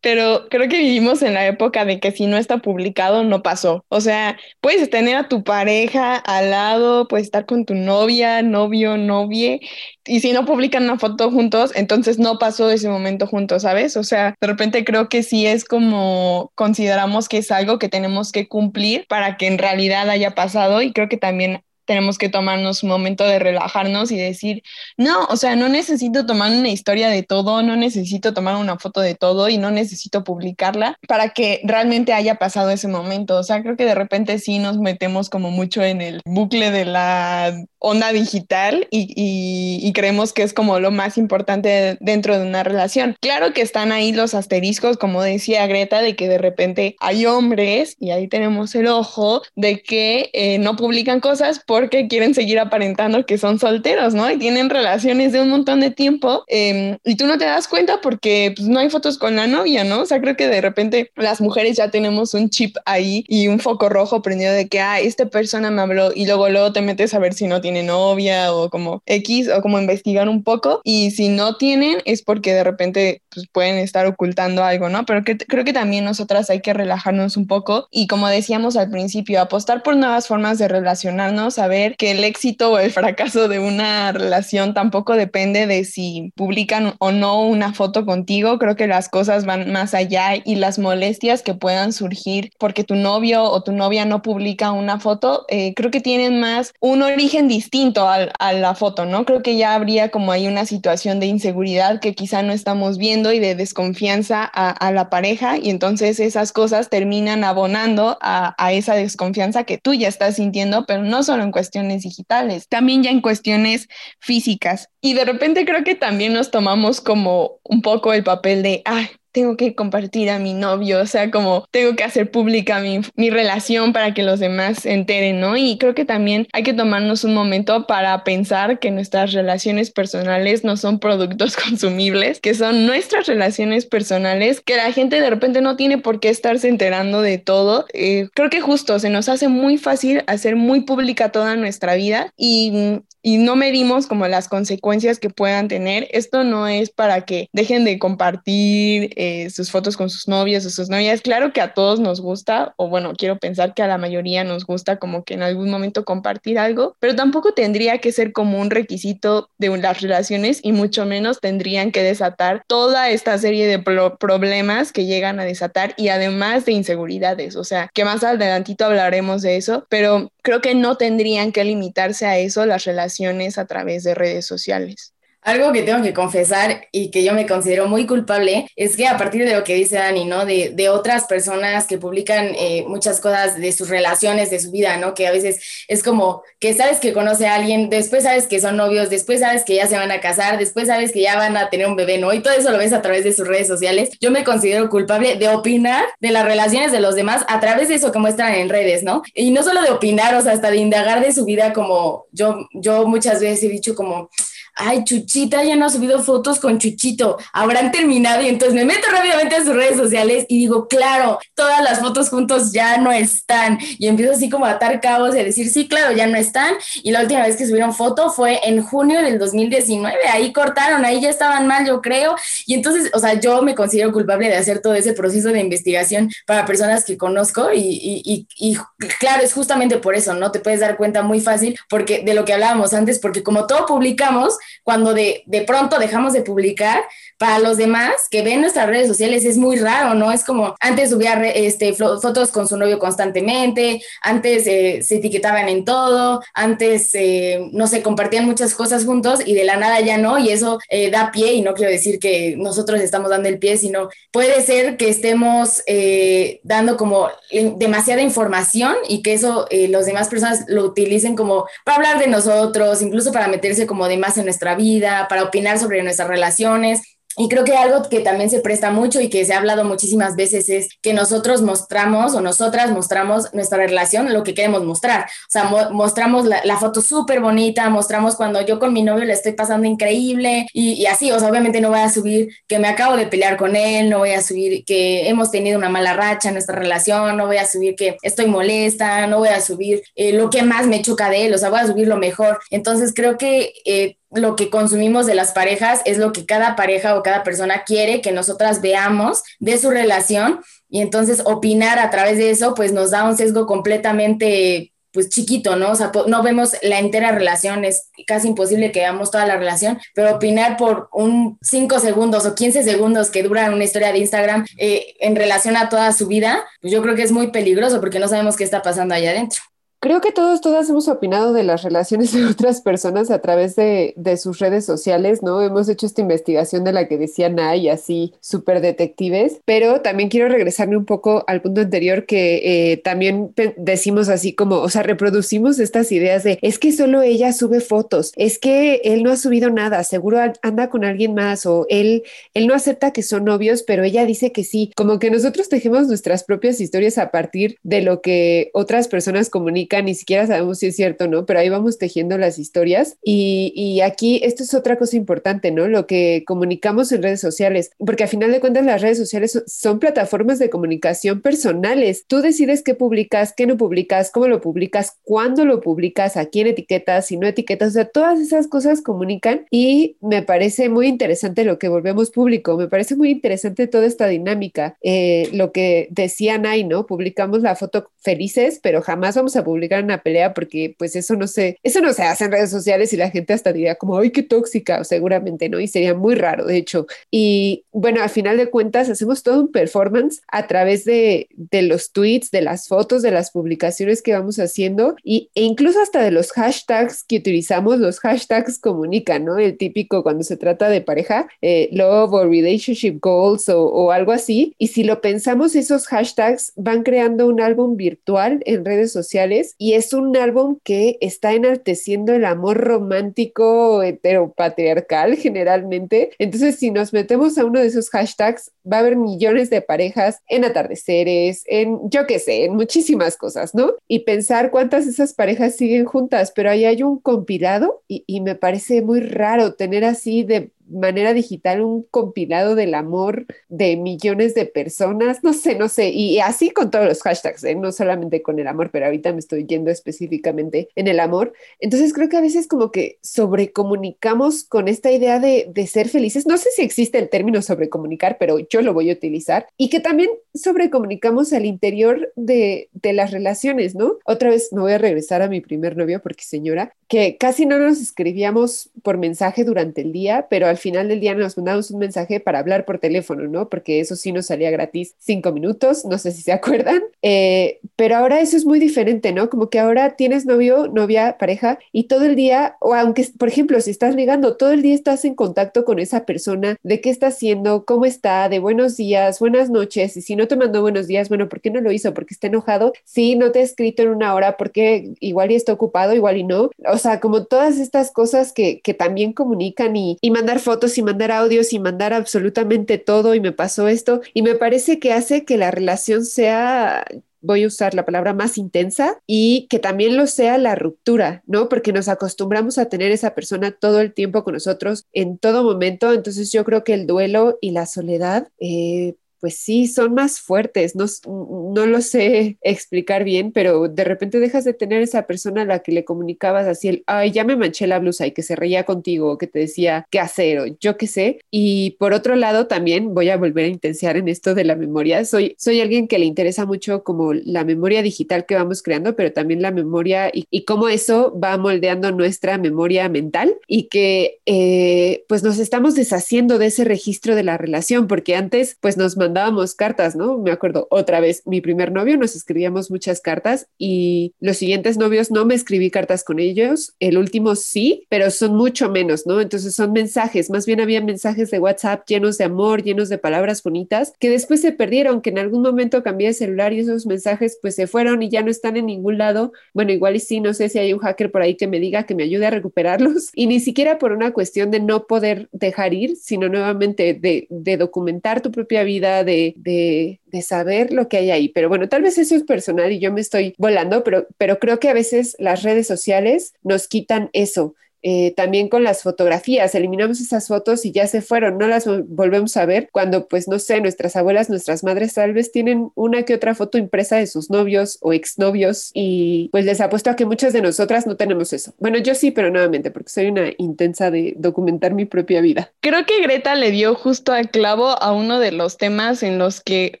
pero 0.00 0.46
creo 0.50 0.68
que 0.68 0.78
vivimos 0.78 1.22
en 1.22 1.34
la 1.34 1.46
época 1.46 1.84
de 1.84 2.00
que 2.00 2.12
si 2.12 2.26
no 2.26 2.36
está 2.36 2.58
publicado, 2.58 3.24
no 3.24 3.42
pasó. 3.42 3.84
O 3.88 4.00
sea, 4.00 4.38
puedes 4.60 4.88
tener 4.90 5.16
a 5.16 5.28
tu 5.28 5.44
pareja 5.44 6.16
al 6.16 6.50
lado, 6.50 7.08
puedes 7.08 7.26
estar 7.26 7.46
con 7.46 7.64
tu 7.64 7.74
novia, 7.74 8.42
novio, 8.42 8.96
novie, 8.96 9.60
y 10.04 10.20
si 10.20 10.32
no 10.32 10.44
publican 10.44 10.84
una 10.84 10.98
foto 10.98 11.30
juntos, 11.30 11.72
entonces 11.74 12.18
no 12.18 12.38
pasó 12.38 12.70
ese 12.70 12.88
momento 12.88 13.26
juntos, 13.26 13.62
¿sabes? 13.62 13.96
O 13.96 14.04
sea, 14.04 14.34
de 14.40 14.46
repente 14.46 14.84
creo 14.84 15.08
que 15.08 15.22
sí 15.22 15.46
es 15.46 15.64
como 15.64 16.52
consideramos 16.54 17.28
que 17.28 17.38
es 17.38 17.50
algo 17.50 17.78
que 17.78 17.88
tenemos 17.88 18.32
que 18.32 18.48
cumplir 18.48 19.06
para 19.08 19.36
que 19.36 19.46
en 19.46 19.58
realidad 19.58 20.08
haya 20.10 20.34
pasado 20.34 20.82
y 20.82 20.92
creo 20.92 21.08
que 21.08 21.16
también 21.16 21.62
tenemos 21.86 22.18
que 22.18 22.28
tomarnos 22.28 22.82
un 22.82 22.90
momento 22.90 23.24
de 23.24 23.38
relajarnos 23.38 24.10
y 24.10 24.16
decir, 24.16 24.62
no, 24.96 25.24
o 25.26 25.36
sea, 25.36 25.56
no 25.56 25.68
necesito 25.68 26.26
tomar 26.26 26.52
una 26.52 26.68
historia 26.68 27.08
de 27.08 27.22
todo, 27.22 27.62
no 27.62 27.76
necesito 27.76 28.34
tomar 28.34 28.56
una 28.56 28.78
foto 28.78 29.00
de 29.00 29.14
todo 29.14 29.48
y 29.48 29.58
no 29.58 29.70
necesito 29.70 30.24
publicarla 30.24 30.98
para 31.08 31.30
que 31.30 31.60
realmente 31.64 32.12
haya 32.12 32.36
pasado 32.36 32.70
ese 32.70 32.88
momento. 32.88 33.36
O 33.38 33.42
sea, 33.42 33.62
creo 33.62 33.76
que 33.76 33.84
de 33.84 33.94
repente 33.94 34.38
sí 34.38 34.58
nos 34.58 34.78
metemos 34.78 35.30
como 35.30 35.50
mucho 35.50 35.82
en 35.82 36.00
el 36.00 36.20
bucle 36.24 36.70
de 36.70 36.84
la 36.84 37.54
onda 37.78 38.12
digital 38.12 38.88
y, 38.90 39.12
y, 39.16 39.92
creemos 39.92 40.32
que 40.32 40.42
es 40.42 40.52
como 40.52 40.80
lo 40.80 40.90
más 40.90 41.16
importante 41.16 41.96
dentro 42.00 42.38
de 42.38 42.46
una 42.46 42.64
relación. 42.64 43.16
Claro 43.20 43.52
que 43.52 43.62
están 43.62 43.92
ahí 43.92 44.12
los 44.12 44.34
asteriscos, 44.34 44.96
como 44.96 45.22
decía 45.22 45.66
Greta, 45.66 46.02
de 46.02 46.16
que 46.16 46.28
de 46.28 46.38
repente 46.38 46.96
hay 47.00 47.26
hombres, 47.26 47.96
y 47.98 48.10
ahí 48.10 48.28
tenemos 48.28 48.74
el 48.74 48.88
ojo, 48.88 49.42
de 49.54 49.82
que 49.82 50.30
eh, 50.32 50.58
no 50.58 50.76
publican 50.76 51.20
cosas 51.20 51.60
porque 51.76 52.08
quieren 52.08 52.34
seguir 52.34 52.58
aparentando 52.58 53.26
que 53.26 53.36
son 53.36 53.58
solteros, 53.58 54.14
¿no? 54.14 54.30
Y 54.30 54.38
tienen 54.38 54.70
relaciones 54.70 55.32
de 55.32 55.42
un 55.42 55.50
montón 55.50 55.80
de 55.80 55.90
tiempo 55.90 56.42
eh, 56.48 56.96
y 57.04 57.16
tú 57.16 57.26
no 57.26 57.36
te 57.36 57.44
das 57.44 57.68
cuenta 57.68 58.00
porque 58.00 58.54
pues, 58.56 58.66
no 58.66 58.78
hay 58.78 58.88
fotos 58.88 59.18
con 59.18 59.36
la 59.36 59.46
novia, 59.46 59.84
¿no? 59.84 60.00
O 60.00 60.06
sea, 60.06 60.18
creo 60.22 60.38
que 60.38 60.48
de 60.48 60.62
repente 60.62 61.12
las 61.16 61.42
mujeres 61.42 61.76
ya 61.76 61.90
tenemos 61.90 62.32
un 62.32 62.48
chip 62.48 62.78
ahí 62.86 63.26
y 63.28 63.48
un 63.48 63.60
foco 63.60 63.90
rojo 63.90 64.22
prendido 64.22 64.54
de 64.54 64.68
que, 64.68 64.80
ah, 64.80 65.00
esta 65.00 65.26
persona 65.26 65.70
me 65.70 65.82
habló 65.82 66.12
y 66.14 66.24
luego 66.24 66.48
luego 66.48 66.72
te 66.72 66.80
metes 66.80 67.12
a 67.12 67.18
ver 67.18 67.34
si 67.34 67.46
no 67.46 67.60
tiene 67.60 67.82
novia 67.82 68.54
o 68.54 68.70
como 68.70 69.02
X 69.04 69.50
o 69.50 69.60
como 69.60 69.78
investigar 69.78 70.30
un 70.30 70.44
poco 70.44 70.80
y 70.82 71.10
si 71.10 71.28
no 71.28 71.58
tienen 71.58 71.98
es 72.06 72.22
porque 72.22 72.54
de 72.54 72.64
repente 72.64 73.20
pues, 73.28 73.48
pueden 73.52 73.76
estar 73.76 74.06
ocultando 74.06 74.64
algo, 74.64 74.88
¿no? 74.88 75.04
Pero 75.04 75.24
que, 75.24 75.36
creo 75.36 75.66
que 75.66 75.74
también 75.74 76.06
nosotras 76.06 76.48
hay 76.48 76.62
que 76.62 76.72
relajarnos 76.72 77.36
un 77.36 77.46
poco 77.46 77.86
y 77.90 78.06
como 78.06 78.28
decíamos 78.28 78.78
al 78.78 78.88
principio, 78.88 79.42
apostar 79.42 79.82
por 79.82 79.94
nuevas 79.94 80.26
formas 80.26 80.56
de 80.56 80.68
relacionarnos, 80.68 81.58
saber 81.66 81.96
que 81.96 82.12
el 82.12 82.22
éxito 82.22 82.70
o 82.70 82.78
el 82.78 82.92
fracaso 82.92 83.48
de 83.48 83.58
una 83.58 84.12
relación 84.12 84.72
tampoco 84.72 85.14
depende 85.16 85.66
de 85.66 85.84
si 85.84 86.32
publican 86.36 86.94
o 86.98 87.10
no 87.10 87.42
una 87.42 87.74
foto 87.74 88.06
contigo. 88.06 88.60
Creo 88.60 88.76
que 88.76 88.86
las 88.86 89.08
cosas 89.08 89.46
van 89.46 89.72
más 89.72 89.92
allá 89.92 90.34
y 90.44 90.54
las 90.54 90.78
molestias 90.78 91.42
que 91.42 91.54
puedan 91.54 91.92
surgir 91.92 92.52
porque 92.56 92.84
tu 92.84 92.94
novio 92.94 93.42
o 93.42 93.64
tu 93.64 93.72
novia 93.72 94.04
no 94.04 94.22
publica 94.22 94.70
una 94.70 95.00
foto, 95.00 95.44
eh, 95.48 95.74
creo 95.74 95.90
que 95.90 96.00
tienen 96.00 96.38
más 96.38 96.72
un 96.78 97.02
origen 97.02 97.48
distinto 97.48 98.08
a, 98.08 98.28
a 98.38 98.52
la 98.52 98.76
foto, 98.76 99.04
¿no? 99.04 99.24
Creo 99.24 99.42
que 99.42 99.56
ya 99.56 99.74
habría 99.74 100.10
como 100.10 100.30
hay 100.30 100.46
una 100.46 100.66
situación 100.66 101.18
de 101.18 101.26
inseguridad 101.26 101.98
que 101.98 102.14
quizá 102.14 102.42
no 102.42 102.52
estamos 102.52 102.96
viendo 102.96 103.32
y 103.32 103.40
de 103.40 103.56
desconfianza 103.56 104.48
a, 104.54 104.70
a 104.70 104.92
la 104.92 105.10
pareja 105.10 105.58
y 105.58 105.70
entonces 105.70 106.20
esas 106.20 106.52
cosas 106.52 106.90
terminan 106.90 107.42
abonando 107.42 108.18
a, 108.20 108.54
a 108.56 108.72
esa 108.72 108.94
desconfianza 108.94 109.64
que 109.64 109.78
tú 109.78 109.94
ya 109.94 110.06
estás 110.06 110.36
sintiendo, 110.36 110.86
pero 110.86 111.02
no 111.02 111.24
solo 111.24 111.42
en 111.42 111.55
cuestiones 111.56 112.02
digitales, 112.02 112.68
también 112.68 113.02
ya 113.02 113.10
en 113.10 113.22
cuestiones 113.22 113.88
físicas. 114.20 114.90
Y 115.00 115.14
de 115.14 115.24
repente 115.24 115.64
creo 115.64 115.84
que 115.84 115.94
también 115.94 116.34
nos 116.34 116.50
tomamos 116.50 117.00
como 117.00 117.60
un 117.62 117.80
poco 117.80 118.12
el 118.12 118.22
papel 118.22 118.62
de, 118.62 118.82
ay, 118.84 119.08
tengo 119.36 119.58
que 119.58 119.74
compartir 119.74 120.30
a 120.30 120.38
mi 120.38 120.54
novio, 120.54 120.98
o 120.98 121.04
sea, 121.04 121.30
como 121.30 121.68
tengo 121.70 121.94
que 121.94 122.04
hacer 122.04 122.30
pública 122.30 122.80
mi, 122.80 123.02
mi, 123.16 123.28
relación 123.28 123.92
para 123.92 124.14
que 124.14 124.22
los 124.22 124.40
demás 124.40 124.78
se 124.78 124.94
enteren, 124.94 125.40
¿no? 125.40 125.58
Y 125.58 125.76
creo 125.76 125.94
que 125.94 126.06
también 126.06 126.48
hay 126.54 126.62
que 126.62 126.72
tomarnos 126.72 127.22
un 127.22 127.34
momento 127.34 127.86
para 127.86 128.24
pensar 128.24 128.78
que 128.78 128.90
nuestras 128.90 129.34
relaciones 129.34 129.90
personales 129.90 130.64
no 130.64 130.78
son 130.78 131.00
productos 131.00 131.54
consumibles, 131.68 132.40
que 132.40 132.54
son 132.54 132.86
nuestras 132.86 133.26
relaciones 133.26 133.84
personales, 133.84 134.62
que 134.62 134.76
la 134.76 134.90
gente 134.92 135.20
de 135.20 135.28
repente 135.28 135.60
no 135.60 135.76
tiene 135.76 135.98
por 135.98 136.18
qué 136.18 136.30
estarse 136.30 136.68
enterando 136.68 137.20
de 137.20 137.36
todo. 137.36 137.84
Eh, 137.92 138.30
creo 138.32 138.48
que 138.48 138.62
justo 138.62 138.98
se 138.98 139.10
nos 139.10 139.28
hace 139.28 139.48
muy 139.48 139.76
fácil 139.76 140.24
hacer 140.28 140.56
muy 140.56 140.80
pública 140.80 141.30
toda 141.30 141.56
nuestra 141.56 141.94
vida 141.94 142.32
y 142.38 143.02
y 143.22 143.38
no 143.38 143.56
medimos 143.56 144.06
como 144.06 144.26
las 144.28 144.48
consecuencias 144.48 145.18
que 145.18 145.30
puedan 145.30 145.68
tener. 145.68 146.08
Esto 146.10 146.44
no 146.44 146.66
es 146.68 146.90
para 146.90 147.22
que 147.22 147.48
dejen 147.52 147.84
de 147.84 147.98
compartir 147.98 149.10
eh, 149.16 149.50
sus 149.50 149.70
fotos 149.70 149.96
con 149.96 150.10
sus 150.10 150.28
novios 150.28 150.64
o 150.66 150.70
sus 150.70 150.88
novias. 150.88 151.20
Claro 151.20 151.52
que 151.52 151.60
a 151.60 151.74
todos 151.74 152.00
nos 152.00 152.20
gusta, 152.20 152.74
o 152.76 152.88
bueno, 152.88 153.12
quiero 153.16 153.38
pensar 153.38 153.74
que 153.74 153.82
a 153.82 153.86
la 153.88 153.98
mayoría 153.98 154.44
nos 154.44 154.64
gusta 154.64 154.96
como 154.96 155.24
que 155.24 155.34
en 155.34 155.42
algún 155.42 155.70
momento 155.70 156.04
compartir 156.04 156.58
algo, 156.58 156.96
pero 157.00 157.14
tampoco 157.14 157.52
tendría 157.52 157.98
que 157.98 158.12
ser 158.12 158.32
como 158.32 158.60
un 158.60 158.70
requisito 158.70 159.50
de 159.58 159.76
las 159.76 160.00
relaciones 160.00 160.60
y 160.62 160.72
mucho 160.72 161.04
menos 161.06 161.40
tendrían 161.40 161.92
que 161.92 162.02
desatar 162.02 162.62
toda 162.66 163.10
esta 163.10 163.36
serie 163.38 163.66
de 163.66 163.78
pro 163.78 164.16
problemas 164.18 164.92
que 164.92 165.04
llegan 165.06 165.40
a 165.40 165.44
desatar 165.44 165.94
y 165.96 166.08
además 166.08 166.64
de 166.64 166.72
inseguridades. 166.72 167.56
O 167.56 167.64
sea, 167.64 167.90
que 167.92 168.04
más 168.04 168.24
adelantito 168.24 168.84
hablaremos 168.84 169.42
de 169.42 169.56
eso, 169.56 169.86
pero 169.88 170.30
creo 170.46 170.60
que 170.60 170.76
no 170.76 170.96
tendrían 170.96 171.50
que 171.50 171.64
limitarse 171.64 172.24
a 172.24 172.38
eso 172.38 172.66
las 172.66 172.84
relaciones 172.84 173.58
a 173.58 173.66
través 173.66 174.04
de 174.04 174.14
redes 174.14 174.46
sociales. 174.46 175.15
Algo 175.46 175.72
que 175.72 175.82
tengo 175.82 176.02
que 176.02 176.12
confesar 176.12 176.88
y 176.90 177.12
que 177.12 177.22
yo 177.22 177.32
me 177.32 177.46
considero 177.46 177.86
muy 177.86 178.04
culpable 178.04 178.66
es 178.74 178.96
que 178.96 179.06
a 179.06 179.16
partir 179.16 179.44
de 179.44 179.54
lo 179.54 179.62
que 179.62 179.76
dice 179.76 179.94
Dani, 179.94 180.24
¿no? 180.24 180.44
De, 180.44 180.70
de 180.70 180.88
otras 180.88 181.26
personas 181.26 181.86
que 181.86 181.98
publican 181.98 182.46
eh, 182.58 182.84
muchas 182.88 183.20
cosas 183.20 183.56
de 183.56 183.70
sus 183.70 183.88
relaciones, 183.88 184.50
de 184.50 184.58
su 184.58 184.72
vida, 184.72 184.96
¿no? 184.96 185.14
Que 185.14 185.28
a 185.28 185.30
veces 185.30 185.84
es 185.86 186.02
como 186.02 186.42
que 186.58 186.74
sabes 186.74 186.98
que 186.98 187.12
conoce 187.12 187.46
a 187.46 187.54
alguien, 187.54 187.90
después 187.90 188.24
sabes 188.24 188.48
que 188.48 188.60
son 188.60 188.76
novios, 188.76 189.08
después 189.08 189.38
sabes 189.38 189.62
que 189.62 189.76
ya 189.76 189.86
se 189.86 189.96
van 189.96 190.10
a 190.10 190.18
casar, 190.18 190.58
después 190.58 190.88
sabes 190.88 191.12
que 191.12 191.22
ya 191.22 191.36
van 191.36 191.56
a 191.56 191.70
tener 191.70 191.86
un 191.86 191.94
bebé, 191.94 192.18
¿no? 192.18 192.32
Y 192.32 192.40
todo 192.40 192.52
eso 192.52 192.72
lo 192.72 192.78
ves 192.78 192.92
a 192.92 193.00
través 193.00 193.22
de 193.22 193.32
sus 193.32 193.46
redes 193.46 193.68
sociales. 193.68 194.10
Yo 194.20 194.32
me 194.32 194.42
considero 194.42 194.90
culpable 194.90 195.36
de 195.36 195.48
opinar 195.48 196.06
de 196.18 196.30
las 196.30 196.44
relaciones 196.44 196.90
de 196.90 196.98
los 196.98 197.14
demás 197.14 197.44
a 197.46 197.60
través 197.60 197.88
de 197.88 197.94
eso 197.94 198.10
que 198.10 198.18
muestran 198.18 198.52
en 198.52 198.68
redes, 198.68 199.04
¿no? 199.04 199.22
Y 199.32 199.52
no 199.52 199.62
solo 199.62 199.80
de 199.82 199.92
opinar, 199.92 200.34
o 200.34 200.42
sea, 200.42 200.54
hasta 200.54 200.72
de 200.72 200.78
indagar 200.78 201.24
de 201.24 201.32
su 201.32 201.44
vida 201.44 201.72
como 201.72 202.24
yo, 202.32 202.66
yo 202.72 203.06
muchas 203.06 203.38
veces 203.38 203.62
he 203.62 203.68
dicho 203.68 203.94
como 203.94 204.28
ay, 204.76 205.04
Chuchita 205.04 205.64
ya 205.64 205.74
no 205.74 205.86
ha 205.86 205.90
subido 205.90 206.22
fotos 206.22 206.60
con 206.60 206.78
Chuchito, 206.78 207.38
habrán 207.52 207.90
terminado 207.90 208.42
y 208.42 208.48
entonces 208.48 208.74
me 208.74 208.84
meto 208.84 209.08
rápidamente 209.10 209.56
a 209.56 209.64
sus 209.64 209.74
redes 209.74 209.96
sociales 209.96 210.46
y 210.48 210.58
digo, 210.58 210.86
claro, 210.86 211.38
todas 211.54 211.82
las 211.82 212.00
fotos 212.00 212.28
juntos 212.28 212.72
ya 212.72 212.98
no 212.98 213.10
están. 213.10 213.78
Y 213.98 214.06
empiezo 214.06 214.34
así 214.34 214.50
como 214.50 214.66
a 214.66 214.72
atar 214.72 215.00
cabos 215.00 215.34
y 215.34 215.38
a 215.38 215.44
decir, 215.44 215.70
sí, 215.70 215.88
claro, 215.88 216.14
ya 216.14 216.26
no 216.26 216.36
están. 216.36 216.74
Y 217.02 217.10
la 217.10 217.22
última 217.22 217.42
vez 217.42 217.56
que 217.56 217.66
subieron 217.66 217.94
foto 217.94 218.30
fue 218.30 218.60
en 218.64 218.82
junio 218.82 219.22
del 219.22 219.38
2019, 219.38 220.16
ahí 220.30 220.52
cortaron, 220.52 221.04
ahí 221.04 221.20
ya 221.20 221.30
estaban 221.30 221.66
mal, 221.66 221.86
yo 221.86 222.00
creo, 222.02 222.36
y 222.66 222.74
entonces, 222.74 223.10
o 223.14 223.18
sea, 223.18 223.40
yo 223.40 223.62
me 223.62 223.74
considero 223.74 224.12
culpable 224.12 224.48
de 224.48 224.56
hacer 224.56 224.80
todo 224.80 224.94
ese 224.94 225.12
proceso 225.12 225.48
de 225.48 225.60
investigación 225.60 226.30
para 226.46 226.66
personas 226.66 227.04
que 227.04 227.16
conozco 227.16 227.72
y, 227.72 227.80
y, 227.80 228.46
y, 228.56 228.76
claro, 229.18 229.42
es 229.42 229.52
justamente 229.52 229.98
por 229.98 230.14
eso, 230.14 230.34
¿no? 230.34 230.52
Te 230.52 230.60
puedes 230.60 230.80
dar 230.80 230.96
cuenta 230.96 231.22
muy 231.22 231.40
fácil 231.40 231.78
porque 231.88 232.22
de 232.24 232.34
lo 232.34 232.44
que 232.44 232.52
hablábamos 232.52 232.92
antes, 232.94 233.18
porque 233.18 233.42
como 233.42 233.66
todo 233.66 233.86
publicamos, 233.86 234.58
cuando 234.82 235.14
de, 235.14 235.42
de, 235.46 235.62
pronto 235.62 235.98
dejamos 235.98 236.32
de 236.32 236.42
publicar, 236.42 237.02
para 237.38 237.58
los 237.58 237.76
demás 237.76 238.28
que 238.30 238.42
ven 238.42 238.60
nuestras 238.60 238.86
redes 238.86 239.08
sociales 239.08 239.44
es 239.44 239.58
muy 239.58 239.76
raro, 239.76 240.14
¿no? 240.14 240.32
Es 240.32 240.44
como 240.44 240.74
antes 240.80 241.10
subía 241.10 241.34
este, 241.54 241.92
fotos 241.92 242.50
con 242.50 242.66
su 242.66 242.76
novio 242.76 242.98
constantemente, 242.98 244.00
antes 244.22 244.66
eh, 244.66 245.00
se 245.02 245.16
etiquetaban 245.16 245.68
en 245.68 245.84
todo, 245.84 246.42
antes, 246.54 247.14
eh, 247.14 247.68
no 247.72 247.86
sé, 247.86 248.02
compartían 248.02 248.46
muchas 248.46 248.74
cosas 248.74 249.04
juntos 249.04 249.40
y 249.44 249.54
de 249.54 249.64
la 249.64 249.76
nada 249.76 250.00
ya 250.00 250.16
no, 250.18 250.38
y 250.38 250.48
eso 250.50 250.78
eh, 250.88 251.10
da 251.10 251.30
pie, 251.30 251.54
y 251.54 251.62
no 251.62 251.74
quiero 251.74 251.90
decir 251.90 252.18
que 252.18 252.54
nosotros 252.56 253.00
estamos 253.00 253.30
dando 253.30 253.48
el 253.48 253.58
pie, 253.58 253.76
sino 253.76 254.08
puede 254.32 254.62
ser 254.62 254.96
que 254.96 255.08
estemos 255.08 255.82
eh, 255.86 256.60
dando 256.62 256.96
como 256.96 257.28
demasiada 257.76 258.22
información 258.22 258.94
y 259.08 259.22
que 259.22 259.34
eso 259.34 259.66
los 259.88 260.06
demás 260.06 260.28
personas 260.28 260.64
lo 260.68 260.84
utilicen 260.84 261.36
como 261.36 261.66
para 261.84 261.96
hablar 261.96 262.18
de 262.18 262.26
nosotros, 262.26 263.02
incluso 263.02 263.32
para 263.32 263.48
meterse 263.48 263.86
como 263.86 264.08
de 264.08 264.16
más 264.16 264.38
en 264.38 264.48
nuestra 264.56 264.74
vida, 264.74 265.26
para 265.28 265.42
opinar 265.42 265.78
sobre 265.78 266.02
nuestras 266.02 266.28
relaciones. 266.28 267.02
Y 267.38 267.48
creo 267.48 267.64
que 267.64 267.76
algo 267.76 268.08
que 268.08 268.20
también 268.20 268.48
se 268.48 268.60
presta 268.60 268.90
mucho 268.90 269.20
y 269.20 269.28
que 269.28 269.44
se 269.44 269.52
ha 269.52 269.58
hablado 269.58 269.84
muchísimas 269.84 270.36
veces 270.36 270.70
es 270.70 270.88
que 271.02 271.12
nosotros 271.12 271.60
mostramos 271.60 272.34
o 272.34 272.40
nosotras 272.40 272.90
mostramos 272.90 273.52
nuestra 273.52 273.76
relación, 273.76 274.32
lo 274.32 274.42
que 274.42 274.54
queremos 274.54 274.84
mostrar. 274.84 275.24
O 275.24 275.50
sea, 275.50 275.64
mo 275.64 275.90
mostramos 275.90 276.46
la, 276.46 276.64
la 276.64 276.78
foto 276.78 277.02
súper 277.02 277.40
bonita, 277.40 277.90
mostramos 277.90 278.36
cuando 278.36 278.62
yo 278.62 278.78
con 278.78 278.94
mi 278.94 279.02
novio 279.02 279.26
le 279.26 279.34
estoy 279.34 279.52
pasando 279.52 279.86
increíble 279.86 280.66
y, 280.72 280.94
y, 280.94 281.06
así, 281.06 281.30
o 281.30 281.38
sea, 281.38 281.50
obviamente 281.50 281.82
no 281.82 281.90
voy 281.90 282.00
a 282.00 282.08
subir 282.08 282.48
que 282.66 282.78
me 282.78 282.88
acabo 282.88 283.16
de 283.16 283.26
pelear 283.26 283.58
con 283.58 283.76
él, 283.76 284.08
no 284.08 284.18
voy 284.18 284.30
a 284.30 284.40
subir 284.40 284.84
que 284.86 285.28
hemos 285.28 285.50
tenido 285.50 285.78
una 285.78 285.90
mala 285.90 286.14
racha 286.14 286.48
en 286.48 286.54
nuestra 286.54 286.76
relación, 286.76 287.36
no 287.36 287.46
voy 287.46 287.58
a 287.58 287.66
subir 287.66 287.96
que 287.96 288.16
estoy 288.22 288.46
molesta, 288.46 289.26
no 289.26 289.38
voy 289.38 289.48
a 289.50 289.60
subir 289.60 290.02
eh, 290.14 290.32
lo 290.32 290.48
que 290.48 290.62
más 290.62 290.86
me 290.86 291.02
choca 291.02 291.28
de 291.28 291.46
él, 291.46 291.54
o 291.54 291.58
sea, 291.58 291.68
voy 291.68 291.80
a 291.80 291.86
subir 291.86 292.08
lo 292.08 292.16
mejor. 292.16 292.60
Entonces 292.70 293.12
creo 293.14 293.36
que... 293.36 293.74
Eh, 293.84 294.16
lo 294.36 294.56
que 294.56 294.70
consumimos 294.70 295.26
de 295.26 295.34
las 295.34 295.52
parejas 295.52 296.00
es 296.04 296.18
lo 296.18 296.32
que 296.32 296.46
cada 296.46 296.76
pareja 296.76 297.16
o 297.16 297.22
cada 297.22 297.42
persona 297.42 297.84
quiere 297.84 298.20
que 298.20 298.32
nosotras 298.32 298.80
veamos 298.80 299.42
de 299.58 299.78
su 299.78 299.90
relación 299.90 300.60
y 300.88 301.00
entonces 301.00 301.42
opinar 301.44 301.98
a 301.98 302.10
través 302.10 302.38
de 302.38 302.50
eso 302.50 302.74
pues 302.74 302.92
nos 302.92 303.10
da 303.10 303.24
un 303.24 303.36
sesgo 303.36 303.66
completamente 303.66 304.92
pues 305.16 305.30
chiquito, 305.30 305.76
¿no? 305.76 305.92
O 305.92 305.94
sea, 305.94 306.12
no 306.26 306.42
vemos 306.42 306.76
la 306.82 306.98
entera 306.98 307.32
relación, 307.32 307.86
es 307.86 308.10
casi 308.26 308.48
imposible 308.48 308.92
que 308.92 309.00
veamos 309.00 309.30
toda 309.30 309.46
la 309.46 309.56
relación, 309.56 309.98
pero 310.14 310.36
opinar 310.36 310.76
por 310.76 311.08
un 311.10 311.58
5 311.62 312.00
segundos 312.00 312.44
o 312.44 312.54
15 312.54 312.82
segundos 312.82 313.30
que 313.30 313.42
dura 313.42 313.70
una 313.70 313.82
historia 313.82 314.12
de 314.12 314.18
Instagram 314.18 314.66
eh, 314.76 315.14
en 315.20 315.34
relación 315.34 315.74
a 315.78 315.88
toda 315.88 316.12
su 316.12 316.26
vida, 316.26 316.66
pues 316.82 316.92
yo 316.92 317.00
creo 317.00 317.14
que 317.16 317.22
es 317.22 317.32
muy 317.32 317.50
peligroso 317.50 317.98
porque 317.98 318.18
no 318.18 318.28
sabemos 318.28 318.56
qué 318.56 318.64
está 318.64 318.82
pasando 318.82 319.14
allá 319.14 319.30
adentro. 319.30 319.62
Creo 320.00 320.20
que 320.20 320.30
todos, 320.30 320.60
todas 320.60 320.88
hemos 320.90 321.08
opinado 321.08 321.52
de 321.52 321.64
las 321.64 321.82
relaciones 321.82 322.32
de 322.34 322.44
otras 322.44 322.80
personas 322.80 323.30
a 323.30 323.40
través 323.40 323.76
de, 323.76 324.14
de 324.16 324.36
sus 324.36 324.58
redes 324.58 324.84
sociales, 324.84 325.42
¿no? 325.42 325.62
Hemos 325.62 325.88
hecho 325.88 326.06
esta 326.06 326.20
investigación 326.20 326.84
de 326.84 326.92
la 326.92 327.08
que 327.08 327.18
decía 327.18 327.48
Nay, 327.48 327.88
así 327.88 328.34
súper 328.40 328.80
detectives, 328.80 329.60
pero 329.64 330.02
también 330.02 330.28
quiero 330.28 330.48
regresarme 330.48 330.96
un 330.96 331.04
poco 331.04 331.44
al 331.46 331.62
punto 331.62 331.80
anterior 331.80 332.26
que 332.26 332.92
eh, 332.92 332.96
también 332.98 333.54
decimos 333.76 334.28
así 334.28 334.52
como, 334.52 334.76
o 334.76 334.88
sea, 334.88 335.02
reproducimos 335.02 335.78
estas 335.78 336.12
ideas 336.12 336.44
de, 336.44 336.58
es 336.62 336.78
que 336.78 336.92
solo 336.92 337.22
ella 337.22 337.52
sube 337.52 337.80
fotos, 337.80 338.32
es 338.36 338.58
que 338.58 339.00
él 339.04 339.22
no 339.22 339.30
ha 339.30 339.36
subido 339.36 339.70
nada, 339.70 340.04
seguro 340.04 340.38
anda 340.62 340.90
con 340.90 341.04
alguien 341.04 341.34
más 341.34 341.66
o 341.66 341.86
él, 341.88 342.22
él 342.54 342.66
no 342.66 342.74
acepta 342.74 343.12
que 343.12 343.22
son 343.22 343.44
novios, 343.44 343.82
pero 343.82 344.04
ella 344.04 344.26
dice 344.26 344.52
que 344.52 344.64
sí, 344.64 344.92
como 344.94 345.18
que 345.18 345.30
nosotros 345.30 345.68
tejemos 345.68 346.08
nuestras 346.08 346.44
propias 346.44 346.80
historias 346.80 347.18
a 347.18 347.30
partir 347.30 347.78
de 347.82 348.02
lo 348.02 348.20
que 348.20 348.70
otras 348.74 349.08
personas 349.08 349.50
comunican 349.50 349.95
ni 350.02 350.14
siquiera 350.14 350.46
sabemos 350.46 350.78
si 350.78 350.86
es 350.86 350.96
cierto, 350.96 351.28
¿no? 351.28 351.46
Pero 351.46 351.60
ahí 351.60 351.68
vamos 351.68 351.98
tejiendo 351.98 352.38
las 352.38 352.58
historias 352.58 353.16
y, 353.22 353.72
y, 353.74 354.00
aquí 354.00 354.40
esto 354.42 354.62
es 354.62 354.74
otra 354.74 354.96
cosa 354.98 355.16
importante, 355.16 355.70
¿no? 355.70 355.88
Lo 355.88 356.06
que 356.06 356.44
comunicamos 356.46 357.12
en 357.12 357.22
redes 357.22 357.40
sociales, 357.40 357.90
porque 357.98 358.24
a 358.24 358.28
final 358.28 358.50
de 358.52 358.60
cuentas 358.60 358.84
las 358.84 359.02
redes 359.02 359.18
sociales 359.18 359.62
son 359.66 359.98
plataformas 359.98 360.58
de 360.58 360.70
comunicación 360.70 361.40
personales. 361.40 362.24
Tú 362.26 362.40
decides 362.40 362.82
qué 362.82 362.94
publicas, 362.94 363.52
qué 363.56 363.66
no 363.66 363.76
publicas, 363.76 364.30
cómo 364.30 364.48
lo 364.48 364.60
publicas, 364.60 365.18
cuándo 365.22 365.64
lo 365.64 365.80
publicas, 365.80 366.36
a 366.36 366.46
quién 366.46 366.66
etiquetas, 366.66 367.26
si 367.26 367.36
no 367.36 367.46
etiquetas, 367.46 367.88
o 367.88 367.92
sea, 367.92 368.04
todas 368.06 368.40
esas 368.40 368.68
cosas 368.68 369.02
comunican 369.02 369.66
y 369.70 370.16
me 370.20 370.42
parece 370.42 370.88
muy 370.88 371.06
interesante 371.06 371.64
lo 371.64 371.78
que 371.78 371.88
volvemos 371.88 372.30
público, 372.30 372.76
me 372.76 372.88
parece 372.88 373.16
muy 373.16 373.30
interesante 373.30 373.86
toda 373.86 374.06
esta 374.06 374.26
dinámica, 374.26 374.96
eh, 375.02 375.48
lo 375.52 375.72
que 375.72 376.08
decía 376.10 376.58
Nay, 376.58 376.84
¿no? 376.84 377.06
Publicamos 377.06 377.62
la 377.62 377.76
foto 377.76 378.10
felices, 378.18 378.80
pero 378.82 379.02
jamás 379.02 379.36
vamos 379.36 379.56
a 379.56 379.64
publicar 379.64 379.75
publicar 379.76 380.02
una 380.02 380.22
pelea 380.22 380.54
porque 380.54 380.94
pues 380.98 381.16
eso 381.16 381.36
no 381.36 381.46
se, 381.46 381.78
eso 381.82 382.00
no 382.00 382.14
se 382.14 382.22
hace 382.22 382.44
en 382.44 382.52
redes 382.52 382.70
sociales 382.70 383.12
y 383.12 383.18
la 383.18 383.30
gente 383.30 383.52
hasta 383.52 383.74
diría 383.74 383.96
como, 383.96 384.18
ay, 384.18 384.30
qué 384.30 384.42
tóxica, 384.42 385.00
o 385.00 385.04
seguramente 385.04 385.68
no, 385.68 385.80
y 385.80 385.86
sería 385.86 386.14
muy 386.14 386.34
raro, 386.34 386.64
de 386.64 386.78
hecho. 386.78 387.06
Y 387.30 387.84
bueno, 387.92 388.22
al 388.22 388.30
final 388.30 388.56
de 388.56 388.70
cuentas 388.70 389.10
hacemos 389.10 389.42
todo 389.42 389.60
un 389.60 389.72
performance 389.72 390.40
a 390.48 390.66
través 390.66 391.04
de, 391.04 391.48
de 391.50 391.82
los 391.82 392.12
tweets, 392.12 392.50
de 392.50 392.62
las 392.62 392.88
fotos, 392.88 393.20
de 393.20 393.30
las 393.30 393.50
publicaciones 393.50 394.22
que 394.22 394.32
vamos 394.32 394.58
haciendo 394.58 395.14
y, 395.22 395.50
e 395.54 395.62
incluso 395.62 396.00
hasta 396.00 396.22
de 396.22 396.30
los 396.30 396.52
hashtags 396.52 397.24
que 397.24 397.36
utilizamos, 397.36 397.98
los 397.98 398.18
hashtags 398.20 398.78
comunican, 398.78 399.44
¿no? 399.44 399.58
El 399.58 399.76
típico 399.76 400.22
cuando 400.22 400.42
se 400.42 400.56
trata 400.56 400.88
de 400.88 401.02
pareja, 401.02 401.48
eh, 401.60 401.90
love 401.92 402.32
o 402.32 402.44
relationship 402.48 403.18
goals 403.20 403.68
o, 403.68 403.84
o 403.84 404.10
algo 404.10 404.32
así. 404.32 404.74
Y 404.78 404.88
si 404.88 405.04
lo 405.04 405.20
pensamos, 405.20 405.76
esos 405.76 406.06
hashtags 406.06 406.72
van 406.76 407.02
creando 407.02 407.46
un 407.46 407.60
álbum 407.60 407.96
virtual 407.96 408.62
en 408.64 408.84
redes 408.84 409.12
sociales 409.12 409.65
y 409.78 409.94
es 409.94 410.12
un 410.12 410.36
álbum 410.36 410.78
que 410.84 411.18
está 411.20 411.52
enalteciendo 411.52 412.32
el 412.32 412.44
amor 412.44 412.78
romántico 412.78 414.02
heteropatriarcal 414.02 415.36
generalmente. 415.36 416.30
Entonces, 416.38 416.76
si 416.76 416.90
nos 416.90 417.12
metemos 417.12 417.58
a 417.58 417.64
uno 417.64 417.80
de 417.80 417.86
esos 417.86 418.10
hashtags, 418.10 418.70
va 418.90 418.98
a 418.98 419.00
haber 419.00 419.16
millones 419.16 419.70
de 419.70 419.82
parejas 419.82 420.40
en 420.48 420.64
atardeceres, 420.64 421.62
en 421.66 421.98
yo 422.10 422.26
qué 422.26 422.38
sé, 422.38 422.64
en 422.64 422.76
muchísimas 422.76 423.36
cosas, 423.36 423.74
¿no? 423.74 423.92
Y 424.08 424.20
pensar 424.20 424.70
cuántas 424.70 425.04
de 425.04 425.10
esas 425.10 425.32
parejas 425.32 425.76
siguen 425.76 426.04
juntas, 426.04 426.52
pero 426.54 426.70
ahí 426.70 426.84
hay 426.84 427.02
un 427.02 427.18
compilado 427.18 428.02
y 428.08 428.40
me 428.40 428.54
parece 428.54 429.02
muy 429.02 429.20
raro 429.20 429.74
tener 429.74 430.04
así 430.04 430.44
de 430.44 430.70
manera 430.88 431.32
digital 431.32 431.82
un 431.82 432.02
compilado 432.02 432.74
del 432.74 432.94
amor 432.94 433.46
de 433.68 433.96
millones 433.96 434.54
de 434.54 434.66
personas, 434.66 435.42
no 435.42 435.52
sé, 435.52 435.74
no 435.74 435.88
sé, 435.88 436.10
y 436.10 436.38
así 436.40 436.70
con 436.70 436.90
todos 436.90 437.06
los 437.06 437.22
hashtags, 437.22 437.64
¿eh? 437.64 437.74
no 437.74 437.92
solamente 437.92 438.42
con 438.42 438.58
el 438.58 438.66
amor, 438.66 438.90
pero 438.90 439.06
ahorita 439.06 439.32
me 439.32 439.38
estoy 439.38 439.66
yendo 439.66 439.90
específicamente 439.90 440.88
en 440.94 441.08
el 441.08 441.20
amor. 441.20 441.52
Entonces 441.80 442.12
creo 442.12 442.28
que 442.28 442.36
a 442.36 442.40
veces 442.40 442.66
como 442.68 442.90
que 442.90 443.18
sobrecomunicamos 443.22 444.64
con 444.64 444.88
esta 444.88 445.10
idea 445.10 445.38
de, 445.38 445.68
de 445.72 445.86
ser 445.86 446.08
felices, 446.08 446.46
no 446.46 446.56
sé 446.56 446.70
si 446.70 446.82
existe 446.82 447.18
el 447.18 447.28
término 447.28 447.62
sobrecomunicar, 447.62 448.36
pero 448.38 448.58
yo 448.58 448.82
lo 448.82 448.94
voy 448.94 449.10
a 449.10 449.14
utilizar, 449.14 449.66
y 449.76 449.88
que 449.90 450.00
también 450.00 450.30
sobrecomunicamos 450.56 451.52
al 451.52 451.64
interior 451.64 452.32
de, 452.36 452.88
de 452.92 453.12
las 453.12 453.30
relaciones, 453.30 453.94
¿no? 453.94 454.18
Otra 454.24 454.50
vez 454.50 454.72
me 454.72 454.80
voy 454.80 454.92
a 454.92 454.98
regresar 454.98 455.42
a 455.42 455.48
mi 455.48 455.60
primer 455.60 455.96
novio 455.96 456.20
porque 456.22 456.44
señora, 456.44 456.92
que 457.08 457.36
casi 457.36 457.66
no 457.66 457.78
nos 457.78 458.00
escribíamos 458.00 458.90
por 459.02 459.18
mensaje 459.18 459.64
durante 459.64 460.00
el 460.00 460.12
día, 460.12 460.46
pero 460.50 460.66
al 460.66 460.76
final 460.76 461.08
del 461.08 461.20
día 461.20 461.34
nos 461.34 461.56
mandamos 461.56 461.90
un 461.90 462.00
mensaje 462.00 462.40
para 462.40 462.58
hablar 462.58 462.84
por 462.84 462.98
teléfono, 462.98 463.46
¿no? 463.48 463.68
Porque 463.68 464.00
eso 464.00 464.16
sí 464.16 464.32
nos 464.32 464.46
salía 464.46 464.70
gratis 464.70 465.14
cinco 465.18 465.52
minutos, 465.52 466.04
no 466.04 466.18
sé 466.18 466.32
si 466.32 466.42
se 466.42 466.52
acuerdan, 466.56 467.02
eh, 467.22 467.80
pero 467.94 468.16
ahora 468.16 468.40
eso 468.40 468.56
es 468.56 468.64
muy 468.64 468.78
diferente, 468.80 469.32
¿no? 469.32 469.48
Como 469.50 469.70
que 469.70 469.78
ahora 469.78 470.16
tienes 470.16 470.46
novio, 470.46 470.88
novia, 470.88 471.36
pareja 471.38 471.78
y 471.92 472.04
todo 472.04 472.24
el 472.24 472.34
día, 472.34 472.76
o 472.80 472.94
aunque, 472.94 473.26
por 473.38 473.48
ejemplo, 473.48 473.80
si 473.80 473.90
estás 473.90 474.14
ligando, 474.14 474.56
todo 474.56 474.72
el 474.72 474.82
día 474.82 474.94
estás 474.94 475.24
en 475.24 475.34
contacto 475.34 475.84
con 475.84 475.98
esa 475.98 476.26
persona, 476.26 476.76
de 476.82 477.00
qué 477.00 477.10
está 477.10 477.28
haciendo, 477.28 477.84
cómo 477.84 478.04
está, 478.04 478.48
de 478.48 478.58
buenos 478.58 478.96
días, 478.96 479.38
buenas 479.38 479.70
noches, 479.70 480.16
y 480.16 480.22
si 480.22 480.34
no 480.34 480.45
te 480.48 480.56
mandó 480.56 480.80
buenos 480.82 481.06
días, 481.06 481.28
bueno, 481.28 481.48
¿por 481.48 481.60
qué 481.60 481.70
no 481.70 481.80
lo 481.80 481.92
hizo? 481.92 482.14
¿Porque 482.14 482.34
está 482.34 482.46
enojado? 482.46 482.92
Sí, 483.04 483.36
no 483.36 483.52
te 483.52 483.60
ha 483.60 483.62
escrito 483.62 484.02
en 484.02 484.10
una 484.10 484.34
hora 484.34 484.56
porque 484.56 485.14
igual 485.20 485.50
y 485.50 485.54
está 485.54 485.72
ocupado, 485.72 486.14
igual 486.14 486.36
y 486.36 486.44
no. 486.44 486.70
O 486.90 486.98
sea, 486.98 487.20
como 487.20 487.44
todas 487.44 487.78
estas 487.78 488.10
cosas 488.10 488.52
que, 488.52 488.80
que 488.80 488.94
también 488.94 489.32
comunican 489.32 489.96
y, 489.96 490.18
y 490.20 490.30
mandar 490.30 490.60
fotos 490.60 490.96
y 490.98 491.02
mandar 491.02 491.32
audios 491.32 491.72
y 491.72 491.78
mandar 491.78 492.12
absolutamente 492.12 492.98
todo 492.98 493.34
y 493.34 493.40
me 493.40 493.52
pasó 493.52 493.88
esto 493.88 494.20
y 494.34 494.42
me 494.42 494.54
parece 494.54 494.98
que 494.98 495.12
hace 495.12 495.44
que 495.44 495.56
la 495.56 495.70
relación 495.70 496.24
sea 496.24 497.04
voy 497.46 497.64
a 497.64 497.68
usar 497.68 497.94
la 497.94 498.04
palabra 498.04 498.34
más 498.34 498.58
intensa 498.58 499.20
y 499.26 499.66
que 499.68 499.78
también 499.78 500.16
lo 500.16 500.26
sea 500.26 500.58
la 500.58 500.74
ruptura, 500.74 501.42
¿no? 501.46 501.68
Porque 501.68 501.92
nos 501.92 502.08
acostumbramos 502.08 502.78
a 502.78 502.86
tener 502.86 503.12
esa 503.12 503.34
persona 503.34 503.70
todo 503.70 504.00
el 504.00 504.12
tiempo 504.12 504.44
con 504.44 504.54
nosotros 504.54 505.06
en 505.12 505.38
todo 505.38 505.62
momento, 505.62 506.12
entonces 506.12 506.52
yo 506.52 506.64
creo 506.64 506.84
que 506.84 506.94
el 506.94 507.06
duelo 507.06 507.58
y 507.60 507.70
la 507.70 507.86
soledad 507.86 508.48
eh, 508.58 509.14
pues 509.46 509.58
sí, 509.58 509.86
son 509.86 510.12
más 510.12 510.40
fuertes, 510.40 510.96
no, 510.96 511.04
no 511.24 511.86
lo 511.86 512.00
sé 512.00 512.58
explicar 512.62 513.22
bien, 513.22 513.52
pero 513.52 513.86
de 513.86 514.02
repente 514.02 514.40
dejas 514.40 514.64
de 514.64 514.74
tener 514.74 515.02
esa 515.02 515.28
persona 515.28 515.62
a 515.62 515.64
la 515.64 515.78
que 515.84 515.92
le 515.92 516.04
comunicabas 516.04 516.66
así 516.66 516.88
el, 516.88 517.04
ay, 517.06 517.30
ya 517.30 517.44
me 517.44 517.54
manché 517.54 517.86
la 517.86 518.00
blusa 518.00 518.26
y 518.26 518.32
que 518.32 518.42
se 518.42 518.56
reía 518.56 518.82
contigo, 518.82 519.38
que 519.38 519.46
te 519.46 519.60
decía 519.60 520.04
qué 520.10 520.18
hacer 520.18 520.58
o 520.58 520.66
yo 520.80 520.96
qué 520.96 521.06
sé. 521.06 521.38
Y 521.48 521.92
por 522.00 522.12
otro 522.12 522.34
lado, 522.34 522.66
también 522.66 523.14
voy 523.14 523.28
a 523.28 523.36
volver 523.36 523.66
a 523.66 523.68
intensiar 523.68 524.16
en 524.16 524.26
esto 524.26 524.56
de 524.56 524.64
la 524.64 524.74
memoria. 524.74 525.24
Soy, 525.24 525.54
soy 525.60 525.80
alguien 525.80 526.08
que 526.08 526.18
le 526.18 526.24
interesa 526.24 526.66
mucho 526.66 527.04
como 527.04 527.32
la 527.32 527.62
memoria 527.62 528.02
digital 528.02 528.46
que 528.46 528.56
vamos 528.56 528.82
creando, 528.82 529.14
pero 529.14 529.32
también 529.32 529.62
la 529.62 529.70
memoria 529.70 530.28
y, 530.34 530.46
y 530.50 530.64
cómo 530.64 530.88
eso 530.88 531.38
va 531.38 531.56
moldeando 531.56 532.10
nuestra 532.10 532.58
memoria 532.58 533.08
mental 533.08 533.56
y 533.68 533.84
que 533.84 534.40
eh, 534.44 535.24
pues 535.28 535.44
nos 535.44 535.60
estamos 535.60 535.94
deshaciendo 535.94 536.58
de 536.58 536.66
ese 536.66 536.82
registro 536.82 537.36
de 537.36 537.44
la 537.44 537.56
relación, 537.56 538.08
porque 538.08 538.34
antes 538.34 538.76
pues 538.80 538.96
nos 538.96 539.16
mandábamos 539.36 539.74
cartas, 539.74 540.16
¿no? 540.16 540.38
Me 540.38 540.50
acuerdo 540.50 540.86
otra 540.90 541.20
vez, 541.20 541.42
mi 541.44 541.60
primer 541.60 541.92
novio 541.92 542.16
nos 542.16 542.34
escribíamos 542.34 542.90
muchas 542.90 543.20
cartas 543.20 543.66
y 543.76 544.32
los 544.40 544.56
siguientes 544.56 544.96
novios 544.96 545.30
no 545.30 545.44
me 545.44 545.54
escribí 545.54 545.90
cartas 545.90 546.24
con 546.24 546.38
ellos, 546.38 546.94
el 547.00 547.18
último 547.18 547.54
sí, 547.54 548.06
pero 548.08 548.30
son 548.30 548.56
mucho 548.56 548.90
menos, 548.90 549.26
¿no? 549.26 549.42
Entonces 549.42 549.74
son 549.74 549.92
mensajes, 549.92 550.48
más 550.48 550.64
bien 550.64 550.80
había 550.80 551.02
mensajes 551.02 551.50
de 551.50 551.58
WhatsApp 551.58 552.06
llenos 552.08 552.38
de 552.38 552.44
amor, 552.44 552.82
llenos 552.82 553.10
de 553.10 553.18
palabras 553.18 553.62
bonitas, 553.62 554.14
que 554.18 554.30
después 554.30 554.62
se 554.62 554.72
perdieron, 554.72 555.20
que 555.20 555.28
en 555.28 555.38
algún 555.38 555.60
momento 555.60 556.02
cambié 556.02 556.28
de 556.28 556.34
celular 556.34 556.72
y 556.72 556.80
esos 556.80 557.04
mensajes 557.04 557.58
pues 557.60 557.74
se 557.74 557.86
fueron 557.86 558.22
y 558.22 558.30
ya 558.30 558.40
no 558.40 558.50
están 558.50 558.78
en 558.78 558.86
ningún 558.86 559.18
lado. 559.18 559.52
Bueno, 559.74 559.92
igual 559.92 560.16
y 560.16 560.20
sí, 560.20 560.40
no 560.40 560.54
sé 560.54 560.70
si 560.70 560.78
hay 560.78 560.94
un 560.94 561.00
hacker 561.00 561.30
por 561.30 561.42
ahí 561.42 561.56
que 561.56 561.66
me 561.66 561.78
diga 561.78 562.04
que 562.04 562.14
me 562.14 562.22
ayude 562.22 562.46
a 562.46 562.50
recuperarlos 562.50 563.30
y 563.34 563.48
ni 563.48 563.60
siquiera 563.60 563.98
por 563.98 564.12
una 564.12 564.32
cuestión 564.32 564.70
de 564.70 564.80
no 564.80 565.06
poder 565.06 565.50
dejar 565.52 565.92
ir, 565.92 566.16
sino 566.16 566.48
nuevamente 566.48 567.12
de, 567.12 567.46
de 567.50 567.76
documentar 567.76 568.40
tu 568.40 568.50
propia 568.50 568.82
vida, 568.86 569.15
de, 569.24 569.54
de, 569.56 570.20
de, 570.26 570.42
saber 570.42 570.92
lo 570.92 571.08
que 571.08 571.18
hay 571.18 571.30
ahí. 571.30 571.48
Pero 571.48 571.68
bueno, 571.68 571.88
tal 571.88 572.02
vez 572.02 572.18
eso 572.18 572.34
es 572.34 572.44
personal 572.44 572.92
y 572.92 572.98
yo 572.98 573.12
me 573.12 573.20
estoy 573.20 573.54
volando, 573.58 574.04
pero, 574.04 574.26
pero 574.38 574.58
creo 574.58 574.78
que 574.78 574.88
a 574.88 574.94
veces 574.94 575.36
las 575.38 575.62
redes 575.62 575.86
sociales 575.86 576.54
nos 576.62 576.88
quitan 576.88 577.30
eso. 577.32 577.74
Eh, 578.08 578.34
también 578.36 578.68
con 578.68 578.84
las 578.84 579.02
fotografías, 579.02 579.74
eliminamos 579.74 580.20
esas 580.20 580.46
fotos 580.46 580.86
y 580.86 580.92
ya 580.92 581.08
se 581.08 581.22
fueron, 581.22 581.58
no 581.58 581.66
las 581.66 581.86
volvemos 582.06 582.56
a 582.56 582.64
ver 582.64 582.88
cuando, 582.92 583.26
pues, 583.26 583.48
no 583.48 583.58
sé, 583.58 583.80
nuestras 583.80 584.14
abuelas, 584.14 584.48
nuestras 584.48 584.84
madres 584.84 585.14
tal 585.14 585.32
vez 585.32 585.50
tienen 585.50 585.90
una 585.96 586.22
que 586.22 586.34
otra 586.34 586.54
foto 586.54 586.78
impresa 586.78 587.16
de 587.16 587.26
sus 587.26 587.50
novios 587.50 587.98
o 588.02 588.12
exnovios 588.12 588.92
y 588.94 589.48
pues 589.50 589.64
les 589.64 589.80
apuesto 589.80 590.08
a 590.08 590.14
que 590.14 590.24
muchas 590.24 590.52
de 590.52 590.62
nosotras 590.62 591.08
no 591.08 591.16
tenemos 591.16 591.52
eso. 591.52 591.74
Bueno, 591.80 591.98
yo 591.98 592.14
sí, 592.14 592.30
pero 592.30 592.48
nuevamente, 592.48 592.92
porque 592.92 593.10
soy 593.10 593.26
una 593.26 593.50
intensa 593.58 594.12
de 594.12 594.34
documentar 594.38 594.94
mi 594.94 595.04
propia 595.04 595.40
vida. 595.40 595.72
Creo 595.80 596.06
que 596.06 596.22
Greta 596.22 596.54
le 596.54 596.70
dio 596.70 596.94
justo 596.94 597.32
al 597.32 597.50
clavo 597.50 598.00
a 598.00 598.12
uno 598.12 598.38
de 598.38 598.52
los 598.52 598.76
temas 598.76 599.24
en 599.24 599.38
los 599.38 599.60
que 599.60 600.00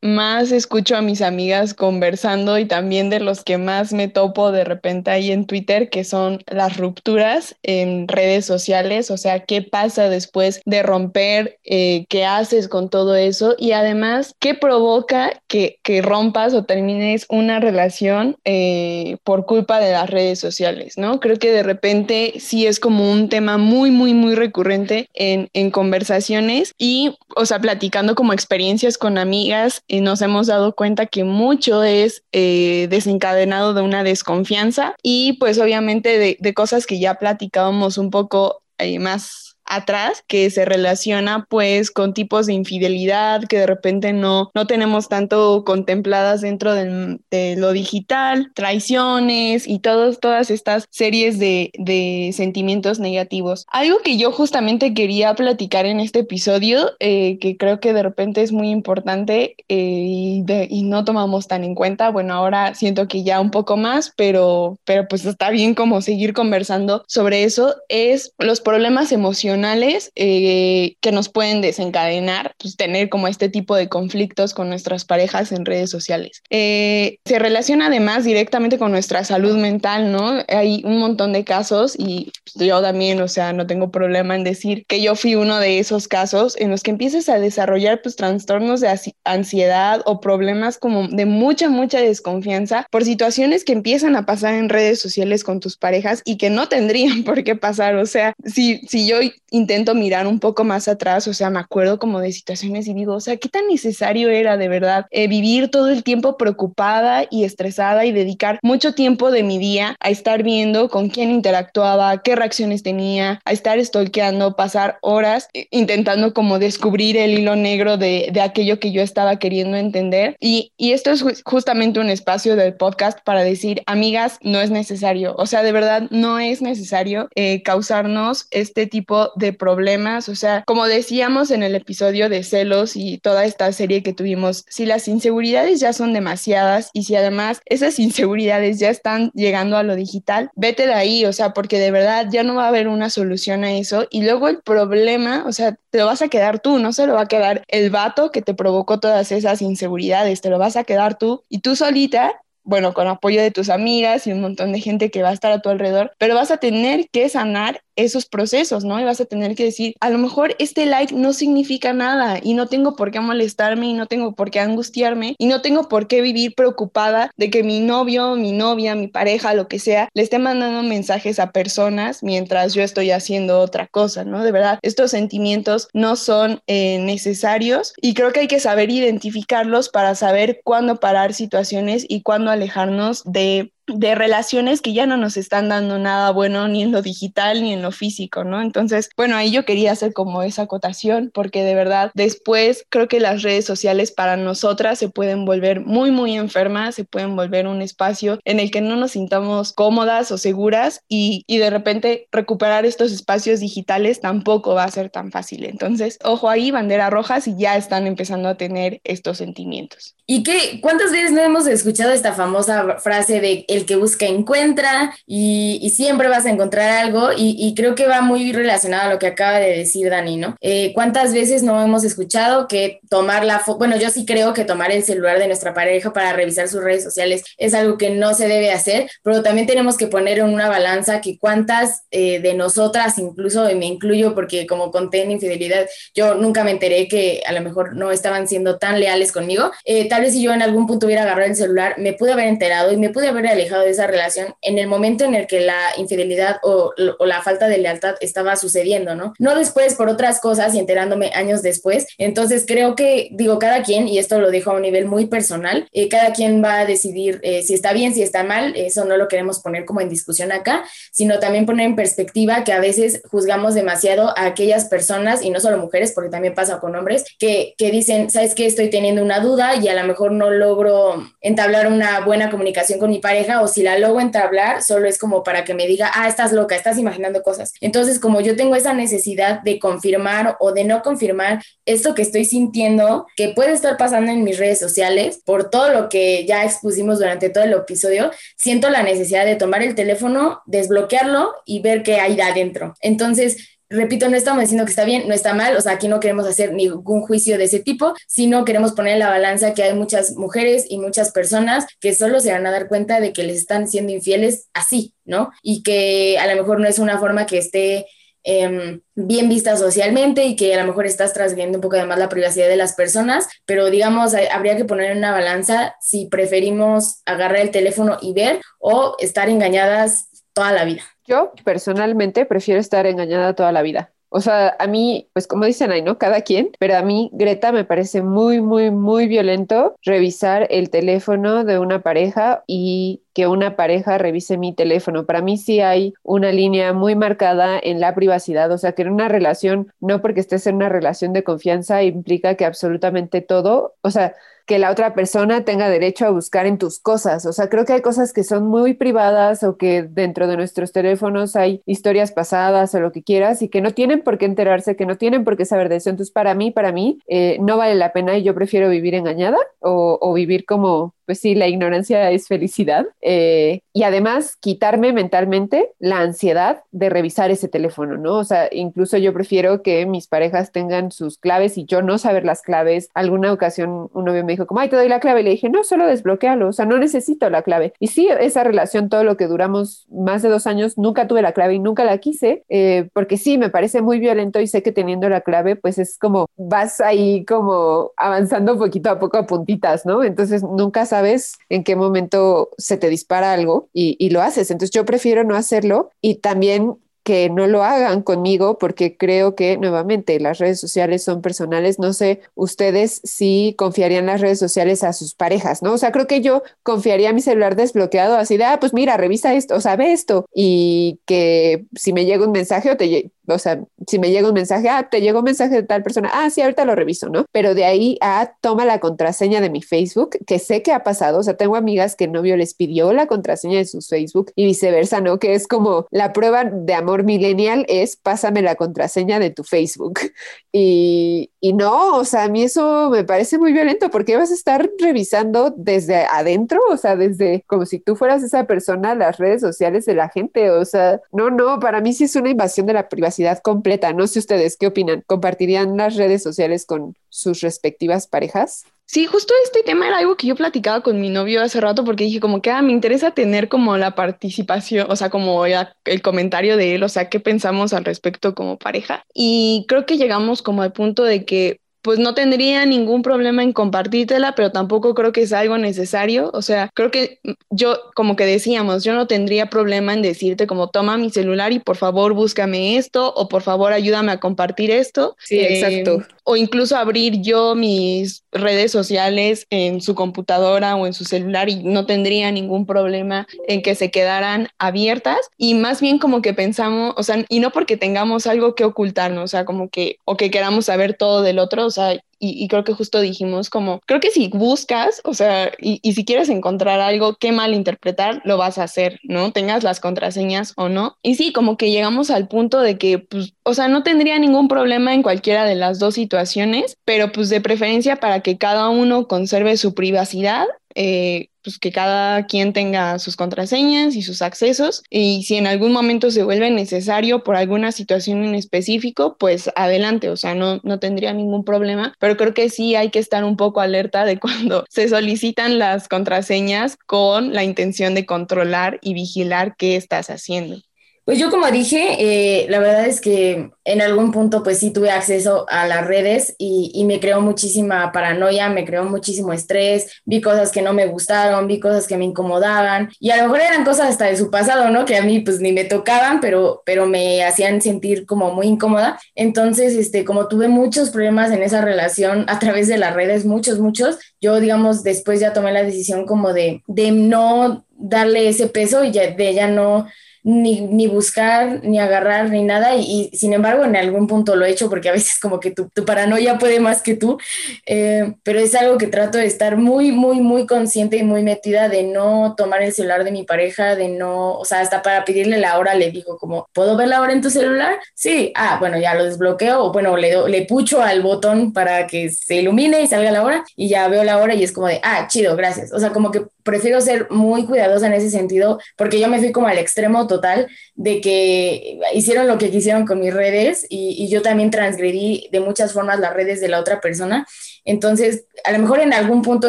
más 0.00 0.52
escucho 0.52 0.96
a 0.96 1.02
mis 1.02 1.20
amigas 1.20 1.74
conversando 1.74 2.58
y 2.58 2.64
también 2.64 3.10
de 3.10 3.20
los 3.20 3.44
que 3.44 3.58
más 3.58 3.92
me 3.92 4.08
topo 4.08 4.52
de 4.52 4.64
repente 4.64 5.10
ahí 5.10 5.32
en 5.32 5.44
Twitter, 5.44 5.90
que 5.90 6.04
son 6.04 6.42
las 6.46 6.78
rupturas 6.78 7.56
en 7.90 8.08
redes 8.08 8.46
sociales, 8.46 9.10
o 9.10 9.16
sea, 9.16 9.40
qué 9.40 9.62
pasa 9.62 10.08
después 10.08 10.60
de 10.64 10.82
romper, 10.82 11.58
eh, 11.64 12.06
qué 12.08 12.24
haces 12.24 12.68
con 12.68 12.88
todo 12.88 13.16
eso 13.16 13.54
y 13.58 13.72
además 13.72 14.34
qué 14.38 14.54
provoca 14.54 15.40
que, 15.48 15.78
que 15.82 16.02
rompas 16.02 16.54
o 16.54 16.64
termines 16.64 17.26
una 17.28 17.60
relación 17.60 18.36
eh, 18.44 19.16
por 19.24 19.46
culpa 19.46 19.80
de 19.80 19.92
las 19.92 20.08
redes 20.08 20.38
sociales, 20.38 20.96
¿no? 20.96 21.20
Creo 21.20 21.38
que 21.38 21.52
de 21.52 21.62
repente 21.62 22.34
sí 22.38 22.66
es 22.66 22.80
como 22.80 23.10
un 23.10 23.28
tema 23.28 23.58
muy, 23.58 23.90
muy, 23.90 24.14
muy 24.14 24.34
recurrente 24.34 25.08
en, 25.14 25.48
en 25.52 25.70
conversaciones 25.70 26.74
y, 26.78 27.16
o 27.36 27.46
sea, 27.46 27.58
platicando 27.58 28.14
como 28.14 28.32
experiencias 28.32 28.98
con 28.98 29.18
amigas, 29.18 29.82
y 29.88 30.00
nos 30.00 30.22
hemos 30.22 30.46
dado 30.46 30.74
cuenta 30.74 31.06
que 31.06 31.24
mucho 31.24 31.82
es 31.82 32.22
eh, 32.32 32.86
desencadenado 32.90 33.74
de 33.74 33.82
una 33.82 34.04
desconfianza 34.04 34.94
y 35.02 35.34
pues 35.34 35.58
obviamente 35.58 36.18
de, 36.18 36.36
de 36.38 36.54
cosas 36.54 36.86
que 36.86 36.98
ya 36.98 37.14
platicábamos 37.14 37.79
un 37.98 38.10
poco 38.10 38.62
eh, 38.78 38.98
más 38.98 39.58
atrás 39.70 40.24
que 40.26 40.50
se 40.50 40.64
relaciona 40.64 41.46
pues 41.48 41.90
con 41.90 42.12
tipos 42.12 42.46
de 42.46 42.52
infidelidad 42.52 43.44
que 43.44 43.58
de 43.58 43.66
repente 43.66 44.12
no, 44.12 44.50
no 44.52 44.66
tenemos 44.66 45.08
tanto 45.08 45.64
contempladas 45.64 46.40
dentro 46.40 46.74
de 46.74 47.54
lo 47.56 47.72
digital, 47.72 48.50
traiciones 48.54 49.68
y 49.68 49.78
todos, 49.78 50.18
todas 50.18 50.50
estas 50.50 50.86
series 50.90 51.38
de, 51.38 51.70
de, 51.78 52.32
sentimientos 52.34 52.98
negativos. 52.98 53.66
Algo 53.70 53.98
que 54.00 54.16
yo 54.16 54.32
justamente 54.32 54.92
quería 54.92 55.34
platicar 55.34 55.86
en 55.86 56.00
este 56.00 56.20
episodio, 56.20 56.90
eh, 56.98 57.38
que 57.38 57.56
creo 57.56 57.78
que 57.78 57.92
de 57.92 58.02
repente 58.02 58.42
es 58.42 58.52
muy 58.52 58.70
importante 58.70 59.54
eh, 59.68 59.76
y, 59.78 60.42
de, 60.42 60.66
y, 60.68 60.82
no 60.82 61.04
tomamos 61.04 61.46
tan 61.46 61.62
en 61.62 61.74
cuenta, 61.76 62.10
bueno, 62.10 62.34
ahora 62.34 62.74
siento 62.74 63.06
que 63.06 63.22
ya 63.22 63.40
un 63.40 63.50
poco 63.50 63.76
más, 63.76 64.12
pero, 64.16 64.78
pero 64.84 65.06
pues 65.06 65.24
está 65.24 65.50
bien 65.50 65.74
como 65.74 66.00
seguir 66.00 66.32
conversando 66.32 67.04
sobre 67.06 67.44
eso, 67.44 67.76
es 67.88 68.32
los 68.38 68.60
problemas 68.60 69.12
emocionales 69.12 69.59
emocionales 69.60 70.12
eh, 70.16 70.96
que 71.00 71.12
nos 71.12 71.28
pueden 71.28 71.60
desencadenar, 71.60 72.54
pues 72.58 72.76
tener 72.76 73.08
como 73.08 73.28
este 73.28 73.48
tipo 73.48 73.76
de 73.76 73.88
conflictos 73.88 74.54
con 74.54 74.68
nuestras 74.68 75.04
parejas 75.04 75.52
en 75.52 75.64
redes 75.64 75.90
sociales. 75.90 76.42
Eh, 76.50 77.18
se 77.24 77.38
relaciona 77.38 77.86
además 77.86 78.24
directamente 78.24 78.78
con 78.78 78.90
nuestra 78.90 79.24
salud 79.24 79.56
mental, 79.56 80.12
¿no? 80.12 80.38
Hay 80.48 80.82
un 80.84 80.98
montón 80.98 81.32
de 81.32 81.44
casos 81.44 81.94
y 81.98 82.32
pues, 82.44 82.66
yo 82.66 82.80
también, 82.80 83.20
o 83.20 83.28
sea, 83.28 83.52
no 83.52 83.66
tengo 83.66 83.90
problema 83.90 84.34
en 84.34 84.44
decir 84.44 84.84
que 84.88 85.02
yo 85.02 85.14
fui 85.14 85.34
uno 85.34 85.58
de 85.58 85.78
esos 85.78 86.08
casos 86.08 86.56
en 86.58 86.70
los 86.70 86.82
que 86.82 86.90
empiezas 86.90 87.28
a 87.28 87.38
desarrollar 87.38 88.00
pues 88.02 88.16
trastornos 88.16 88.80
de 88.80 88.98
ansiedad 89.24 90.00
o 90.06 90.20
problemas 90.20 90.78
como 90.78 91.08
de 91.08 91.26
mucha, 91.26 91.68
mucha 91.68 92.00
desconfianza 92.00 92.86
por 92.90 93.04
situaciones 93.04 93.64
que 93.64 93.72
empiezan 93.72 94.16
a 94.16 94.26
pasar 94.26 94.54
en 94.54 94.68
redes 94.68 95.00
sociales 95.00 95.44
con 95.44 95.60
tus 95.60 95.76
parejas 95.76 96.22
y 96.24 96.36
que 96.36 96.50
no 96.50 96.68
tendrían 96.68 97.24
por 97.24 97.44
qué 97.44 97.56
pasar. 97.56 97.96
O 97.96 98.06
sea, 98.06 98.32
si, 98.44 98.78
si 98.88 99.06
yo 99.06 99.18
intento 99.50 99.94
mirar 99.94 100.26
un 100.26 100.40
poco 100.40 100.64
más 100.64 100.88
atrás, 100.88 101.28
o 101.28 101.34
sea, 101.34 101.50
me 101.50 101.58
acuerdo 101.58 101.98
como 101.98 102.20
de 102.20 102.32
situaciones 102.32 102.86
y 102.86 102.94
digo, 102.94 103.14
o 103.14 103.20
sea, 103.20 103.36
¿qué 103.36 103.48
tan 103.48 103.66
necesario 103.66 104.30
era 104.30 104.56
de 104.56 104.68
verdad 104.68 105.06
eh, 105.10 105.28
vivir 105.28 105.70
todo 105.70 105.88
el 105.88 106.02
tiempo 106.02 106.36
preocupada 106.36 107.24
y 107.30 107.44
estresada 107.44 108.04
y 108.04 108.12
dedicar 108.12 108.58
mucho 108.62 108.94
tiempo 108.94 109.30
de 109.30 109.42
mi 109.42 109.58
día 109.58 109.96
a 110.00 110.10
estar 110.10 110.42
viendo 110.42 110.88
con 110.88 111.08
quién 111.08 111.30
interactuaba, 111.30 112.22
qué 112.22 112.36
reacciones 112.36 112.82
tenía, 112.82 113.40
a 113.44 113.52
estar 113.52 113.82
stalkeando, 113.84 114.56
pasar 114.56 114.98
horas 115.02 115.48
eh, 115.52 115.66
intentando 115.70 116.32
como 116.34 116.58
descubrir 116.58 117.16
el 117.16 117.38
hilo 117.38 117.56
negro 117.56 117.96
de, 117.96 118.30
de 118.32 118.40
aquello 118.40 118.78
que 118.80 118.92
yo 118.92 119.02
estaba 119.02 119.38
queriendo 119.38 119.76
entender? 119.76 120.36
Y, 120.40 120.72
y 120.76 120.92
esto 120.92 121.10
es 121.10 121.42
justamente 121.44 122.00
un 122.00 122.10
espacio 122.10 122.56
del 122.56 122.74
podcast 122.74 123.18
para 123.24 123.42
decir, 123.42 123.82
amigas, 123.86 124.38
no 124.42 124.60
es 124.60 124.70
necesario, 124.70 125.34
o 125.36 125.46
sea, 125.46 125.62
de 125.62 125.72
verdad 125.72 126.08
no 126.10 126.38
es 126.38 126.62
necesario 126.62 127.28
eh, 127.34 127.62
causarnos 127.62 128.46
este 128.50 128.86
tipo 128.86 129.30
de 129.36 129.39
problemas, 129.52 130.28
o 130.28 130.34
sea, 130.34 130.62
como 130.66 130.86
decíamos 130.86 131.50
en 131.50 131.62
el 131.62 131.74
episodio 131.74 132.28
de 132.28 132.42
celos 132.42 132.96
y 132.96 133.18
toda 133.18 133.44
esta 133.44 133.72
serie 133.72 134.02
que 134.02 134.12
tuvimos, 134.12 134.64
si 134.68 134.86
las 134.86 135.08
inseguridades 135.08 135.80
ya 135.80 135.92
son 135.92 136.12
demasiadas 136.12 136.90
y 136.92 137.04
si 137.04 137.16
además 137.16 137.60
esas 137.64 137.98
inseguridades 137.98 138.78
ya 138.78 138.90
están 138.90 139.30
llegando 139.34 139.76
a 139.76 139.82
lo 139.82 139.96
digital, 139.96 140.50
vete 140.54 140.86
de 140.86 140.94
ahí, 140.94 141.24
o 141.24 141.32
sea, 141.32 141.52
porque 141.52 141.78
de 141.78 141.90
verdad 141.90 142.26
ya 142.30 142.42
no 142.42 142.54
va 142.54 142.64
a 142.64 142.68
haber 142.68 142.88
una 142.88 143.10
solución 143.10 143.64
a 143.64 143.72
eso 143.72 144.06
y 144.10 144.22
luego 144.22 144.48
el 144.48 144.60
problema, 144.60 145.44
o 145.46 145.52
sea, 145.52 145.76
te 145.90 145.98
lo 145.98 146.06
vas 146.06 146.22
a 146.22 146.28
quedar 146.28 146.60
tú, 146.60 146.78
no 146.78 146.92
se 146.92 147.06
lo 147.06 147.14
va 147.14 147.22
a 147.22 147.28
quedar 147.28 147.64
el 147.68 147.90
vato 147.90 148.30
que 148.30 148.42
te 148.42 148.54
provocó 148.54 149.00
todas 149.00 149.32
esas 149.32 149.62
inseguridades, 149.62 150.40
te 150.40 150.50
lo 150.50 150.58
vas 150.58 150.76
a 150.76 150.84
quedar 150.84 151.18
tú 151.18 151.42
y 151.48 151.60
tú 151.60 151.76
solita 151.76 152.40
bueno, 152.62 152.92
con 152.92 153.08
apoyo 153.08 153.42
de 153.42 153.50
tus 153.50 153.68
amigas 153.68 154.26
y 154.26 154.32
un 154.32 154.40
montón 154.40 154.72
de 154.72 154.80
gente 154.80 155.10
que 155.10 155.22
va 155.22 155.30
a 155.30 155.32
estar 155.32 155.50
a 155.50 155.60
tu 155.60 155.70
alrededor, 155.70 156.12
pero 156.18 156.34
vas 156.34 156.50
a 156.50 156.58
tener 156.58 157.08
que 157.10 157.28
sanar 157.28 157.82
esos 158.04 158.26
procesos, 158.26 158.84
¿no? 158.84 159.00
Y 159.00 159.04
vas 159.04 159.20
a 159.20 159.24
tener 159.24 159.54
que 159.54 159.64
decir, 159.64 159.94
a 160.00 160.10
lo 160.10 160.18
mejor 160.18 160.54
este 160.58 160.86
like 160.86 161.14
no 161.14 161.32
significa 161.32 161.92
nada 161.92 162.38
y 162.42 162.54
no 162.54 162.66
tengo 162.66 162.96
por 162.96 163.10
qué 163.10 163.20
molestarme 163.20 163.86
y 163.86 163.94
no 163.94 164.06
tengo 164.06 164.34
por 164.34 164.50
qué 164.50 164.60
angustiarme 164.60 165.34
y 165.38 165.46
no 165.46 165.62
tengo 165.62 165.88
por 165.88 166.06
qué 166.06 166.20
vivir 166.20 166.54
preocupada 166.54 167.30
de 167.36 167.50
que 167.50 167.62
mi 167.62 167.80
novio, 167.80 168.34
mi 168.36 168.52
novia, 168.52 168.94
mi 168.94 169.08
pareja, 169.08 169.54
lo 169.54 169.68
que 169.68 169.78
sea, 169.78 170.08
le 170.14 170.22
esté 170.22 170.38
mandando 170.38 170.82
mensajes 170.82 171.38
a 171.38 171.52
personas 171.52 172.22
mientras 172.22 172.74
yo 172.74 172.82
estoy 172.82 173.10
haciendo 173.10 173.60
otra 173.60 173.86
cosa, 173.86 174.24
¿no? 174.24 174.42
De 174.42 174.52
verdad, 174.52 174.78
estos 174.82 175.10
sentimientos 175.10 175.88
no 175.92 176.16
son 176.16 176.60
eh, 176.66 176.98
necesarios 176.98 177.92
y 178.00 178.14
creo 178.14 178.32
que 178.32 178.40
hay 178.40 178.48
que 178.48 178.60
saber 178.60 178.90
identificarlos 178.90 179.88
para 179.88 180.14
saber 180.14 180.60
cuándo 180.64 181.00
parar 181.00 181.34
situaciones 181.34 182.04
y 182.08 182.22
cuándo 182.22 182.50
alejarnos 182.50 183.22
de 183.24 183.72
de 183.94 184.14
relaciones 184.14 184.80
que 184.80 184.92
ya 184.92 185.06
no 185.06 185.16
nos 185.16 185.36
están 185.36 185.68
dando 185.68 185.98
nada 185.98 186.30
bueno 186.30 186.68
ni 186.68 186.82
en 186.82 186.92
lo 186.92 187.02
digital 187.02 187.62
ni 187.62 187.72
en 187.72 187.82
lo 187.82 187.92
físico, 187.92 188.44
¿no? 188.44 188.60
Entonces, 188.60 189.10
bueno, 189.16 189.36
ahí 189.36 189.50
yo 189.50 189.64
quería 189.64 189.92
hacer 189.92 190.12
como 190.12 190.42
esa 190.42 190.62
acotación 190.62 191.30
porque 191.32 191.64
de 191.64 191.74
verdad 191.74 192.10
después 192.14 192.84
creo 192.88 193.08
que 193.08 193.20
las 193.20 193.42
redes 193.42 193.64
sociales 193.64 194.12
para 194.12 194.36
nosotras 194.36 194.98
se 194.98 195.08
pueden 195.08 195.44
volver 195.44 195.80
muy, 195.80 196.10
muy 196.10 196.36
enfermas, 196.36 196.94
se 196.94 197.04
pueden 197.04 197.36
volver 197.36 197.66
un 197.66 197.82
espacio 197.82 198.38
en 198.44 198.60
el 198.60 198.70
que 198.70 198.80
no 198.80 198.96
nos 198.96 199.12
sintamos 199.12 199.72
cómodas 199.72 200.30
o 200.32 200.38
seguras 200.38 201.02
y, 201.08 201.44
y 201.46 201.58
de 201.58 201.70
repente 201.70 202.28
recuperar 202.32 202.86
estos 202.86 203.12
espacios 203.12 203.60
digitales 203.60 204.20
tampoco 204.20 204.74
va 204.74 204.84
a 204.84 204.90
ser 204.90 205.10
tan 205.10 205.30
fácil. 205.30 205.64
Entonces, 205.64 206.18
ojo 206.24 206.48
ahí, 206.48 206.70
bandera 206.70 207.10
roja 207.10 207.40
si 207.40 207.56
ya 207.56 207.76
están 207.76 208.06
empezando 208.06 208.48
a 208.48 208.56
tener 208.56 209.00
estos 209.04 209.38
sentimientos. 209.38 210.16
¿Y 210.26 210.42
qué? 210.42 210.78
¿Cuántas 210.80 211.10
veces 211.10 211.32
no 211.32 211.40
hemos 211.40 211.66
escuchado 211.66 212.12
esta 212.12 212.32
famosa 212.32 212.98
frase 213.00 213.40
de 213.40 213.64
que 213.84 213.96
busca 213.96 214.26
encuentra 214.26 215.14
y, 215.26 215.90
siempre 215.90 216.28
vas 216.28 216.46
a 216.46 216.50
encontrar 216.50 216.88
algo 217.04 217.30
y, 217.36 217.74
creo 217.76 217.94
que 217.94 218.06
va 218.06 218.20
muy 218.20 218.52
relacionado 218.52 219.08
a 219.08 219.12
lo 219.12 219.18
que 219.18 219.26
acaba 219.26 219.58
de 219.58 219.76
decir 219.76 220.10
Dani, 220.10 220.36
¿no? 220.36 220.56
Eh, 220.60 220.92
¿Cuántas 220.94 221.32
veces 221.32 221.62
no 221.62 221.82
hemos 221.82 222.04
escuchado 222.04 222.68
que 222.68 223.00
tomar 223.08 223.44
la 223.44 223.58
foto, 223.58 223.78
bueno, 223.78 223.96
yo 223.96 224.10
sí 224.10 224.24
creo 224.24 224.52
que 224.54 224.64
tomar 224.64 224.92
el 224.92 225.02
celular 225.02 225.38
de 225.38 225.46
nuestra 225.46 225.74
pareja 225.74 226.12
para 226.12 226.32
revisar 226.32 226.68
sus 226.68 226.82
redes 226.82 227.02
sociales 227.02 227.42
es 227.58 227.74
algo 227.74 227.98
que 227.98 228.10
no 228.10 228.34
se 228.34 228.48
debe 228.48 228.72
hacer, 228.72 229.10
pero 229.22 229.42
también 229.42 229.66
tenemos 229.66 229.96
que 229.96 230.06
poner 230.06 230.38
en 230.38 230.46
una 230.46 230.68
balanza 230.68 231.20
que 231.20 231.38
cuántas 231.38 232.02
eh, 232.10 232.40
de 232.40 232.54
nosotras, 232.54 233.18
incluso 233.18 233.64
me 233.74 233.86
incluyo 233.86 234.34
porque 234.34 234.66
como 234.66 234.90
conté 234.90 235.22
en 235.22 235.32
infidelidad, 235.32 235.88
yo 236.14 236.34
nunca 236.34 236.64
me 236.64 236.70
enteré 236.70 237.08
que 237.08 237.42
a 237.46 237.52
lo 237.52 237.60
mejor 237.60 237.96
no 237.96 238.10
estaban 238.10 238.48
siendo 238.48 238.78
tan 238.78 239.00
leales 239.00 239.32
conmigo. 239.32 239.70
Eh, 239.84 240.08
tal 240.08 240.22
vez 240.22 240.32
si 240.32 240.42
yo 240.42 240.52
en 240.52 240.62
algún 240.62 240.86
punto 240.86 241.06
hubiera 241.06 241.22
agarrado 241.22 241.48
el 241.48 241.56
celular, 241.56 241.94
me 241.98 242.12
pude 242.12 242.32
haber 242.32 242.48
enterado 242.48 242.92
y 242.92 242.96
me 242.96 243.10
pude 243.10 243.28
haber 243.28 243.46
alejado 243.60 243.84
de 243.84 243.90
esa 243.90 244.06
relación 244.06 244.54
en 244.62 244.78
el 244.78 244.86
momento 244.86 245.24
en 245.24 245.34
el 245.34 245.46
que 245.46 245.60
la 245.60 245.78
infidelidad 245.96 246.58
o, 246.62 246.92
la 247.20 247.42
falta 247.42 247.68
de 247.68 247.78
lealtad 247.78 248.14
estaba 248.20 248.56
sucediendo, 248.56 249.14
¿no? 249.14 249.34
No 249.38 249.54
después 249.54 249.94
por 249.94 250.08
otras 250.08 250.40
cosas 250.40 250.74
y 250.74 250.78
enterándome 250.78 251.30
años 251.34 251.62
después. 251.62 252.06
Entonces 252.18 252.64
creo 252.66 252.94
que, 252.94 253.28
digo, 253.32 253.58
cada 253.58 253.82
quien, 253.82 254.08
y 254.08 254.18
esto 254.18 254.40
lo 254.40 254.50
dejo 254.50 254.70
a 254.70 254.74
un 254.74 254.82
nivel 254.82 255.06
muy 255.06 255.26
personal, 255.26 255.88
eh, 255.92 256.08
cada 256.08 256.32
quien 256.32 256.62
va 256.62 256.80
a 256.80 256.86
decidir 256.86 257.40
eh, 257.42 257.62
si 257.62 257.74
está 257.74 257.92
bien, 257.92 258.14
si 258.14 258.22
está 258.22 258.42
mal, 258.42 258.74
eso 258.76 259.04
no 259.04 259.16
lo 259.16 259.28
queremos 259.28 259.60
poner 259.60 259.84
como 259.84 260.00
en 260.00 260.08
discusión 260.08 260.52
acá, 260.52 260.84
sino 261.12 261.38
también 261.38 261.66
poner 261.66 261.86
en 261.86 261.96
perspectiva 261.96 262.64
que 262.64 262.72
a 262.72 262.80
veces 262.80 263.22
juzgamos 263.30 263.74
demasiado 263.74 264.36
a 264.38 264.46
aquellas 264.46 264.86
personas, 264.86 265.42
y 265.42 265.50
no 265.50 265.60
solo 265.60 265.78
mujeres, 265.78 266.12
porque 266.12 266.30
también 266.30 266.54
pasa 266.54 266.80
con 266.80 266.96
hombres, 266.96 267.24
que, 267.38 267.74
que 267.76 267.90
dicen, 267.90 268.30
¿sabes 268.30 268.54
qué? 268.54 268.66
Estoy 268.66 268.90
teniendo 268.90 269.22
una 269.22 269.40
duda 269.40 269.76
y 269.76 269.88
a 269.88 269.94
lo 269.94 270.06
mejor 270.06 270.32
no 270.32 270.50
logro 270.50 271.30
entablar 271.40 271.86
una 271.86 272.20
buena 272.20 272.50
comunicación 272.50 272.98
con 272.98 273.10
mi 273.10 273.18
pareja 273.18 273.49
o 273.58 273.68
si 273.68 273.82
la 273.82 273.98
logro 273.98 274.20
entablar, 274.20 274.82
solo 274.82 275.08
es 275.08 275.18
como 275.18 275.42
para 275.42 275.64
que 275.64 275.74
me 275.74 275.86
diga, 275.86 276.10
ah, 276.14 276.28
estás 276.28 276.52
loca, 276.52 276.76
estás 276.76 276.98
imaginando 276.98 277.42
cosas. 277.42 277.72
Entonces, 277.80 278.18
como 278.18 278.40
yo 278.40 278.56
tengo 278.56 278.76
esa 278.76 278.94
necesidad 278.94 279.60
de 279.62 279.78
confirmar 279.78 280.56
o 280.60 280.72
de 280.72 280.84
no 280.84 281.02
confirmar 281.02 281.62
esto 281.84 282.14
que 282.14 282.22
estoy 282.22 282.44
sintiendo, 282.44 283.26
que 283.36 283.48
puede 283.48 283.72
estar 283.72 283.96
pasando 283.96 284.30
en 284.30 284.44
mis 284.44 284.58
redes 284.58 284.78
sociales, 284.78 285.40
por 285.44 285.70
todo 285.70 285.88
lo 285.90 286.08
que 286.08 286.46
ya 286.46 286.64
expusimos 286.64 287.18
durante 287.18 287.50
todo 287.50 287.64
el 287.64 287.72
episodio, 287.72 288.30
siento 288.56 288.90
la 288.90 289.02
necesidad 289.02 289.44
de 289.44 289.56
tomar 289.56 289.82
el 289.82 289.94
teléfono, 289.94 290.62
desbloquearlo 290.66 291.54
y 291.64 291.80
ver 291.80 292.02
qué 292.02 292.20
hay 292.20 292.36
de 292.36 292.42
adentro. 292.42 292.94
Entonces, 293.00 293.79
repito, 293.90 294.28
no 294.28 294.36
estamos 294.36 294.60
diciendo 294.60 294.84
que 294.84 294.90
está 294.90 295.04
bien, 295.04 295.26
no 295.26 295.34
está 295.34 295.52
mal, 295.52 295.76
o 295.76 295.80
sea, 295.80 295.92
aquí 295.92 296.06
no 296.06 296.20
queremos 296.20 296.46
hacer 296.46 296.72
ningún 296.72 297.22
juicio 297.22 297.58
de 297.58 297.64
ese 297.64 297.80
tipo, 297.80 298.14
sino 298.26 298.64
queremos 298.64 298.92
poner 298.92 299.14
en 299.14 299.18
la 299.18 299.28
balanza 299.28 299.74
que 299.74 299.82
hay 299.82 299.94
muchas 299.94 300.36
mujeres 300.36 300.86
y 300.88 300.98
muchas 300.98 301.32
personas 301.32 301.86
que 301.98 302.14
solo 302.14 302.40
se 302.40 302.52
van 302.52 302.66
a 302.66 302.70
dar 302.70 302.88
cuenta 302.88 303.20
de 303.20 303.32
que 303.32 303.42
les 303.42 303.58
están 303.58 303.88
siendo 303.88 304.12
infieles 304.12 304.68
así, 304.72 305.14
¿no? 305.24 305.50
Y 305.62 305.82
que 305.82 306.38
a 306.38 306.46
lo 306.46 306.62
mejor 306.62 306.78
no 306.78 306.86
es 306.86 307.00
una 307.00 307.18
forma 307.18 307.46
que 307.46 307.58
esté 307.58 308.06
em, 308.44 309.00
bien 309.16 309.48
vista 309.48 309.76
socialmente 309.76 310.44
y 310.44 310.54
que 310.54 310.72
a 310.74 310.80
lo 310.80 310.86
mejor 310.86 311.04
estás 311.04 311.34
transgrediendo 311.34 311.78
un 311.78 311.82
poco 311.82 311.96
además 311.96 312.18
la 312.18 312.28
privacidad 312.28 312.68
de 312.68 312.76
las 312.76 312.94
personas, 312.94 313.48
pero 313.66 313.90
digamos, 313.90 314.34
habría 314.52 314.76
que 314.76 314.84
poner 314.84 315.10
en 315.10 315.18
una 315.18 315.32
balanza 315.32 315.96
si 316.00 316.26
preferimos 316.26 317.22
agarrar 317.26 317.60
el 317.60 317.70
teléfono 317.72 318.18
y 318.22 318.32
ver 318.34 318.60
o 318.78 319.16
estar 319.18 319.48
engañadas 319.48 320.28
toda 320.52 320.72
la 320.72 320.84
vida. 320.84 321.02
Yo 321.30 321.52
personalmente 321.64 322.44
prefiero 322.44 322.80
estar 322.80 323.06
engañada 323.06 323.54
toda 323.54 323.70
la 323.70 323.82
vida. 323.82 324.12
O 324.30 324.40
sea, 324.40 324.76
a 324.78 324.86
mí, 324.88 325.28
pues 325.32 325.46
como 325.46 325.64
dicen 325.64 325.90
ahí, 325.92 326.02
¿no? 326.02 326.18
Cada 326.18 326.42
quien, 326.42 326.70
pero 326.78 326.96
a 326.96 327.02
mí, 327.02 327.30
Greta, 327.32 327.72
me 327.72 327.84
parece 327.84 328.22
muy, 328.22 328.60
muy, 328.60 328.90
muy 328.90 329.26
violento 329.28 329.96
revisar 330.04 330.66
el 330.70 330.90
teléfono 330.90 331.64
de 331.64 331.78
una 331.78 332.02
pareja 332.02 332.62
y 332.66 333.22
que 333.34 333.46
una 333.46 333.76
pareja 333.76 334.18
revise 334.18 334.58
mi 334.58 334.74
teléfono. 334.74 335.26
Para 335.26 335.42
mí 335.42 335.56
sí 335.56 335.80
hay 335.80 336.14
una 336.22 336.52
línea 336.52 336.92
muy 336.92 337.14
marcada 337.14 337.78
en 337.82 338.00
la 338.00 338.14
privacidad, 338.14 338.70
o 338.72 338.78
sea, 338.78 338.92
que 338.92 339.02
en 339.02 339.10
una 339.10 339.28
relación, 339.28 339.92
no 340.00 340.20
porque 340.20 340.40
estés 340.40 340.66
en 340.66 340.76
una 340.76 340.88
relación 340.88 341.32
de 341.32 341.44
confianza, 341.44 342.02
implica 342.02 342.54
que 342.54 342.64
absolutamente 342.64 343.40
todo, 343.40 343.94
o 344.02 344.10
sea, 344.10 344.34
que 344.66 344.78
la 344.78 344.90
otra 344.92 345.14
persona 345.14 345.64
tenga 345.64 345.88
derecho 345.88 346.26
a 346.26 346.30
buscar 346.30 346.64
en 346.66 346.78
tus 346.78 347.00
cosas. 347.00 347.44
O 347.44 347.52
sea, 347.52 347.68
creo 347.68 347.84
que 347.84 347.92
hay 347.92 348.02
cosas 348.02 348.32
que 348.32 348.44
son 348.44 348.68
muy 348.68 348.94
privadas 348.94 349.64
o 349.64 349.76
que 349.76 350.04
dentro 350.04 350.46
de 350.46 350.56
nuestros 350.56 350.92
teléfonos 350.92 351.56
hay 351.56 351.82
historias 351.86 352.30
pasadas 352.30 352.94
o 352.94 353.00
lo 353.00 353.10
que 353.10 353.24
quieras 353.24 353.62
y 353.62 353.68
que 353.68 353.80
no 353.80 353.92
tienen 353.92 354.22
por 354.22 354.38
qué 354.38 354.44
enterarse, 354.46 354.94
que 354.94 355.06
no 355.06 355.16
tienen 355.16 355.42
por 355.44 355.56
qué 355.56 355.64
saber 355.64 355.88
de 355.88 355.96
eso. 355.96 356.10
Entonces, 356.10 356.32
para 356.32 356.54
mí, 356.54 356.70
para 356.70 356.92
mí, 356.92 357.18
eh, 357.26 357.58
no 357.60 357.76
vale 357.78 357.96
la 357.96 358.12
pena 358.12 358.38
y 358.38 358.44
yo 358.44 358.54
prefiero 358.54 358.88
vivir 358.88 359.14
engañada 359.16 359.58
o, 359.80 360.18
o 360.20 360.32
vivir 360.34 360.64
como 360.64 361.14
pues 361.30 361.38
sí, 361.38 361.54
la 361.54 361.68
ignorancia 361.68 362.28
es 362.32 362.48
felicidad. 362.48 363.06
Eh, 363.20 363.82
y 363.92 364.02
además 364.02 364.56
quitarme 364.56 365.12
mentalmente 365.12 365.92
la 366.00 366.18
ansiedad 366.18 366.82
de 366.90 367.08
revisar 367.08 367.52
ese 367.52 367.68
teléfono, 367.68 368.16
¿no? 368.16 368.34
O 368.34 368.42
sea, 368.42 368.68
incluso 368.72 369.16
yo 369.16 369.32
prefiero 369.32 369.80
que 369.80 370.06
mis 370.06 370.26
parejas 370.26 370.72
tengan 370.72 371.12
sus 371.12 371.38
claves 371.38 371.78
y 371.78 371.84
yo 371.84 372.02
no 372.02 372.18
saber 372.18 372.44
las 372.44 372.62
claves. 372.62 373.10
Alguna 373.14 373.52
ocasión 373.52 374.08
un 374.12 374.24
novio 374.24 374.44
me 374.44 374.54
dijo, 374.54 374.66
como, 374.66 374.80
ay, 374.80 374.88
te 374.88 374.96
doy 374.96 375.08
la 375.08 375.20
clave. 375.20 375.42
Y 375.42 375.44
le 375.44 375.50
dije, 375.50 375.68
no, 375.68 375.84
solo 375.84 376.04
desbloquealo, 376.08 376.66
o 376.66 376.72
sea, 376.72 376.84
no 376.84 376.98
necesito 376.98 377.48
la 377.48 377.62
clave. 377.62 377.92
Y 378.00 378.08
sí, 378.08 378.28
esa 378.40 378.64
relación, 378.64 379.08
todo 379.08 379.22
lo 379.22 379.36
que 379.36 379.46
duramos 379.46 380.08
más 380.10 380.42
de 380.42 380.48
dos 380.48 380.66
años, 380.66 380.98
nunca 380.98 381.28
tuve 381.28 381.42
la 381.42 381.52
clave 381.52 381.74
y 381.74 381.78
nunca 381.78 382.02
la 382.02 382.18
quise, 382.18 382.64
eh, 382.68 383.08
porque 383.12 383.36
sí, 383.36 383.56
me 383.56 383.70
parece 383.70 384.02
muy 384.02 384.18
violento 384.18 384.58
y 384.58 384.66
sé 384.66 384.82
que 384.82 384.90
teniendo 384.90 385.28
la 385.28 385.42
clave, 385.42 385.76
pues 385.76 385.98
es 385.98 386.18
como 386.18 386.48
vas 386.56 387.00
ahí 387.00 387.44
como 387.44 388.10
avanzando 388.16 388.76
poquito 388.76 389.10
a 389.10 389.20
poco 389.20 389.38
a 389.38 389.46
puntitas, 389.46 390.04
¿no? 390.04 390.24
Entonces 390.24 390.64
nunca 390.64 391.06
sabes 391.06 391.19
en 391.68 391.84
qué 391.84 391.96
momento 391.96 392.70
se 392.78 392.96
te 392.96 393.08
dispara 393.08 393.52
algo 393.52 393.88
y, 393.92 394.30
lo 394.30 394.42
haces. 394.42 394.70
Entonces 394.70 394.92
yo 394.92 395.04
prefiero 395.04 395.42
no 395.44 395.56
hacerlo 395.56 396.10
y 396.20 396.36
también 396.36 396.96
que 397.22 397.50
no 397.50 397.66
lo 397.66 397.84
hagan 397.84 398.22
conmigo 398.22 398.78
porque 398.78 399.16
creo 399.16 399.54
que 399.54 399.76
nuevamente 399.76 400.40
las 400.40 400.58
redes 400.58 400.80
sociales 400.80 401.22
son 401.22 401.42
personales. 401.42 401.98
No 401.98 402.12
sé 402.12 402.40
ustedes 402.54 403.20
si 403.24 403.74
confiarían 403.76 404.26
las 404.26 404.40
redes 404.40 404.58
sociales 404.58 405.04
a 405.04 405.12
sus 405.12 405.34
parejas, 405.34 405.82
¿no? 405.82 405.92
O 405.92 405.98
sea, 405.98 406.12
creo 406.12 406.26
que 406.26 406.40
yo 406.40 406.62
confiaría 406.82 407.32
mi 407.32 407.42
celular 407.42 407.76
desbloqueado 407.76 408.36
así 408.36 408.56
de, 408.56 408.64
ah, 408.64 408.78
pues 408.80 408.94
mira, 408.94 409.16
revisa 409.16 409.54
esto, 409.54 409.74
o 409.76 409.80
sea, 409.80 409.94
esto 409.94 410.46
y 410.54 411.20
que 411.26 411.84
si 411.94 412.12
me 412.12 412.24
llega 412.24 412.46
un 412.46 412.52
mensaje 412.52 412.90
o 412.90 412.96
te, 412.96 413.30
o 413.54 413.58
sea, 413.58 413.80
si 414.06 414.18
me 414.18 414.30
llega 414.30 414.48
un 414.48 414.54
mensaje, 414.54 414.88
ah, 414.88 415.08
te 415.10 415.20
llegó 415.20 415.38
un 415.38 415.44
mensaje 415.44 415.74
de 415.74 415.82
tal 415.82 416.02
persona, 416.02 416.30
ah, 416.32 416.50
sí, 416.50 416.60
ahorita 416.62 416.84
lo 416.84 416.94
reviso, 416.94 417.28
¿no? 417.28 417.46
Pero 417.52 417.74
de 417.74 417.84
ahí 417.84 418.18
a 418.20 418.52
toma 418.60 418.84
la 418.84 419.00
contraseña 419.00 419.60
de 419.60 419.70
mi 419.70 419.82
Facebook, 419.82 420.36
que 420.46 420.58
sé 420.58 420.82
que 420.82 420.92
ha 420.92 421.02
pasado, 421.02 421.38
o 421.38 421.42
sea, 421.42 421.56
tengo 421.56 421.76
amigas 421.76 422.16
que 422.16 422.24
el 422.24 422.32
novio 422.32 422.56
les 422.56 422.74
pidió 422.74 423.12
la 423.12 423.26
contraseña 423.26 423.78
de 423.78 423.84
su 423.84 424.00
Facebook 424.00 424.52
y 424.54 424.64
viceversa, 424.64 425.20
¿no? 425.20 425.38
Que 425.38 425.54
es 425.54 425.66
como 425.66 426.06
la 426.10 426.32
prueba 426.32 426.64
de 426.64 426.94
amor 426.94 427.24
millennial 427.24 427.84
es 427.88 428.16
pásame 428.16 428.62
la 428.62 428.74
contraseña 428.74 429.38
de 429.38 429.50
tu 429.50 429.64
Facebook. 429.64 430.20
Y, 430.72 431.50
y 431.60 431.72
no, 431.72 432.16
o 432.16 432.24
sea, 432.24 432.44
a 432.44 432.48
mí 432.48 432.62
eso 432.62 433.10
me 433.10 433.24
parece 433.24 433.58
muy 433.58 433.72
violento 433.72 434.08
porque 434.08 434.36
vas 434.36 434.52
a 434.52 434.54
estar 434.54 434.88
revisando 435.00 435.74
desde 435.76 436.26
adentro, 436.26 436.80
o 436.92 436.96
sea, 436.96 437.16
desde 437.16 437.64
como 437.66 437.86
si 437.86 437.98
tú 437.98 438.14
fueras 438.14 438.44
esa 438.44 438.64
persona, 438.64 439.16
las 439.16 439.38
redes 439.38 439.62
sociales 439.62 440.04
de 440.04 440.14
la 440.14 440.28
gente, 440.28 440.70
o 440.70 440.84
sea, 440.84 441.20
no, 441.32 441.50
no, 441.50 441.80
para 441.80 442.00
mí 442.00 442.12
sí 442.12 442.24
es 442.24 442.36
una 442.36 442.50
invasión 442.50 442.86
de 442.86 442.92
la 442.92 443.08
privacidad 443.08 443.39
completa. 443.62 444.12
No 444.12 444.26
sé 444.26 444.38
ustedes 444.38 444.76
qué 444.76 444.86
opinan. 444.86 445.22
¿Compartirían 445.26 445.96
las 445.96 446.16
redes 446.16 446.42
sociales 446.42 446.86
con 446.86 447.14
sus 447.28 447.60
respectivas 447.60 448.26
parejas? 448.26 448.84
Sí, 449.06 449.26
justo 449.26 449.52
este 449.64 449.82
tema 449.82 450.06
era 450.06 450.18
algo 450.18 450.36
que 450.36 450.46
yo 450.46 450.54
platicaba 450.54 451.02
con 451.02 451.20
mi 451.20 451.30
novio 451.30 451.62
hace 451.62 451.80
rato 451.80 452.04
porque 452.04 452.22
dije 452.22 452.38
como 452.38 452.62
que 452.62 452.70
ah, 452.70 452.80
me 452.80 452.92
interesa 452.92 453.32
tener 453.32 453.68
como 453.68 453.96
la 453.96 454.14
participación, 454.14 455.10
o 455.10 455.16
sea, 455.16 455.30
como 455.30 455.66
el 455.66 456.22
comentario 456.22 456.76
de 456.76 456.94
él, 456.94 457.02
o 457.02 457.08
sea, 457.08 457.28
qué 457.28 457.40
pensamos 457.40 457.92
al 457.92 458.04
respecto 458.04 458.54
como 458.54 458.78
pareja. 458.78 459.24
Y 459.34 459.84
creo 459.88 460.06
que 460.06 460.16
llegamos 460.16 460.62
como 460.62 460.82
al 460.82 460.92
punto 460.92 461.24
de 461.24 461.44
que 461.44 461.80
pues 462.02 462.18
no 462.18 462.34
tendría 462.34 462.86
ningún 462.86 463.22
problema 463.22 463.62
en 463.62 463.72
compartírtela, 463.72 464.54
pero 464.54 464.72
tampoco 464.72 465.14
creo 465.14 465.32
que 465.32 465.42
es 465.42 465.52
algo 465.52 465.78
necesario. 465.78 466.50
O 466.54 466.62
sea, 466.62 466.90
creo 466.94 467.10
que 467.10 467.40
yo, 467.70 467.98
como 468.14 468.36
que 468.36 468.46
decíamos, 468.46 469.04
yo 469.04 469.14
no 469.14 469.26
tendría 469.26 469.70
problema 469.70 470.14
en 470.14 470.22
decirte 470.22 470.66
como 470.66 470.88
toma 470.88 471.16
mi 471.16 471.30
celular 471.30 471.72
y 471.72 471.78
por 471.78 471.96
favor 471.96 472.34
búscame 472.34 472.96
esto 472.96 473.32
o 473.34 473.48
por 473.48 473.62
favor 473.62 473.92
ayúdame 473.92 474.32
a 474.32 474.40
compartir 474.40 474.90
esto. 474.90 475.36
Sí, 475.38 475.60
exacto. 475.60 476.14
Em, 476.14 476.22
o 476.44 476.56
incluso 476.56 476.96
abrir 476.96 477.42
yo 477.42 477.74
mis 477.74 478.44
redes 478.50 478.90
sociales 478.90 479.66
en 479.70 480.00
su 480.00 480.14
computadora 480.14 480.96
o 480.96 481.06
en 481.06 481.12
su 481.12 481.24
celular 481.24 481.68
y 481.68 481.84
no 481.84 482.06
tendría 482.06 482.50
ningún 482.50 482.86
problema 482.86 483.46
en 483.68 483.82
que 483.82 483.94
se 483.94 484.10
quedaran 484.10 484.68
abiertas 484.78 485.38
y 485.56 485.74
más 485.74 486.00
bien 486.00 486.18
como 486.18 486.42
que 486.42 486.54
pensamos, 486.54 487.14
o 487.16 487.22
sea, 487.22 487.44
y 487.48 487.60
no 487.60 487.70
porque 487.70 487.96
tengamos 487.96 488.46
algo 488.46 488.74
que 488.74 488.84
ocultarnos, 488.84 489.44
o 489.44 489.48
sea, 489.48 489.64
como 489.64 489.90
que 489.90 490.18
o 490.24 490.36
que 490.36 490.50
queramos 490.50 490.86
saber 490.86 491.14
todo 491.14 491.42
del 491.42 491.58
otro, 491.58 491.89
o 491.90 491.92
sea, 491.92 492.20
y, 492.42 492.68
creo 492.68 492.84
que 492.84 492.94
justo 492.94 493.20
dijimos 493.20 493.68
como, 493.68 494.00
creo 494.06 494.18
que 494.18 494.30
si 494.30 494.48
buscas, 494.48 495.20
o 495.24 495.34
sea, 495.34 495.72
y, 495.78 496.00
si 496.14 496.24
quieres 496.24 496.48
encontrar 496.48 496.98
algo 497.00 497.34
que 497.34 497.52
malinterpretar, 497.52 498.40
lo 498.44 498.56
vas 498.56 498.78
a 498.78 498.84
hacer, 498.84 499.20
¿no? 499.24 499.52
Tengas 499.52 499.82
las 499.84 500.00
contraseñas 500.00 500.72
o 500.76 500.88
no. 500.88 501.18
Y 501.22 501.34
sí, 501.34 501.52
como 501.52 501.76
que 501.76 501.90
llegamos 501.90 502.30
al 502.30 502.48
punto 502.48 502.80
de 502.80 502.96
que, 502.96 503.18
pues, 503.18 503.52
o 503.62 503.74
sea, 503.74 503.88
no 503.88 504.02
tendría 504.02 504.38
ningún 504.38 504.68
problema 504.68 505.12
en 505.12 505.22
cualquiera 505.22 505.66
de 505.66 505.74
las 505.74 505.98
dos 505.98 506.14
situaciones, 506.14 506.96
pero 507.04 507.30
pues 507.30 507.50
de 507.50 507.60
preferencia 507.60 508.16
para 508.16 508.40
que 508.40 508.56
cada 508.56 508.88
uno 508.88 509.28
conserve 509.28 509.76
su 509.76 509.94
privacidad 509.94 510.66
eh, 510.94 511.49
pues 511.62 511.78
que 511.78 511.92
cada 511.92 512.46
quien 512.46 512.72
tenga 512.72 513.18
sus 513.18 513.36
contraseñas 513.36 514.16
y 514.16 514.22
sus 514.22 514.42
accesos 514.42 515.02
y 515.10 515.42
si 515.44 515.56
en 515.56 515.66
algún 515.66 515.92
momento 515.92 516.30
se 516.30 516.42
vuelve 516.42 516.70
necesario 516.70 517.42
por 517.44 517.56
alguna 517.56 517.92
situación 517.92 518.44
en 518.44 518.54
específico, 518.54 519.36
pues 519.38 519.70
adelante, 519.76 520.28
o 520.30 520.36
sea, 520.36 520.54
no, 520.54 520.80
no 520.82 520.98
tendría 520.98 521.32
ningún 521.32 521.64
problema, 521.64 522.14
pero 522.18 522.36
creo 522.36 522.54
que 522.54 522.68
sí 522.70 522.94
hay 522.94 523.10
que 523.10 523.18
estar 523.18 523.44
un 523.44 523.56
poco 523.56 523.80
alerta 523.80 524.24
de 524.24 524.38
cuando 524.40 524.84
se 524.88 525.08
solicitan 525.08 525.78
las 525.78 526.08
contraseñas 526.08 526.96
con 527.06 527.52
la 527.54 527.64
intención 527.64 528.14
de 528.14 528.26
controlar 528.26 528.98
y 529.02 529.14
vigilar 529.14 529.76
qué 529.76 529.96
estás 529.96 530.30
haciendo. 530.30 530.80
Pues 531.24 531.38
yo 531.38 531.50
como 531.50 531.70
dije, 531.70 532.16
eh, 532.18 532.66
la 532.68 532.78
verdad 532.78 533.06
es 533.06 533.20
que 533.20 533.70
en 533.84 534.02
algún 534.02 534.32
punto 534.32 534.62
pues 534.62 534.78
sí 534.78 534.90
tuve 534.90 535.10
acceso 535.10 535.66
a 535.68 535.86
las 535.86 536.06
redes 536.06 536.54
y, 536.58 536.90
y, 536.94 537.04
me 537.04 537.20
creó 537.20 537.40
muchísima 537.40 538.10
paranoia, 538.12 538.68
me 538.68 538.84
creó 538.84 539.04
muchísimo 539.04 539.52
estrés, 539.52 540.22
vi 540.24 540.40
cosas 540.40 540.72
que 540.72 540.82
no 540.82 540.92
me 540.92 541.06
gustaron, 541.06 541.66
vi 541.66 541.78
cosas 541.78 542.06
que 542.06 542.16
me 542.16 542.24
incomodaban 542.24 543.10
y 543.20 543.30
a 543.30 543.36
lo 543.36 543.44
mejor 543.44 543.60
eran 543.60 543.84
cosas 543.84 544.08
hasta 544.08 544.26
de 544.26 544.36
su 544.36 544.50
pasado, 544.50 544.90
¿no? 544.90 545.04
Que 545.04 545.16
a 545.16 545.22
mí 545.22 545.40
pues 545.40 545.60
ni 545.60 545.72
me 545.72 545.84
tocaban, 545.84 546.40
pero, 546.40 546.82
pero 546.84 547.06
me 547.06 547.44
hacían 547.44 547.80
sentir 547.80 548.26
como 548.26 548.52
muy 548.52 548.66
incómoda. 548.66 549.20
Entonces, 549.34 549.94
este, 549.94 550.24
como 550.24 550.48
tuve 550.48 550.68
muchos 550.68 551.10
problemas 551.10 551.52
en 551.52 551.62
esa 551.62 551.80
relación 551.80 552.44
a 552.48 552.58
través 552.58 552.88
de 552.88 552.98
las 552.98 553.14
redes, 553.14 553.44
muchos, 553.44 553.78
muchos, 553.78 554.18
yo 554.40 554.58
digamos 554.60 555.02
después 555.02 555.40
ya 555.40 555.52
tomé 555.52 555.72
la 555.72 555.82
decisión 555.82 556.26
como 556.26 556.52
de, 556.52 556.82
de 556.86 557.10
no 557.10 557.84
darle 557.90 558.48
ese 558.48 558.66
peso 558.68 559.04
y 559.04 559.12
ya, 559.12 559.30
de 559.30 559.54
ya 559.54 559.68
no 559.68 560.06
ni, 560.42 560.80
ni, 560.80 561.06
buscar, 561.06 561.80
ni 561.84 561.98
agarrar, 561.98 562.50
ni 562.50 562.62
nada. 562.62 562.96
Y, 562.96 563.30
sin 563.34 563.52
embargo, 563.52 563.84
en 563.84 563.96
algún 563.96 564.26
punto 564.26 564.56
lo 564.56 564.64
he 564.64 564.70
hecho 564.70 564.88
porque 564.88 565.08
a 565.08 565.12
veces 565.12 565.38
como 565.40 565.60
que 565.60 565.70
tu, 565.70 565.88
tu 565.88 566.04
paranoia 566.04 566.58
puede 566.58 566.80
más 566.80 567.02
que 567.02 567.14
tú. 567.14 567.38
Eh, 567.86 568.34
pero 568.42 568.58
es 568.58 568.74
algo 568.74 568.98
que 568.98 569.06
trato 569.06 569.38
de 569.38 569.46
estar 569.46 569.76
muy, 569.76 570.12
muy, 570.12 570.40
muy 570.40 570.66
consciente 570.66 571.16
y 571.16 571.22
muy 571.22 571.42
metida 571.42 571.88
de 571.88 572.02
no 572.04 572.54
tomar 572.56 572.82
el 572.82 572.92
celular 572.92 573.24
de 573.24 573.32
mi 573.32 573.44
pareja, 573.44 573.96
de 573.96 574.08
no, 574.08 574.52
o 574.54 574.64
sea, 574.64 574.80
hasta 574.80 575.02
para 575.02 575.24
pedirle 575.24 575.58
la 575.58 575.78
hora 575.78 575.94
le 575.94 576.10
digo 576.10 576.38
como, 576.38 576.68
¿puedo 576.72 576.96
ver 576.96 577.08
la 577.08 577.20
hora 577.20 577.32
en 577.32 577.42
tu 577.42 577.50
celular? 577.50 577.98
Sí, 578.14 578.52
ah, 578.54 578.76
bueno, 578.78 578.98
ya 578.98 579.14
lo 579.14 579.24
desbloqueo 579.24 579.84
o 579.84 579.92
bueno, 579.92 580.16
le, 580.16 580.48
le 580.48 580.66
pucho 580.66 581.02
al 581.02 581.22
botón 581.22 581.72
para 581.72 582.06
que 582.06 582.30
se 582.30 582.56
ilumine 582.56 583.02
y 583.02 583.06
salga 583.06 583.30
la 583.30 583.42
hora 583.42 583.64
y 583.76 583.88
ya 583.88 584.08
veo 584.08 584.24
la 584.24 584.38
hora 584.38 584.54
y 584.54 584.64
es 584.64 584.72
como 584.72 584.86
de, 584.86 585.00
ah, 585.02 585.26
chido, 585.28 585.56
gracias. 585.56 585.92
O 585.92 585.98
sea, 585.98 586.10
como 586.10 586.30
que 586.30 586.42
prefiero 586.62 587.00
ser 587.00 587.28
muy 587.30 587.64
cuidadosa 587.64 588.06
en 588.06 588.12
ese 588.12 588.30
sentido 588.30 588.78
porque 588.96 589.18
yo 589.20 589.28
me 589.28 589.38
fui 589.38 589.52
como 589.52 589.66
al 589.66 589.78
extremo 589.78 590.26
total 590.30 590.68
de 590.94 591.20
que 591.20 592.00
hicieron 592.14 592.46
lo 592.46 592.56
que 592.56 592.70
quisieron 592.70 593.04
con 593.04 593.20
mis 593.20 593.34
redes 593.34 593.86
y, 593.90 594.28
yo 594.30 594.42
también 594.42 594.70
transgredí 594.70 595.48
de 595.50 595.58
muchas 595.60 595.92
formas 595.92 596.20
las 596.20 596.32
redes 596.32 596.60
de 596.60 596.68
la 596.68 596.78
otra 596.78 597.00
persona. 597.00 597.46
Entonces, 597.84 598.44
a 598.64 598.70
lo 598.70 598.78
mejor 598.78 599.00
en 599.00 599.12
algún 599.12 599.42
punto 599.42 599.68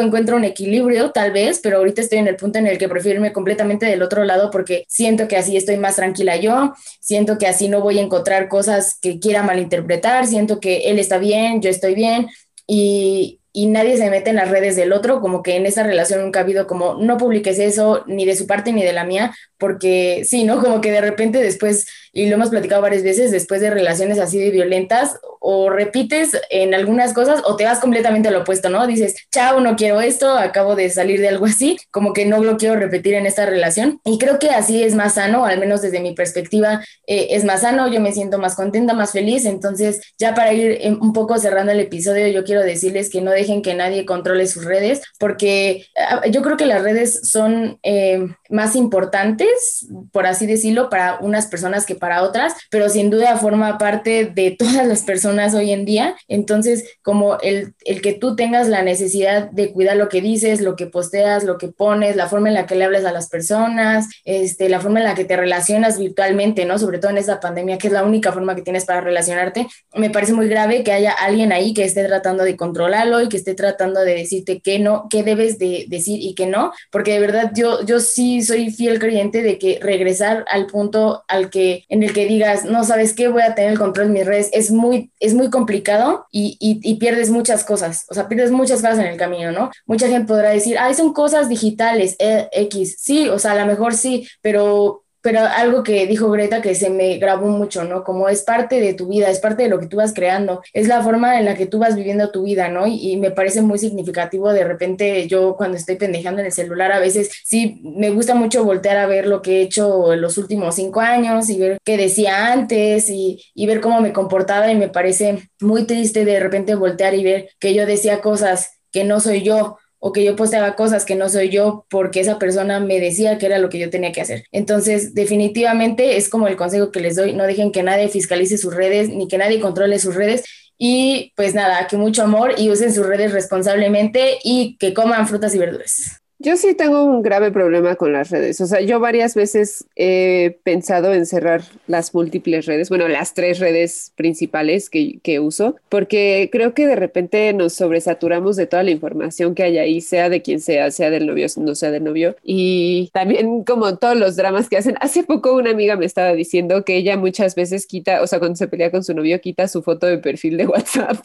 encuentro 0.00 0.36
un 0.36 0.44
equilibrio, 0.44 1.10
tal 1.10 1.32
vez, 1.32 1.58
pero 1.60 1.78
ahorita 1.78 2.00
estoy 2.00 2.18
en 2.18 2.28
el 2.28 2.36
punto 2.36 2.60
en 2.60 2.68
el 2.68 2.78
que 2.78 2.88
prefiero 2.88 3.16
irme 3.16 3.32
completamente 3.32 3.86
del 3.86 4.02
otro 4.02 4.24
lado 4.24 4.50
porque 4.50 4.84
siento 4.88 5.26
que 5.26 5.36
así 5.36 5.56
estoy 5.56 5.78
más 5.78 5.96
tranquila 5.96 6.36
yo, 6.36 6.72
siento 7.00 7.38
que 7.38 7.48
así 7.48 7.68
no 7.68 7.80
voy 7.80 7.98
a 7.98 8.02
encontrar 8.02 8.48
cosas 8.48 8.98
que 9.02 9.18
quiera 9.18 9.42
malinterpretar, 9.42 10.26
siento 10.26 10.60
que 10.60 10.90
él 10.90 10.98
está 10.98 11.18
bien, 11.18 11.60
yo 11.60 11.68
estoy 11.68 11.94
bien 11.94 12.28
y, 12.66 13.41
y 13.52 13.66
nadie 13.66 13.96
se 13.96 14.08
mete 14.10 14.30
en 14.30 14.36
las 14.36 14.50
redes 14.50 14.76
del 14.76 14.92
otro, 14.92 15.20
como 15.20 15.42
que 15.42 15.56
en 15.56 15.66
esa 15.66 15.82
relación 15.82 16.22
nunca 16.22 16.40
ha 16.40 16.42
habido 16.42 16.66
como 16.66 16.94
no 16.94 17.18
publiques 17.18 17.58
eso 17.58 18.02
ni 18.06 18.24
de 18.24 18.36
su 18.36 18.46
parte 18.46 18.72
ni 18.72 18.82
de 18.82 18.92
la 18.92 19.04
mía, 19.04 19.34
porque 19.58 20.22
sí, 20.24 20.44
¿no? 20.44 20.60
Como 20.60 20.80
que 20.80 20.90
de 20.90 21.00
repente 21.00 21.38
después, 21.38 21.86
y 22.12 22.26
lo 22.26 22.36
hemos 22.36 22.48
platicado 22.48 22.82
varias 22.82 23.02
veces, 23.02 23.30
después 23.30 23.60
de 23.60 23.70
relaciones 23.70 24.18
así 24.18 24.38
de 24.38 24.50
violentas, 24.50 25.18
o 25.44 25.68
repites 25.68 26.40
en 26.50 26.72
algunas 26.72 27.12
cosas 27.12 27.42
o 27.44 27.56
te 27.56 27.64
vas 27.64 27.80
completamente 27.80 28.28
al 28.28 28.36
opuesto, 28.36 28.68
¿no? 28.68 28.86
Dices, 28.86 29.16
chao, 29.32 29.60
no 29.60 29.74
quiero 29.74 30.00
esto, 30.00 30.30
acabo 30.38 30.76
de 30.76 30.88
salir 30.88 31.20
de 31.20 31.28
algo 31.28 31.46
así, 31.46 31.78
como 31.90 32.12
que 32.12 32.24
no 32.24 32.42
lo 32.42 32.56
quiero 32.56 32.76
repetir 32.76 33.14
en 33.14 33.26
esta 33.26 33.44
relación. 33.44 34.00
Y 34.04 34.18
creo 34.18 34.38
que 34.38 34.50
así 34.50 34.84
es 34.84 34.94
más 34.94 35.14
sano, 35.14 35.44
al 35.44 35.58
menos 35.58 35.82
desde 35.82 36.00
mi 36.00 36.14
perspectiva, 36.14 36.84
eh, 37.08 37.28
es 37.30 37.44
más 37.44 37.62
sano, 37.62 37.88
yo 37.88 38.00
me 38.00 38.12
siento 38.12 38.38
más 38.38 38.54
contenta, 38.54 38.94
más 38.94 39.10
feliz. 39.10 39.44
Entonces, 39.44 40.00
ya 40.16 40.32
para 40.34 40.52
ir 40.52 40.80
un 41.00 41.12
poco 41.12 41.36
cerrando 41.38 41.72
el 41.72 41.80
episodio, 41.80 42.28
yo 42.28 42.44
quiero 42.44 42.62
decirles 42.62 43.10
que 43.10 43.20
no 43.20 43.32
dejen 43.42 43.62
que 43.62 43.74
nadie 43.74 44.04
controle 44.04 44.46
sus 44.46 44.64
redes, 44.64 45.02
porque 45.18 45.86
ah, 45.96 46.26
yo 46.26 46.42
creo 46.42 46.56
que 46.56 46.66
las 46.66 46.82
redes 46.82 47.28
son 47.30 47.78
eh, 47.82 48.26
más 48.52 48.76
importantes, 48.76 49.86
por 50.12 50.26
así 50.26 50.46
decirlo, 50.46 50.90
para 50.90 51.18
unas 51.20 51.46
personas 51.46 51.86
que 51.86 51.94
para 51.94 52.22
otras, 52.22 52.54
pero 52.70 52.88
sin 52.88 53.10
duda 53.10 53.36
forma 53.36 53.78
parte 53.78 54.26
de 54.26 54.50
todas 54.58 54.86
las 54.86 55.02
personas 55.02 55.54
hoy 55.54 55.72
en 55.72 55.84
día. 55.84 56.14
Entonces, 56.28 56.84
como 57.02 57.38
el, 57.40 57.74
el 57.84 58.02
que 58.02 58.12
tú 58.12 58.36
tengas 58.36 58.68
la 58.68 58.82
necesidad 58.82 59.50
de 59.50 59.72
cuidar 59.72 59.96
lo 59.96 60.08
que 60.08 60.20
dices, 60.20 60.60
lo 60.60 60.76
que 60.76 60.86
posteas, 60.86 61.44
lo 61.44 61.58
que 61.58 61.68
pones, 61.68 62.14
la 62.16 62.28
forma 62.28 62.48
en 62.48 62.54
la 62.54 62.66
que 62.66 62.74
le 62.74 62.84
hables 62.84 63.04
a 63.04 63.12
las 63.12 63.28
personas, 63.28 64.08
este, 64.24 64.68
la 64.68 64.80
forma 64.80 65.00
en 65.00 65.06
la 65.06 65.14
que 65.14 65.24
te 65.24 65.36
relacionas 65.36 65.98
virtualmente, 65.98 66.64
¿no? 66.66 66.78
Sobre 66.78 66.98
todo 66.98 67.10
en 67.10 67.18
esta 67.18 67.40
pandemia, 67.40 67.78
que 67.78 67.86
es 67.86 67.92
la 67.92 68.04
única 68.04 68.32
forma 68.32 68.54
que 68.54 68.62
tienes 68.62 68.84
para 68.84 69.00
relacionarte, 69.00 69.66
me 69.94 70.10
parece 70.10 70.34
muy 70.34 70.48
grave 70.48 70.84
que 70.84 70.92
haya 70.92 71.12
alguien 71.12 71.52
ahí 71.52 71.72
que 71.72 71.84
esté 71.84 72.04
tratando 72.04 72.44
de 72.44 72.56
controlarlo 72.56 73.22
y 73.22 73.28
que 73.28 73.38
esté 73.38 73.54
tratando 73.54 74.00
de 74.00 74.14
decirte 74.14 74.60
qué 74.60 74.78
no, 74.78 75.06
qué 75.08 75.22
debes 75.22 75.58
de 75.58 75.86
decir 75.88 76.18
y 76.20 76.34
qué 76.34 76.46
no, 76.46 76.72
porque 76.90 77.12
de 77.12 77.20
verdad 77.20 77.52
yo, 77.54 77.84
yo 77.84 78.00
sí 78.00 78.41
soy 78.42 78.70
fiel 78.70 78.98
creyente 78.98 79.42
de 79.42 79.58
que 79.58 79.78
regresar 79.80 80.44
al 80.48 80.66
punto 80.66 81.24
al 81.28 81.50
que, 81.50 81.84
en 81.88 82.02
el 82.02 82.12
que 82.12 82.26
digas, 82.26 82.64
no 82.64 82.84
sabes 82.84 83.12
qué, 83.12 83.28
voy 83.28 83.42
a 83.42 83.54
tener 83.54 83.72
el 83.72 83.78
control 83.78 84.08
de 84.08 84.12
mis 84.14 84.26
redes, 84.26 84.50
es 84.52 84.70
muy, 84.70 85.10
es 85.20 85.34
muy 85.34 85.50
complicado 85.50 86.26
y, 86.30 86.56
y, 86.60 86.94
pierdes 86.96 87.30
muchas 87.30 87.64
cosas, 87.64 88.06
o 88.10 88.14
sea, 88.14 88.28
pierdes 88.28 88.50
muchas 88.50 88.80
cosas 88.80 88.98
en 88.98 89.06
el 89.06 89.16
camino, 89.16 89.50
¿no? 89.50 89.70
Mucha 89.86 90.08
gente 90.08 90.26
podrá 90.26 90.50
decir, 90.50 90.76
ay, 90.78 90.94
son 90.94 91.12
cosas 91.12 91.48
digitales, 91.48 92.16
eh, 92.18 92.48
X, 92.52 92.96
sí, 93.00 93.28
o 93.28 93.38
sea, 93.38 93.52
a 93.52 93.56
lo 93.56 93.66
mejor 93.66 93.94
sí, 93.94 94.28
pero 94.40 95.01
pero 95.22 95.40
algo 95.40 95.82
que 95.82 96.06
dijo 96.06 96.30
Greta 96.30 96.60
que 96.60 96.74
se 96.74 96.90
me 96.90 97.16
grabó 97.18 97.48
mucho, 97.48 97.84
¿no? 97.84 98.04
Como 98.04 98.28
es 98.28 98.42
parte 98.42 98.80
de 98.80 98.92
tu 98.92 99.06
vida, 99.06 99.30
es 99.30 99.38
parte 99.38 99.62
de 99.62 99.68
lo 99.68 99.78
que 99.78 99.86
tú 99.86 99.96
vas 99.96 100.12
creando, 100.12 100.62
es 100.72 100.88
la 100.88 101.02
forma 101.02 101.38
en 101.38 101.44
la 101.44 101.54
que 101.54 101.66
tú 101.66 101.78
vas 101.78 101.96
viviendo 101.96 102.30
tu 102.30 102.42
vida, 102.42 102.68
¿no? 102.68 102.86
Y, 102.86 103.12
me 103.22 103.30
parece 103.30 103.60
muy 103.62 103.78
significativo 103.78 104.52
de 104.52 104.64
repente 104.64 105.28
yo 105.28 105.54
cuando 105.56 105.76
estoy 105.76 105.96
pendejando 105.96 106.40
en 106.40 106.46
el 106.46 106.52
celular 106.52 106.90
a 106.90 106.98
veces 106.98 107.30
sí 107.44 107.80
me 107.84 108.10
gusta 108.10 108.34
mucho 108.34 108.64
voltear 108.64 108.96
a 108.96 109.06
ver 109.06 109.26
lo 109.26 109.42
que 109.42 109.58
he 109.58 109.62
hecho 109.62 110.12
en 110.12 110.20
los 110.20 110.38
últimos 110.38 110.74
cinco 110.74 111.00
años 111.00 111.48
y 111.50 111.58
ver 111.58 111.78
qué 111.84 111.96
decía 111.96 112.52
antes 112.52 113.08
y, 113.10 113.44
y 113.54 113.66
ver 113.66 113.80
cómo 113.80 114.00
me 114.00 114.12
comportaba 114.12 114.72
y 114.72 114.76
me 114.76 114.88
parece 114.88 115.50
muy 115.60 115.84
triste 115.84 116.24
de 116.24 116.40
repente 116.40 116.74
voltear 116.74 117.14
y 117.14 117.22
ver 117.22 117.50
que 117.60 117.74
yo 117.74 117.86
decía 117.86 118.20
cosas 118.20 118.80
que 118.90 119.04
no 119.04 119.20
soy 119.20 119.42
yo 119.42 119.78
o 120.04 120.12
que 120.12 120.24
yo 120.24 120.34
posteaba 120.34 120.74
cosas 120.74 121.04
que 121.04 121.14
no 121.14 121.28
soy 121.28 121.48
yo 121.48 121.86
porque 121.88 122.18
esa 122.18 122.40
persona 122.40 122.80
me 122.80 122.98
decía 122.98 123.38
que 123.38 123.46
era 123.46 123.58
lo 123.58 123.68
que 123.68 123.78
yo 123.78 123.88
tenía 123.88 124.10
que 124.10 124.20
hacer. 124.20 124.44
Entonces, 124.50 125.14
definitivamente 125.14 126.16
es 126.16 126.28
como 126.28 126.48
el 126.48 126.56
consejo 126.56 126.90
que 126.90 126.98
les 126.98 127.14
doy, 127.14 127.34
no 127.34 127.44
dejen 127.44 127.70
que 127.70 127.84
nadie 127.84 128.08
fiscalice 128.08 128.58
sus 128.58 128.74
redes 128.74 129.10
ni 129.10 129.28
que 129.28 129.38
nadie 129.38 129.60
controle 129.60 130.00
sus 130.00 130.16
redes. 130.16 130.42
Y 130.76 131.32
pues 131.36 131.54
nada, 131.54 131.86
que 131.86 131.96
mucho 131.96 132.24
amor 132.24 132.54
y 132.58 132.68
usen 132.70 132.92
sus 132.92 133.06
redes 133.06 133.30
responsablemente 133.30 134.38
y 134.42 134.76
que 134.78 134.92
coman 134.92 135.28
frutas 135.28 135.54
y 135.54 135.58
verduras. 135.58 136.21
Yo 136.42 136.56
sí 136.56 136.74
tengo 136.74 137.04
un 137.04 137.22
grave 137.22 137.52
problema 137.52 137.94
con 137.94 138.12
las 138.12 138.30
redes. 138.30 138.60
O 138.60 138.66
sea, 138.66 138.80
yo 138.80 138.98
varias 138.98 139.36
veces 139.36 139.84
he 139.94 140.58
pensado 140.64 141.14
en 141.14 141.24
cerrar 141.24 141.62
las 141.86 142.14
múltiples 142.14 142.66
redes, 142.66 142.88
bueno, 142.88 143.06
las 143.06 143.34
tres 143.34 143.60
redes 143.60 144.12
principales 144.16 144.90
que, 144.90 145.20
que, 145.22 145.38
uso, 145.38 145.76
porque 145.88 146.48
creo 146.50 146.74
que 146.74 146.88
de 146.88 146.96
repente 146.96 147.52
nos 147.52 147.74
sobresaturamos 147.74 148.56
de 148.56 148.66
toda 148.66 148.82
la 148.82 148.90
información 148.90 149.54
que 149.54 149.62
hay 149.62 149.78
ahí, 149.78 150.00
sea 150.00 150.28
de 150.28 150.42
quien 150.42 150.58
sea, 150.60 150.90
sea 150.90 151.10
del 151.10 151.28
novio, 151.28 151.46
no 151.58 151.76
sea 151.76 151.92
del 151.92 152.02
novio. 152.02 152.34
Y 152.42 153.10
también 153.12 153.62
como 153.62 153.98
todos 153.98 154.16
los 154.16 154.34
dramas 154.34 154.68
que 154.68 154.78
hacen. 154.78 154.96
Hace 155.00 155.22
poco 155.22 155.54
una 155.54 155.70
amiga 155.70 155.96
me 155.96 156.06
estaba 156.06 156.32
diciendo 156.32 156.84
que 156.84 156.96
ella 156.96 157.16
muchas 157.16 157.54
veces 157.54 157.86
quita, 157.86 158.20
o 158.20 158.26
sea, 158.26 158.40
cuando 158.40 158.56
se 158.56 158.66
pelea 158.66 158.90
con 158.90 159.04
su 159.04 159.14
novio, 159.14 159.40
quita 159.40 159.68
su 159.68 159.80
foto 159.82 160.06
de 160.08 160.18
perfil 160.18 160.56
de 160.56 160.66
WhatsApp. 160.66 161.24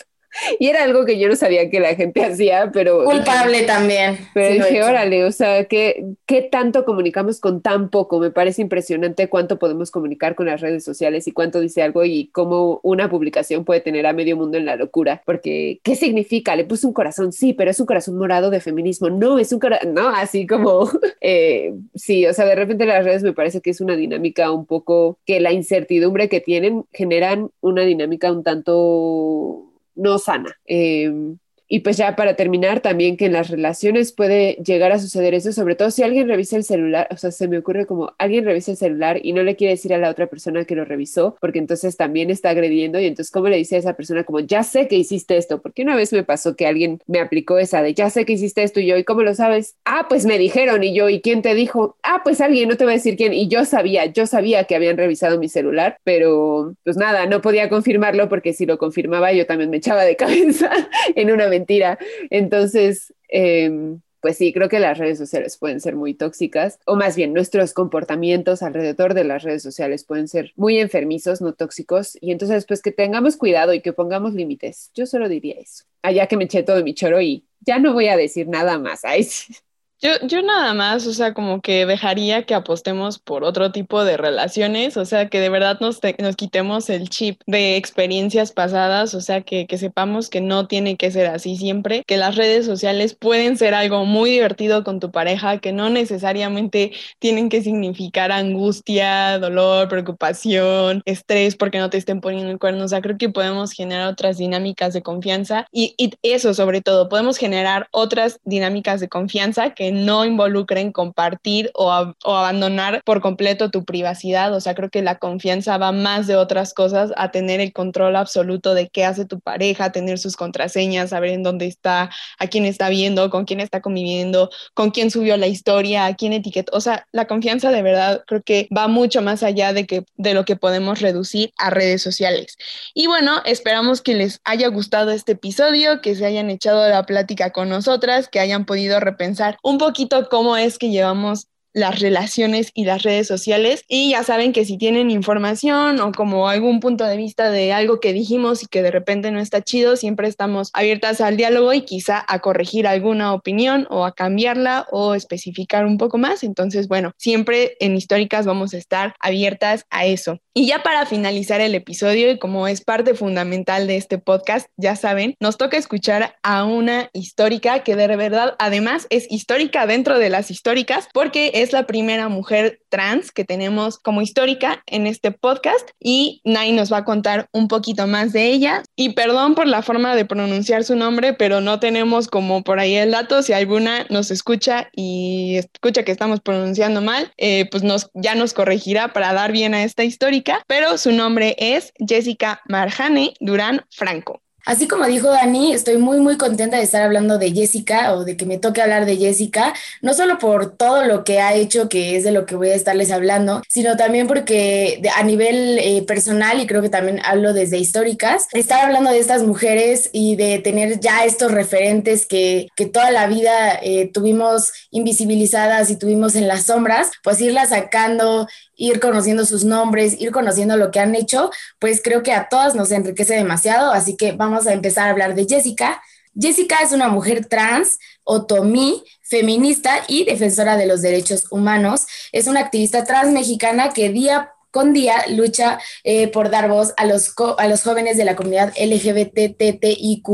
Y 0.59 0.67
era 0.67 0.83
algo 0.83 1.05
que 1.05 1.19
yo 1.19 1.27
no 1.27 1.35
sabía 1.35 1.69
que 1.69 1.79
la 1.79 1.95
gente 1.95 2.23
hacía, 2.23 2.71
pero... 2.71 3.03
Culpable 3.03 3.63
también. 3.63 4.17
Pero 4.33 4.53
dije, 4.53 4.83
órale, 4.83 5.25
o 5.25 5.31
sea, 5.31 5.65
¿qué, 5.65 6.05
¿qué 6.25 6.41
tanto 6.41 6.85
comunicamos 6.85 7.39
con 7.39 7.61
tan 7.61 7.89
poco? 7.89 8.19
Me 8.19 8.31
parece 8.31 8.61
impresionante 8.61 9.29
cuánto 9.29 9.59
podemos 9.59 9.91
comunicar 9.91 10.35
con 10.35 10.45
las 10.47 10.61
redes 10.61 10.83
sociales 10.83 11.27
y 11.27 11.31
cuánto 11.31 11.59
dice 11.59 11.81
algo 11.81 12.03
y 12.05 12.27
cómo 12.27 12.79
una 12.83 13.09
publicación 13.09 13.65
puede 13.65 13.81
tener 13.81 14.05
a 14.05 14.13
medio 14.13 14.37
mundo 14.37 14.57
en 14.57 14.65
la 14.65 14.75
locura. 14.75 15.21
Porque, 15.25 15.79
¿qué 15.83 15.95
significa? 15.95 16.55
Le 16.55 16.65
puse 16.65 16.87
un 16.87 16.93
corazón, 16.93 17.31
sí, 17.33 17.53
pero 17.53 17.71
es 17.71 17.79
un 17.79 17.85
corazón 17.85 18.17
morado 18.17 18.49
de 18.49 18.59
feminismo. 18.59 19.09
No, 19.09 19.39
es 19.39 19.51
un 19.51 19.59
corazón, 19.59 19.93
no, 19.93 20.09
así 20.09 20.45
como, 20.45 20.89
eh, 21.21 21.73
sí, 21.95 22.25
o 22.25 22.33
sea, 22.33 22.45
de 22.45 22.55
repente 22.55 22.85
las 22.85 23.03
redes 23.03 23.23
me 23.23 23.33
parece 23.33 23.61
que 23.61 23.71
es 23.71 23.81
una 23.81 23.95
dinámica 23.95 24.51
un 24.51 24.65
poco 24.65 25.19
que 25.25 25.39
la 25.39 25.51
incertidumbre 25.51 26.29
que 26.29 26.41
tienen 26.41 26.85
generan 26.91 27.49
una 27.61 27.81
dinámica 27.83 28.31
un 28.31 28.43
tanto 28.43 29.66
no 29.97 30.17
sana. 30.19 30.55
Em, 30.65 31.37
y 31.67 31.79
pues 31.79 31.97
ya 31.97 32.15
para 32.15 32.35
terminar, 32.35 32.79
también 32.79 33.17
que 33.17 33.25
en 33.25 33.33
las 33.33 33.49
relaciones 33.49 34.11
puede 34.11 34.53
llegar 34.63 34.91
a 34.91 34.99
suceder 34.99 35.33
eso, 35.33 35.51
sobre 35.51 35.75
todo 35.75 35.91
si 35.91 36.03
alguien 36.03 36.27
revisa 36.27 36.55
el 36.55 36.63
celular, 36.63 37.07
o 37.11 37.17
sea, 37.17 37.31
se 37.31 37.47
me 37.47 37.57
ocurre 37.57 37.85
como 37.85 38.13
alguien 38.17 38.45
revisa 38.45 38.71
el 38.71 38.77
celular 38.77 39.19
y 39.21 39.33
no 39.33 39.43
le 39.43 39.55
quiere 39.55 39.73
decir 39.73 39.93
a 39.93 39.97
la 39.97 40.09
otra 40.09 40.27
persona 40.27 40.65
que 40.65 40.75
lo 40.75 40.85
revisó, 40.85 41.35
porque 41.41 41.59
entonces 41.59 41.97
también 41.97 42.29
está 42.29 42.49
agrediendo 42.51 42.99
y 42.99 43.05
entonces 43.05 43.31
cómo 43.31 43.49
le 43.49 43.57
dice 43.57 43.75
a 43.75 43.79
esa 43.79 43.93
persona 43.95 44.23
como, 44.23 44.39
ya 44.39 44.63
sé 44.63 44.87
que 44.87 44.95
hiciste 44.95 45.37
esto, 45.37 45.61
porque 45.61 45.81
una 45.81 45.95
vez 45.95 46.13
me 46.13 46.23
pasó 46.23 46.55
que 46.55 46.67
alguien 46.67 46.99
me 47.07 47.19
aplicó 47.19 47.57
esa 47.57 47.81
de, 47.81 47.93
ya 47.93 48.09
sé 48.09 48.25
que 48.25 48.33
hiciste 48.33 48.63
esto 48.63 48.79
y 48.79 48.87
yo, 48.87 48.97
¿y 48.97 49.03
cómo 49.03 49.23
lo 49.23 49.35
sabes? 49.35 49.75
Ah, 49.85 50.05
pues 50.09 50.25
me 50.25 50.37
dijeron 50.37 50.83
y 50.83 50.93
yo, 50.93 51.09
¿y 51.09 51.21
quién 51.21 51.41
te 51.41 51.53
dijo? 51.53 51.97
Ah, 52.03 52.21
pues 52.23 52.41
alguien, 52.41 52.69
no 52.69 52.77
te 52.77 52.85
voy 52.85 52.93
a 52.93 52.97
decir 52.97 53.17
quién, 53.17 53.33
y 53.33 53.47
yo 53.47 53.65
sabía, 53.65 54.05
yo 54.05 54.25
sabía 54.25 54.63
que 54.63 54.75
habían 54.75 54.97
revisado 54.97 55.37
mi 55.37 55.49
celular, 55.49 55.97
pero 56.03 56.75
pues 56.83 56.97
nada, 56.97 57.25
no 57.25 57.41
podía 57.41 57.69
confirmarlo 57.69 58.29
porque 58.29 58.53
si 58.53 58.65
lo 58.65 58.77
confirmaba 58.77 59.33
yo 59.33 59.45
también 59.45 59.69
me 59.69 59.77
echaba 59.77 60.03
de 60.03 60.15
cabeza 60.17 60.71
en 61.15 61.31
una 61.31 61.47
mentira. 61.57 61.97
Entonces, 62.29 63.13
em, 63.29 64.01
pues 64.21 64.37
sí, 64.37 64.51
creo 64.51 64.67
que 64.69 64.79
las 64.79 64.97
redes 64.97 65.17
sociales 65.17 65.57
pueden 65.57 65.79
ser 65.79 65.95
muy 65.95 66.13
tóxicas, 66.13 66.79
o 66.85 66.95
más 66.95 67.15
bien 67.15 67.33
nuestros 67.33 67.73
comportamientos 67.73 68.63
alrededor 68.63 69.13
de 69.13 69.23
las 69.23 69.43
redes 69.43 69.63
sociales 69.63 70.03
pueden 70.03 70.27
ser 70.27 70.51
muy 70.55 70.79
enfermizos, 70.79 71.41
no 71.41 71.53
tóxicos, 71.53 72.17
y 72.21 72.31
entonces 72.31 72.65
pues 72.65 72.81
que 72.81 72.91
tengamos 72.91 73.37
cuidado 73.37 73.73
y 73.73 73.81
que 73.81 73.93
pongamos 73.93 74.33
límites. 74.33 74.91
Yo 74.95 75.05
solo 75.05 75.29
diría 75.29 75.55
eso. 75.59 75.83
Allá 76.01 76.27
que 76.27 76.37
me 76.37 76.45
eché 76.45 76.63
todo 76.63 76.83
mi 76.83 76.93
choro 76.93 77.21
y 77.21 77.45
ya 77.61 77.79
no 77.79 77.93
voy 77.93 78.07
a 78.07 78.17
decir 78.17 78.47
nada 78.47 78.79
más. 78.79 79.05
Ay, 79.05 79.23
sí. 79.23 79.53
Yo, 79.99 80.11
yo 80.27 80.43
nada 80.43 80.75
más, 80.75 81.07
o 81.07 81.13
sea, 81.13 81.33
como 81.33 81.59
que 81.59 81.87
dejaría 81.87 82.43
que 82.43 82.53
apostemos 82.53 83.17
por 83.17 83.43
otro 83.43 83.71
tipo 83.71 84.03
de 84.05 84.15
relaciones, 84.15 84.95
o 84.95 85.05
sea, 85.05 85.27
que 85.27 85.39
de 85.39 85.49
verdad 85.49 85.79
nos, 85.79 85.99
nos 86.19 86.35
quitemos 86.35 86.91
el 86.91 87.09
chip 87.09 87.41
de 87.47 87.77
experiencias 87.77 88.51
pasadas, 88.51 89.15
o 89.15 89.21
sea, 89.21 89.41
que, 89.41 89.65
que 89.65 89.79
sepamos 89.79 90.29
que 90.29 90.39
no 90.39 90.67
tiene 90.67 90.97
que 90.97 91.09
ser 91.09 91.25
así 91.25 91.57
siempre, 91.57 92.03
que 92.05 92.17
las 92.17 92.35
redes 92.35 92.63
sociales 92.67 93.15
pueden 93.15 93.57
ser 93.57 93.73
algo 93.73 94.05
muy 94.05 94.29
divertido 94.29 94.83
con 94.83 94.99
tu 94.99 95.09
pareja, 95.09 95.57
que 95.57 95.73
no 95.73 95.89
necesariamente 95.89 96.91
tienen 97.17 97.49
que 97.49 97.63
significar 97.63 98.31
angustia, 98.31 99.39
dolor, 99.39 99.89
preocupación, 99.89 101.01
estrés 101.05 101.55
porque 101.55 101.79
no 101.79 101.89
te 101.89 101.97
estén 101.97 102.21
poniendo 102.21 102.51
el 102.51 102.59
cuerno, 102.59 102.83
o 102.83 102.87
sea, 102.87 103.01
creo 103.01 103.17
que 103.17 103.29
podemos 103.29 103.71
generar 103.71 104.09
otras 104.09 104.37
dinámicas 104.37 104.93
de 104.93 105.01
confianza 105.01 105.65
y, 105.71 105.95
y 105.97 106.11
eso 106.21 106.53
sobre 106.53 106.81
todo, 106.81 107.09
podemos 107.09 107.37
generar 107.37 107.87
otras 107.89 108.39
dinámicas 108.43 108.99
de 108.99 109.09
confianza 109.09 109.71
que 109.71 109.86
no 109.91 110.25
involucren 110.25 110.91
compartir 110.91 111.71
o, 111.73 111.91
abandonar 112.23 113.01
por 113.05 113.21
completo 113.21 113.71
tu 113.71 113.85
privacidad. 113.85 114.53
O 114.53 114.61
sea, 114.61 114.75
creo 114.75 114.89
que 114.89 115.01
la 115.01 115.17
confianza 115.19 115.77
va 115.77 115.91
más 115.91 116.27
de 116.27 116.35
otras 116.35 116.73
cosas 116.73 117.11
a 117.15 117.31
tener 117.31 117.59
el 117.59 117.73
control 117.73 118.15
absoluto 118.15 118.73
de 118.73 118.89
qué 118.89 119.05
hace 119.05 119.25
tu 119.25 119.39
pareja, 119.39 119.91
tener 119.91 120.19
sus 120.19 120.35
contraseñas, 120.35 121.09
saber 121.11 121.31
en 121.31 121.43
dónde 121.43 121.65
está, 121.65 122.09
a 122.39 122.47
quién 122.47 122.65
está 122.65 122.89
viendo, 122.89 123.29
con 123.29 123.45
quién 123.45 123.59
está 123.59 123.81
conviviendo, 123.81 124.49
con 124.73 124.91
quién 124.91 125.11
subió 125.11 125.37
la 125.37 125.47
historia, 125.47 126.05
a 126.05 126.15
quién 126.15 126.33
etiquetó. 126.33 126.75
O 126.75 126.81
sea, 126.81 127.07
la 127.11 127.27
confianza 127.27 127.71
de 127.71 127.81
verdad 127.81 128.23
creo 128.27 128.41
que 128.43 128.67
va 128.75 128.87
mucho 128.87 129.21
más 129.21 129.43
allá 129.43 129.73
de, 129.73 129.85
que, 129.85 130.05
de 130.15 130.33
lo 130.33 130.45
que 130.45 130.55
podemos 130.55 131.01
reducir 131.01 131.51
a 131.57 131.69
redes 131.69 132.01
sociales. 132.01 132.57
Y 132.93 133.07
bueno, 133.07 133.41
esperamos 133.45 134.01
que 134.01 134.15
les 134.15 134.41
haya 134.43 134.67
gustado 134.67 135.11
este 135.11 135.33
episodio, 135.33 136.01
que 136.01 136.15
se 136.15 136.25
hayan 136.25 136.49
echado 136.49 136.87
la 136.89 137.03
plática 137.03 137.51
con 137.51 137.69
nosotras, 137.69 138.27
que 138.27 138.39
hayan 138.39 138.65
podido 138.65 138.99
repensar 138.99 139.57
un 139.63 139.76
poquito 139.77 140.27
cómo 140.29 140.55
es 140.57 140.77
que 140.77 140.89
llevamos 140.89 141.47
las 141.77 141.99
relaciones 141.99 142.71
y 142.73 142.85
las 142.85 143.03
redes 143.03 143.27
sociales. 143.27 143.83
Y 143.87 144.11
ya 144.11 144.23
saben 144.23 144.51
que 144.51 144.65
si 144.65 144.77
tienen 144.77 145.11
información 145.11 145.99
o 145.99 146.11
como 146.11 146.49
algún 146.49 146.79
punto 146.79 147.05
de 147.05 147.17
vista 147.17 147.51
de 147.51 147.71
algo 147.71 147.99
que 147.99 148.13
dijimos 148.13 148.63
y 148.63 148.65
que 148.65 148.81
de 148.81 148.89
repente 148.89 149.29
no 149.29 149.39
está 149.39 149.61
chido, 149.61 149.95
siempre 149.95 150.27
estamos 150.27 150.71
abiertas 150.73 151.21
al 151.21 151.37
diálogo 151.37 151.73
y 151.73 151.81
quizá 151.81 152.25
a 152.27 152.39
corregir 152.39 152.87
alguna 152.87 153.31
opinión 153.33 153.85
o 153.91 154.05
a 154.05 154.15
cambiarla 154.15 154.87
o 154.91 155.13
especificar 155.13 155.85
un 155.85 155.99
poco 155.99 156.17
más. 156.17 156.43
Entonces, 156.43 156.87
bueno, 156.87 157.13
siempre 157.17 157.77
en 157.79 157.95
históricas 157.95 158.47
vamos 158.47 158.73
a 158.73 158.77
estar 158.77 159.13
abiertas 159.19 159.85
a 159.91 160.05
eso. 160.05 160.39
Y 160.55 160.65
ya 160.65 160.81
para 160.81 161.05
finalizar 161.05 161.61
el 161.61 161.75
episodio 161.75 162.31
y 162.31 162.39
como 162.39 162.67
es 162.67 162.81
parte 162.81 163.13
fundamental 163.13 163.85
de 163.85 163.97
este 163.97 164.17
podcast, 164.17 164.67
ya 164.75 164.95
saben, 164.95 165.35
nos 165.39 165.57
toca 165.57 165.77
escuchar 165.77 166.35
a 166.41 166.63
una 166.63 167.11
histórica 167.13 167.83
que 167.83 167.95
de 167.95 168.15
verdad 168.15 168.55
además 168.57 169.05
es 169.11 169.27
histórica 169.29 169.85
dentro 169.85 170.17
de 170.17 170.31
las 170.31 170.49
históricas 170.49 171.09
porque 171.13 171.51
es 171.53 171.66
es 171.67 171.73
la 171.73 171.85
primera 171.85 172.29
mujer 172.29 172.79
trans 172.87 173.31
que 173.33 173.43
tenemos 173.43 173.99
como 173.99 174.21
histórica 174.21 174.83
en 174.85 175.05
este 175.05 175.31
podcast 175.31 175.89
y 175.99 176.41
Nay 176.45 176.71
nos 176.71 176.91
va 176.91 176.99
a 176.99 177.03
contar 177.03 177.49
un 177.51 177.67
poquito 177.67 178.07
más 178.07 178.31
de 178.31 178.47
ella. 178.47 178.83
Y 178.95 179.09
perdón 179.09 179.53
por 179.53 179.67
la 179.67 179.81
forma 179.81 180.15
de 180.15 180.23
pronunciar 180.23 180.85
su 180.85 180.95
nombre, 180.95 181.33
pero 181.33 181.59
no 181.59 181.81
tenemos 181.81 182.29
como 182.29 182.63
por 182.63 182.79
ahí 182.79 182.95
el 182.95 183.11
dato. 183.11 183.43
Si 183.43 183.51
alguna 183.51 184.05
nos 184.09 184.31
escucha 184.31 184.89
y 184.93 185.57
escucha 185.57 186.03
que 186.03 186.13
estamos 186.13 186.39
pronunciando 186.39 187.01
mal, 187.01 187.33
eh, 187.37 187.67
pues 187.69 187.83
nos, 187.83 188.09
ya 188.13 188.35
nos 188.35 188.53
corregirá 188.53 189.11
para 189.11 189.33
dar 189.33 189.51
bien 189.51 189.73
a 189.73 189.83
esta 189.83 190.05
histórica. 190.05 190.63
Pero 190.67 190.97
su 190.97 191.11
nombre 191.11 191.57
es 191.59 191.91
Jessica 191.99 192.61
Marjane 192.69 193.33
Durán 193.41 193.85
Franco. 193.91 194.41
Así 194.67 194.85
como 194.85 195.05
dijo 195.05 195.29
Dani, 195.29 195.71
estoy 195.71 195.95
muy, 195.95 196.19
muy 196.19 196.35
contenta 196.35 196.75
de 196.75 196.83
estar 196.83 197.01
hablando 197.01 197.37
de 197.37 197.53
Jessica 197.53 198.13
o 198.13 198.25
de 198.25 198.35
que 198.35 198.45
me 198.45 198.57
toque 198.57 198.81
hablar 198.81 199.05
de 199.05 199.15
Jessica, 199.15 199.73
no 200.01 200.13
solo 200.13 200.39
por 200.39 200.75
todo 200.75 201.05
lo 201.05 201.23
que 201.23 201.39
ha 201.39 201.53
hecho, 201.53 201.87
que 201.87 202.17
es 202.17 202.25
de 202.25 202.31
lo 202.31 202.45
que 202.45 202.57
voy 202.57 202.71
a 202.71 202.75
estarles 202.75 203.09
hablando, 203.11 203.61
sino 203.69 203.95
también 203.95 204.27
porque 204.27 205.01
a 205.15 205.23
nivel 205.23 205.79
eh, 205.79 206.03
personal, 206.05 206.59
y 206.59 206.67
creo 206.67 206.81
que 206.81 206.89
también 206.89 207.21
hablo 207.23 207.53
desde 207.53 207.77
históricas, 207.77 208.47
estar 208.51 208.83
hablando 208.83 209.09
de 209.09 209.19
estas 209.19 209.43
mujeres 209.43 210.09
y 210.11 210.35
de 210.35 210.59
tener 210.59 210.99
ya 210.99 211.23
estos 211.23 211.53
referentes 211.53 212.25
que, 212.25 212.67
que 212.75 212.87
toda 212.87 213.09
la 213.11 213.27
vida 213.27 213.79
eh, 213.81 214.11
tuvimos 214.13 214.73
invisibilizadas 214.91 215.89
y 215.91 215.95
tuvimos 215.95 216.35
en 216.35 216.45
las 216.45 216.65
sombras, 216.65 217.11
pues 217.23 217.39
irlas 217.39 217.69
sacando 217.69 218.49
ir 218.77 218.99
conociendo 218.99 219.45
sus 219.45 219.65
nombres, 219.65 220.19
ir 220.19 220.31
conociendo 220.31 220.77
lo 220.77 220.91
que 220.91 220.99
han 220.99 221.15
hecho, 221.15 221.49
pues 221.79 222.01
creo 222.01 222.23
que 222.23 222.31
a 222.31 222.47
todas 222.47 222.75
nos 222.75 222.91
enriquece 222.91 223.33
demasiado. 223.33 223.91
Así 223.91 224.15
que 224.15 224.31
vamos 224.31 224.67
a 224.67 224.73
empezar 224.73 225.07
a 225.07 225.11
hablar 225.11 225.35
de 225.35 225.45
Jessica. 225.45 226.01
Jessica 226.39 226.77
es 226.83 226.91
una 226.91 227.09
mujer 227.09 227.47
trans, 227.47 227.97
otomí, 228.23 229.03
feminista 229.23 230.03
y 230.07 230.23
defensora 230.23 230.77
de 230.77 230.85
los 230.85 231.01
derechos 231.01 231.47
humanos. 231.49 232.05
Es 232.31 232.47
una 232.47 232.61
activista 232.61 233.03
trans 233.03 233.33
mexicana 233.33 233.91
que 233.91 234.09
día 234.09 234.53
con 234.77 234.93
día 234.93 235.25
lucha 235.29 235.79
eh, 236.03 236.27
por 236.27 236.51
dar 236.51 236.69
voz 236.69 236.93
a 236.97 237.05
los, 237.05 237.33
a 237.57 237.67
los 237.67 237.81
jóvenes 237.81 238.15
de 238.15 238.25
la 238.25 238.35
comunidad 238.35 238.75
LGBTTIQ 238.79 240.27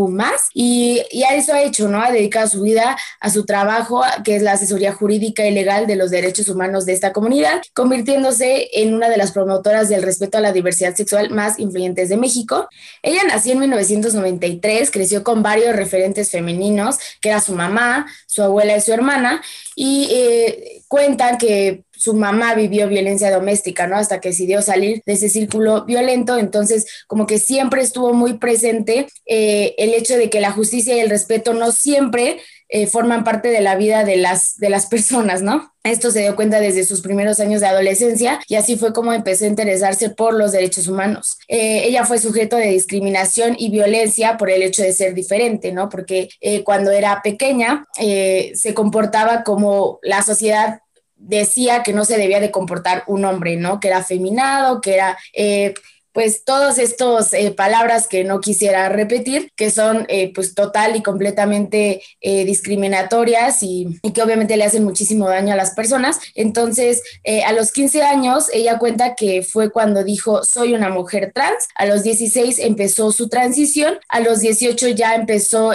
y, 0.54 1.02
y 1.12 1.24
a 1.24 1.34
eso 1.34 1.54
ha 1.54 1.62
hecho, 1.62 1.88
¿no? 1.88 2.04
Ha 2.04 2.12
dedicado 2.12 2.50
su 2.50 2.62
vida 2.62 2.98
a 3.22 3.30
su 3.30 3.46
trabajo, 3.46 4.04
que 4.26 4.36
es 4.36 4.42
la 4.42 4.52
asesoría 4.52 4.92
jurídica 4.92 5.48
y 5.48 5.52
legal 5.52 5.88
de 5.88 5.96
los 5.96 6.12
derechos 6.12 6.50
humanos 6.50 6.86
de 6.86 6.92
esta 6.92 7.14
comunidad, 7.14 7.62
convirtiéndose 7.74 8.68
en 8.74 8.94
una 8.94 9.08
de 9.08 9.16
las 9.16 9.32
promotoras 9.32 9.88
del 9.88 10.04
respeto 10.04 10.40
a 10.40 10.42
la 10.42 10.52
diversidad 10.52 10.94
sexual 10.94 11.30
más 11.30 11.58
influyentes 11.58 12.10
de 12.10 12.18
México. 12.18 12.68
Ella 13.02 13.22
nació 13.26 13.54
en 13.54 13.60
1993, 13.60 14.92
creció 14.92 15.24
con 15.24 15.42
varios 15.42 15.74
referentes 15.74 16.32
femeninos, 16.32 16.98
que 17.22 17.30
era 17.30 17.40
su 17.40 17.56
mamá, 17.56 18.08
su 18.28 18.44
abuela 18.44 18.76
y 18.76 18.82
su 18.82 18.92
hermana, 18.92 19.42
y 19.74 20.10
eh, 20.12 20.82
cuentan 20.90 21.38
que 21.38 21.86
su 22.04 22.14
mamá 22.14 22.54
vivió 22.54 22.90
violencia 22.90 23.32
doméstica, 23.32 23.88
¿no? 23.88 23.96
Hasta 23.96 24.20
que 24.20 24.30
decidió 24.30 24.62
salir 24.62 25.02
de 25.06 25.14
ese 25.14 25.30
círculo 25.30 25.86
violento, 25.86 26.38
entonces 26.38 26.86
como 27.08 27.26
que 27.26 27.40
siempre 27.40 27.82
estuvo 27.82 28.14
muy 28.14 28.34
presente 28.40 29.08
eh, 29.26 29.74
el 29.78 29.94
hecho 29.94 30.18
de 30.18 30.30
que 30.30 30.42
la 30.42 30.52
justicia 30.52 30.98
y 30.98 31.00
el 31.00 31.10
respeto 31.10 31.54
no 31.54 31.72
siempre 31.72 32.42
eh, 32.68 32.88
forman 32.88 33.24
parte 33.24 33.48
de 33.50 33.62
la 33.62 33.78
vida 33.78 34.04
de 34.04 34.18
las, 34.18 34.58
de 34.58 34.70
las 34.70 34.88
personas, 34.88 35.42
¿no? 35.44 35.72
Esto 35.84 36.12
se 36.12 36.22
dio 36.22 36.36
cuenta 36.36 36.60
desde 36.60 36.84
sus 36.84 37.00
primeros 37.00 37.40
años 37.40 37.62
de 37.62 37.68
adolescencia 37.68 38.42
y 38.50 38.56
así 38.56 38.76
fue 38.76 38.92
como 38.92 39.14
empezó 39.14 39.46
a 39.46 39.50
interesarse 39.50 40.10
por 40.10 40.34
los 40.34 40.52
derechos 40.52 40.90
humanos. 40.90 41.38
Eh, 41.48 41.84
ella 41.86 42.04
fue 42.06 42.20
sujeto 42.20 42.58
de 42.58 42.68
discriminación 42.68 43.56
y 43.58 43.70
violencia 43.70 44.36
por 44.38 44.50
el 44.50 44.62
hecho 44.62 44.82
de 44.82 44.92
ser 44.92 45.14
diferente, 45.14 45.72
¿no? 45.72 45.88
Porque 45.88 46.30
cuando 46.66 46.92
era 46.92 47.22
pequeña 47.22 47.86
se 47.96 48.74
comportaba 48.74 49.44
como 49.44 50.00
la 50.02 50.22
sociedad 50.22 50.83
decía 51.24 51.84
que 51.84 51.94
no 51.94 52.06
se 52.06 52.18
debía 52.18 52.40
de 52.40 52.52
comportar 52.52 53.04
un 53.08 53.26
hombre, 53.26 53.56
¿no? 53.56 53.80
Que 53.80 53.88
era 53.88 54.00
afeminado, 54.00 54.82
que 54.82 54.94
era 54.94 55.18
eh, 55.34 55.74
pues 56.14 56.46
todas 56.46 56.78
estas 56.78 57.34
eh, 57.34 57.52
palabras 57.52 58.08
que 58.08 58.24
no 58.24 58.40
quisiera 58.40 58.88
repetir, 58.90 59.52
que 59.56 59.72
son 59.72 60.06
eh, 60.08 60.32
pues 60.34 60.54
total 60.54 60.96
y 60.96 61.02
completamente 61.02 62.02
eh, 62.22 62.46
discriminatorias 62.46 63.64
y, 63.64 64.00
y, 64.02 64.12
que 64.12 64.22
obviamente 64.22 64.56
le 64.56 64.64
hacen 64.64 64.84
muchísimo 64.84 65.28
daño 65.28 65.54
a 65.54 65.58
las 65.58 65.72
personas. 65.72 66.20
Entonces, 66.36 67.02
a 67.46 67.52
los 67.54 67.72
15 67.72 68.04
años, 68.04 68.48
ella 68.54 68.78
cuenta 68.78 69.16
que 69.16 69.42
fue 69.42 69.72
cuando 69.72 70.04
dijo, 70.04 70.44
soy 70.44 70.74
una 70.74 70.90
mujer 70.90 71.32
trans. 71.34 71.68
A 71.76 71.86
los 71.86 72.04
16 72.04 72.60
empezó 72.60 73.12
su 73.12 73.28
transición, 73.28 73.98
a 74.08 74.20
los 74.20 74.40
18 74.42 74.90
ya 74.90 75.16
empezó 75.16 75.72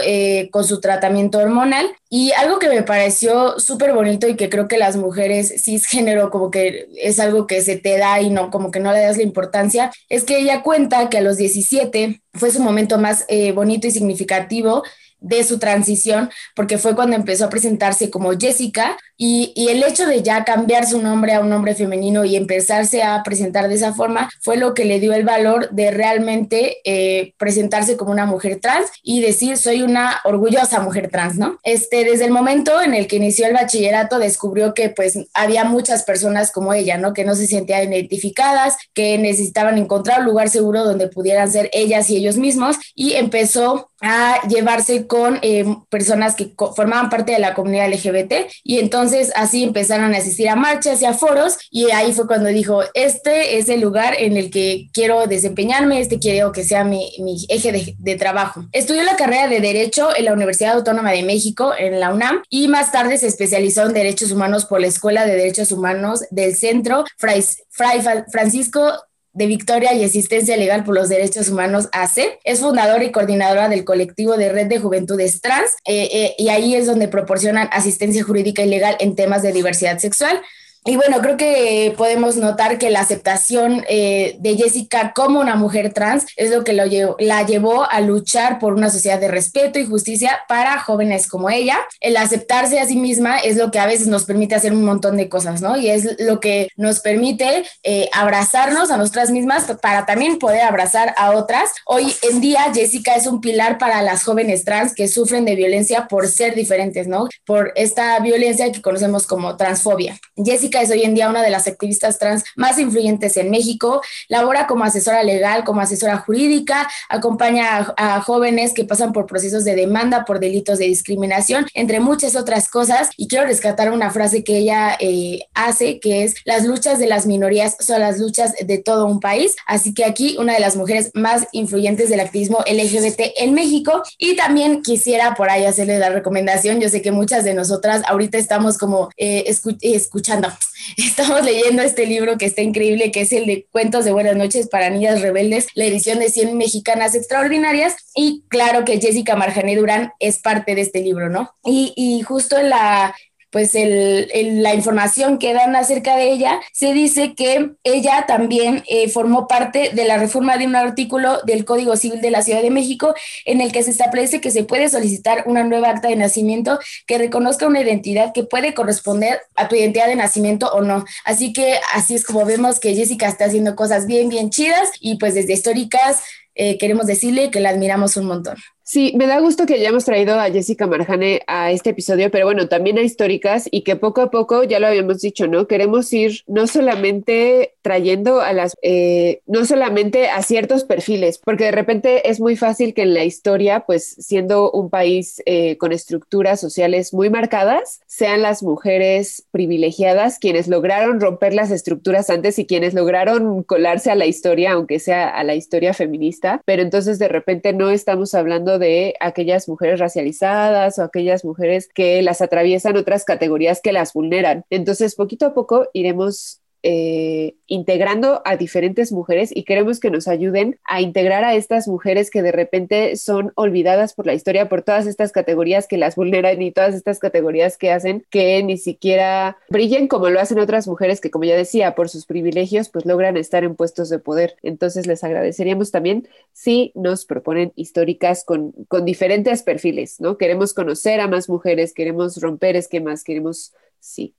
con 0.52 0.64
su 0.64 0.80
tratamiento 0.80 1.38
hormonal. 1.38 1.90
Y 2.10 2.32
algo 2.32 2.58
que 2.58 2.70
me 2.70 2.82
pareció 2.82 3.60
súper 3.60 3.92
bonito 3.92 4.26
y 4.28 4.36
que 4.36 4.48
creo 4.48 4.66
que 4.66 4.78
las 4.78 4.96
mujeres 4.96 5.62
cisgénero 5.62 6.30
como 6.30 6.50
que 6.50 6.88
es 6.96 7.20
algo 7.20 7.46
que 7.46 7.60
se 7.60 7.76
te 7.76 7.98
da 7.98 8.20
y 8.22 8.30
no, 8.30 8.50
como 8.50 8.70
que 8.70 8.80
no 8.80 8.92
le 8.92 9.00
das 9.00 9.18
la 9.18 9.24
importancia, 9.24 9.90
es 10.08 10.24
que 10.28 10.38
ella 10.38 10.62
cuenta 10.62 11.08
que 11.08 11.16
a 11.16 11.22
los 11.22 11.38
17 11.38 12.20
fue 12.34 12.50
su 12.50 12.60
momento 12.60 12.98
más 12.98 13.24
eh, 13.28 13.52
bonito 13.52 13.86
y 13.86 13.90
significativo 13.90 14.82
de 15.20 15.44
su 15.44 15.58
transición, 15.58 16.30
porque 16.54 16.78
fue 16.78 16.94
cuando 16.94 17.16
empezó 17.16 17.46
a 17.46 17.50
presentarse 17.50 18.10
como 18.10 18.32
Jessica 18.38 18.96
y, 19.20 19.52
el 19.68 19.82
hecho 19.82 20.06
de 20.06 20.22
ya 20.22 20.44
cambiar 20.44 20.86
su 20.86 21.02
nombre 21.02 21.34
a 21.34 21.40
un 21.40 21.50
nombre 21.50 21.74
femenino 21.74 22.24
y 22.24 22.36
empezarse 22.36 23.02
a 23.02 23.22
presentar 23.22 23.68
de 23.68 23.74
esa 23.74 23.92
forma 23.92 24.30
fue 24.40 24.56
lo 24.56 24.72
que 24.72 24.84
le 24.84 25.00
dio 25.00 25.12
el 25.12 25.24
valor 25.24 25.68
de 25.70 25.90
realmente 25.90 26.78
eh, 26.84 27.34
presentarse 27.36 27.96
como 27.96 28.12
una 28.12 28.24
mujer 28.24 28.60
trans 28.60 28.90
y 29.02 29.20
decir 29.20 29.58
soy 29.58 29.82
una 29.82 30.20
orgullosa 30.24 30.80
mujer 30.80 31.10
trans, 31.10 31.36
¿no? 31.36 31.58
Este, 31.64 32.04
desde 32.04 32.24
el 32.24 32.30
momento 32.30 32.80
en 32.80 32.94
el 32.94 33.08
que 33.08 33.16
inició 33.16 33.46
el 33.46 33.54
bachillerato 33.54 34.18
descubrió 34.18 34.72
que 34.72 34.88
pues 34.88 35.18
había 35.34 35.64
muchas 35.64 36.04
personas 36.04 36.52
como 36.52 36.72
ella, 36.72 36.96
¿no? 36.96 37.12
Que 37.12 37.24
no 37.24 37.34
se 37.34 37.46
sentían 37.46 37.92
identificadas, 37.92 38.76
que 38.94 39.18
necesitaban 39.18 39.78
encontrar 39.78 40.20
un 40.20 40.26
lugar 40.26 40.48
seguro 40.48 40.84
donde 40.84 41.08
pudieran 41.08 41.50
ser 41.50 41.68
ellas 41.72 42.08
y 42.08 42.16
ellos 42.16 42.36
mismos 42.36 42.76
y 42.94 43.14
empezó 43.14 43.90
a 44.00 44.46
llevarse 44.46 45.07
con 45.08 45.38
eh, 45.42 45.64
personas 45.88 46.36
que 46.36 46.52
formaban 46.76 47.10
parte 47.10 47.32
de 47.32 47.38
la 47.38 47.54
comunidad 47.54 47.88
LGBT 47.88 48.34
y 48.62 48.78
entonces 48.78 49.32
así 49.34 49.64
empezaron 49.64 50.14
a 50.14 50.18
asistir 50.18 50.48
a 50.48 50.56
marchas 50.56 51.02
y 51.02 51.06
a 51.06 51.14
foros 51.14 51.58
y 51.70 51.90
ahí 51.90 52.12
fue 52.12 52.26
cuando 52.26 52.48
dijo, 52.50 52.82
este 52.94 53.58
es 53.58 53.68
el 53.68 53.80
lugar 53.80 54.14
en 54.18 54.36
el 54.36 54.50
que 54.50 54.88
quiero 54.92 55.26
desempeñarme, 55.26 56.00
este 56.00 56.18
quiero 56.18 56.52
que 56.52 56.64
sea 56.64 56.84
mi, 56.84 57.10
eje 57.48 57.72
de, 57.72 57.94
de, 57.98 58.16
trabajo. 58.16 58.64
Estudió 58.72 59.02
la 59.02 59.16
carrera 59.16 59.48
de 59.48 59.60
Derecho 59.60 60.10
en 60.16 60.26
la 60.26 60.32
Universidad 60.32 60.74
Autónoma 60.74 61.12
de 61.12 61.22
México, 61.22 61.72
en 61.76 61.98
la 61.98 62.12
UNAM, 62.12 62.42
y 62.48 62.68
más 62.68 62.92
tarde 62.92 63.18
se 63.18 63.26
especializó 63.26 63.86
en 63.86 63.94
Derechos 63.94 64.30
Humanos 64.30 64.66
por 64.66 64.80
la 64.80 64.86
Escuela 64.86 65.24
de 65.26 65.36
Derechos 65.36 65.72
Humanos 65.72 66.24
del 66.30 66.54
Centro 66.54 67.04
Fray, 67.16 67.42
Fray 67.70 68.00
Francisco 68.30 68.92
de 69.32 69.46
Victoria 69.46 69.94
y 69.94 70.04
Asistencia 70.04 70.56
Legal 70.56 70.84
por 70.84 70.94
los 70.94 71.08
Derechos 71.08 71.48
Humanos, 71.48 71.88
AC. 71.92 72.38
Es 72.44 72.60
fundadora 72.60 73.04
y 73.04 73.12
coordinadora 73.12 73.68
del 73.68 73.84
colectivo 73.84 74.36
de 74.36 74.50
Red 74.50 74.66
de 74.66 74.78
Juventudes 74.78 75.40
Trans 75.40 75.70
eh, 75.84 76.08
eh, 76.12 76.34
y 76.38 76.48
ahí 76.48 76.74
es 76.74 76.86
donde 76.86 77.08
proporcionan 77.08 77.68
asistencia 77.72 78.24
jurídica 78.24 78.62
y 78.62 78.68
legal 78.68 78.96
en 79.00 79.14
temas 79.14 79.42
de 79.42 79.52
diversidad 79.52 79.98
sexual. 79.98 80.40
Y 80.84 80.96
bueno, 80.96 81.18
creo 81.20 81.36
que 81.36 81.94
podemos 81.98 82.36
notar 82.36 82.78
que 82.78 82.90
la 82.90 83.00
aceptación 83.00 83.84
eh, 83.88 84.36
de 84.38 84.56
Jessica 84.56 85.12
como 85.14 85.40
una 85.40 85.56
mujer 85.56 85.92
trans 85.92 86.24
es 86.36 86.50
lo 86.50 86.64
que 86.64 86.72
lo 86.72 86.84
la 87.18 87.44
llevó 87.44 87.90
a 87.90 88.00
luchar 88.00 88.58
por 88.58 88.72
una 88.72 88.88
sociedad 88.88 89.20
de 89.20 89.28
respeto 89.28 89.78
y 89.78 89.86
justicia 89.86 90.40
para 90.48 90.78
jóvenes 90.78 91.26
como 91.26 91.50
ella. 91.50 91.78
El 92.00 92.16
aceptarse 92.16 92.80
a 92.80 92.86
sí 92.86 92.96
misma 92.96 93.38
es 93.38 93.56
lo 93.56 93.70
que 93.70 93.78
a 93.78 93.86
veces 93.86 94.06
nos 94.06 94.24
permite 94.24 94.54
hacer 94.54 94.72
un 94.72 94.84
montón 94.84 95.16
de 95.16 95.28
cosas, 95.28 95.60
¿no? 95.60 95.76
Y 95.76 95.90
es 95.90 96.16
lo 96.20 96.40
que 96.40 96.68
nos 96.76 97.00
permite 97.00 97.64
eh, 97.82 98.08
abrazarnos 98.12 98.90
a 98.90 98.96
nosotras 98.96 99.30
mismas 99.30 99.64
para 99.82 100.06
también 100.06 100.38
poder 100.38 100.62
abrazar 100.62 101.12
a 101.18 101.32
otras. 101.32 101.70
Hoy 101.84 102.14
en 102.22 102.40
día 102.40 102.72
Jessica 102.72 103.14
es 103.14 103.26
un 103.26 103.40
pilar 103.40 103.78
para 103.78 104.00
las 104.02 104.24
jóvenes 104.24 104.64
trans 104.64 104.94
que 104.94 105.08
sufren 105.08 105.44
de 105.44 105.54
violencia 105.54 106.08
por 106.08 106.28
ser 106.28 106.54
diferentes, 106.54 107.08
¿no? 107.08 107.28
Por 107.44 107.72
esta 107.74 108.18
violencia 108.20 108.70
que 108.72 108.80
conocemos 108.80 109.26
como 109.26 109.56
transfobia. 109.56 110.18
Jessica 110.36 110.67
es 110.76 110.90
hoy 110.90 111.02
en 111.02 111.14
día 111.14 111.28
una 111.28 111.42
de 111.42 111.50
las 111.50 111.66
activistas 111.66 112.18
trans 112.18 112.44
más 112.56 112.78
influyentes 112.78 113.36
en 113.36 113.50
México. 113.50 114.02
Labora 114.28 114.66
como 114.66 114.84
asesora 114.84 115.22
legal, 115.22 115.64
como 115.64 115.80
asesora 115.80 116.18
jurídica, 116.18 116.88
acompaña 117.08 117.94
a, 117.96 118.20
jóvenes 118.20 118.74
que 118.74 118.84
pasan 118.84 119.12
por 119.12 119.26
procesos 119.26 119.64
de 119.64 119.74
demanda 119.74 120.24
por 120.24 120.40
delitos 120.40 120.78
de 120.78 120.86
discriminación, 120.86 121.66
entre 121.74 122.00
muchas 122.00 122.36
otras 122.36 122.68
cosas. 122.68 123.10
Y 123.16 123.28
quiero 123.28 123.46
rescatar 123.46 123.92
una 123.92 124.10
frase 124.10 124.44
que 124.44 124.58
ella 124.58 124.96
eh, 125.00 125.40
hace, 125.54 126.00
que 126.00 126.24
es, 126.24 126.34
las 126.44 126.64
luchas 126.64 126.98
de 126.98 127.06
las 127.06 127.26
minorías 127.26 127.76
son 127.80 128.00
las 128.00 128.18
luchas 128.18 128.54
de 128.60 128.78
todo 128.78 129.06
un 129.06 129.20
país. 129.20 129.56
Así 129.66 129.94
que 129.94 130.04
aquí 130.04 130.36
una 130.38 130.54
de 130.54 130.60
las 130.60 130.76
mujeres 130.76 131.10
más 131.14 131.46
influyentes 131.52 132.10
del 132.10 132.20
activismo 132.20 132.58
LGBT 132.66 133.20
en 133.38 133.54
México. 133.54 134.02
Y 134.18 134.36
también 134.36 134.82
quisiera 134.82 135.34
por 135.34 135.50
ahí 135.50 135.64
hacerle 135.64 135.98
la 135.98 136.10
recomendación. 136.10 136.80
Yo 136.80 136.88
sé 136.88 137.02
que 137.02 137.12
muchas 137.12 137.44
de 137.44 137.54
nosotras 137.54 138.02
ahorita 138.06 138.38
estamos 138.38 138.78
como 138.78 139.10
eh, 139.16 139.44
escuchando, 139.80 140.48
Estamos 140.96 141.44
leyendo 141.44 141.82
este 141.82 142.06
libro 142.06 142.38
que 142.38 142.46
está 142.46 142.62
increíble, 142.62 143.10
que 143.10 143.22
es 143.22 143.32
el 143.32 143.46
de 143.46 143.66
Cuentos 143.70 144.04
de 144.04 144.12
Buenas 144.12 144.36
noches 144.36 144.68
para 144.68 144.90
Niñas 144.90 145.20
Rebeldes, 145.20 145.66
la 145.74 145.84
edición 145.84 146.18
de 146.18 146.30
100 146.30 146.56
Mexicanas 146.56 147.14
Extraordinarias. 147.14 147.96
Y 148.14 148.44
claro 148.48 148.84
que 148.84 149.00
Jessica 149.00 149.36
Marjané 149.36 149.76
Durán 149.76 150.12
es 150.18 150.38
parte 150.38 150.74
de 150.74 150.82
este 150.82 151.00
libro, 151.00 151.28
¿no? 151.28 151.54
Y, 151.64 151.92
y 151.96 152.22
justo 152.22 152.58
en 152.58 152.70
la, 152.70 153.14
pues 153.50 153.72
la 153.74 154.74
información 154.74 155.38
que 155.38 155.54
dan 155.54 155.74
acerca 155.76 156.16
de 156.16 156.30
ella, 156.30 156.60
se 156.72 156.92
dice 156.92 157.34
que 157.34 157.72
ella 157.84 158.24
también 158.26 158.82
eh, 158.88 159.08
formó 159.08 159.48
parte 159.48 159.90
de 159.94 160.04
la 160.04 160.18
reforma 160.18 160.58
de 160.58 160.66
un 160.66 160.76
artículo 160.76 161.40
del 161.44 161.64
Código 161.64 161.96
Civil 161.96 162.20
de 162.20 162.30
la 162.30 162.42
Ciudad 162.42 162.62
de 162.62 162.70
México 162.70 163.14
en 163.44 163.60
el 163.60 163.72
que 163.72 163.82
se 163.82 163.90
establece 163.90 164.40
que 164.40 164.50
se 164.50 164.64
puede 164.64 164.88
solicitar 164.88 165.44
una 165.46 165.64
nueva 165.64 165.90
acta 165.90 166.08
de 166.08 166.16
nacimiento 166.16 166.78
que 167.06 167.18
reconozca 167.18 167.66
una 167.66 167.80
identidad 167.80 168.32
que 168.32 168.44
puede 168.44 168.74
corresponder 168.74 169.40
a 169.56 169.68
tu 169.68 169.76
identidad 169.76 170.06
de 170.06 170.16
nacimiento 170.16 170.70
o 170.72 170.82
no. 170.82 171.04
Así 171.24 171.52
que 171.52 171.78
así 171.94 172.14
es 172.14 172.24
como 172.24 172.44
vemos 172.44 172.80
que 172.80 172.94
Jessica 172.94 173.28
está 173.28 173.46
haciendo 173.46 173.76
cosas 173.76 174.06
bien, 174.06 174.28
bien 174.28 174.50
chidas 174.50 174.90
y 175.00 175.16
pues 175.16 175.34
desde 175.34 175.54
históricas 175.54 176.22
eh, 176.54 176.76
queremos 176.76 177.06
decirle 177.06 177.50
que 177.50 177.60
la 177.60 177.70
admiramos 177.70 178.16
un 178.16 178.26
montón. 178.26 178.56
Sí, 178.90 179.12
me 179.18 179.26
da 179.26 179.38
gusto 179.38 179.66
que 179.66 179.74
hayamos 179.74 180.06
traído 180.06 180.40
a 180.40 180.50
Jessica 180.50 180.86
Marjane 180.86 181.42
a 181.46 181.70
este 181.72 181.90
episodio, 181.90 182.30
pero 182.30 182.46
bueno, 182.46 182.68
también 182.68 182.96
a 182.96 183.02
históricas 183.02 183.68
y 183.70 183.82
que 183.82 183.96
poco 183.96 184.22
a 184.22 184.30
poco, 184.30 184.64
ya 184.64 184.80
lo 184.80 184.86
habíamos 184.86 185.20
dicho, 185.20 185.46
¿no? 185.46 185.66
Queremos 185.66 186.10
ir 186.14 186.42
no 186.46 186.66
solamente 186.66 187.74
trayendo 187.82 188.40
a 188.40 188.54
las, 188.54 188.74
eh, 188.80 189.42
no 189.46 189.66
solamente 189.66 190.30
a 190.30 190.42
ciertos 190.42 190.84
perfiles, 190.84 191.36
porque 191.36 191.64
de 191.64 191.72
repente 191.72 192.30
es 192.30 192.40
muy 192.40 192.56
fácil 192.56 192.94
que 192.94 193.02
en 193.02 193.12
la 193.12 193.24
historia, 193.24 193.80
pues 193.80 194.08
siendo 194.20 194.70
un 194.70 194.88
país 194.88 195.42
eh, 195.44 195.76
con 195.76 195.92
estructuras 195.92 196.58
sociales 196.58 197.12
muy 197.12 197.28
marcadas, 197.28 198.00
sean 198.06 198.40
las 198.40 198.62
mujeres 198.62 199.44
privilegiadas 199.50 200.38
quienes 200.38 200.66
lograron 200.66 201.20
romper 201.20 201.52
las 201.52 201.70
estructuras 201.70 202.30
antes 202.30 202.58
y 202.58 202.64
quienes 202.64 202.94
lograron 202.94 203.62
colarse 203.64 204.10
a 204.10 204.14
la 204.14 204.24
historia, 204.24 204.72
aunque 204.72 204.98
sea 204.98 205.28
a 205.28 205.44
la 205.44 205.54
historia 205.54 205.92
feminista, 205.92 206.62
pero 206.64 206.80
entonces 206.80 207.18
de 207.18 207.28
repente 207.28 207.74
no 207.74 207.90
estamos 207.90 208.32
hablando 208.32 208.77
de 208.78 209.14
aquellas 209.20 209.68
mujeres 209.68 210.00
racializadas 210.00 210.98
o 210.98 211.02
aquellas 211.02 211.44
mujeres 211.44 211.88
que 211.92 212.22
las 212.22 212.40
atraviesan 212.40 212.96
otras 212.96 213.24
categorías 213.24 213.80
que 213.80 213.92
las 213.92 214.12
vulneran. 214.12 214.64
Entonces, 214.70 215.14
poquito 215.14 215.46
a 215.46 215.54
poco 215.54 215.88
iremos 215.92 216.60
eh, 216.82 217.56
integrando 217.66 218.40
a 218.44 218.56
diferentes 218.56 219.10
mujeres 219.12 219.50
y 219.54 219.64
queremos 219.64 219.98
que 219.98 220.10
nos 220.10 220.28
ayuden 220.28 220.78
a 220.84 221.00
integrar 221.00 221.44
a 221.44 221.54
estas 221.54 221.88
mujeres 221.88 222.30
que 222.30 222.42
de 222.42 222.52
repente 222.52 223.16
son 223.16 223.52
olvidadas 223.56 224.14
por 224.14 224.26
la 224.26 224.34
historia, 224.34 224.68
por 224.68 224.82
todas 224.82 225.06
estas 225.06 225.32
categorías 225.32 225.86
que 225.88 225.98
las 225.98 226.14
vulneran 226.14 226.62
y 226.62 226.70
todas 226.70 226.94
estas 226.94 227.18
categorías 227.18 227.78
que 227.78 227.90
hacen 227.90 228.24
que 228.30 228.62
ni 228.62 228.78
siquiera 228.78 229.58
brillen 229.68 230.08
como 230.08 230.30
lo 230.30 230.40
hacen 230.40 230.58
otras 230.58 230.86
mujeres 230.86 231.20
que, 231.20 231.30
como 231.30 231.44
ya 231.44 231.56
decía, 231.56 231.94
por 231.94 232.08
sus 232.08 232.26
privilegios, 232.26 232.88
pues 232.88 233.04
logran 233.06 233.36
estar 233.36 233.64
en 233.64 233.74
puestos 233.74 234.08
de 234.08 234.18
poder. 234.18 234.56
Entonces 234.62 235.06
les 235.06 235.24
agradeceríamos 235.24 235.90
también 235.90 236.28
si 236.52 236.92
nos 236.94 237.24
proponen 237.24 237.72
históricas 237.74 238.44
con, 238.44 238.72
con 238.88 239.04
diferentes 239.04 239.62
perfiles, 239.62 240.20
¿no? 240.20 240.38
Queremos 240.38 240.74
conocer 240.74 241.20
a 241.20 241.28
más 241.28 241.48
mujeres, 241.48 241.92
queremos 241.92 242.40
romper 242.40 242.76
esquemas, 242.76 243.24
queremos, 243.24 243.72
sí. 244.00 244.34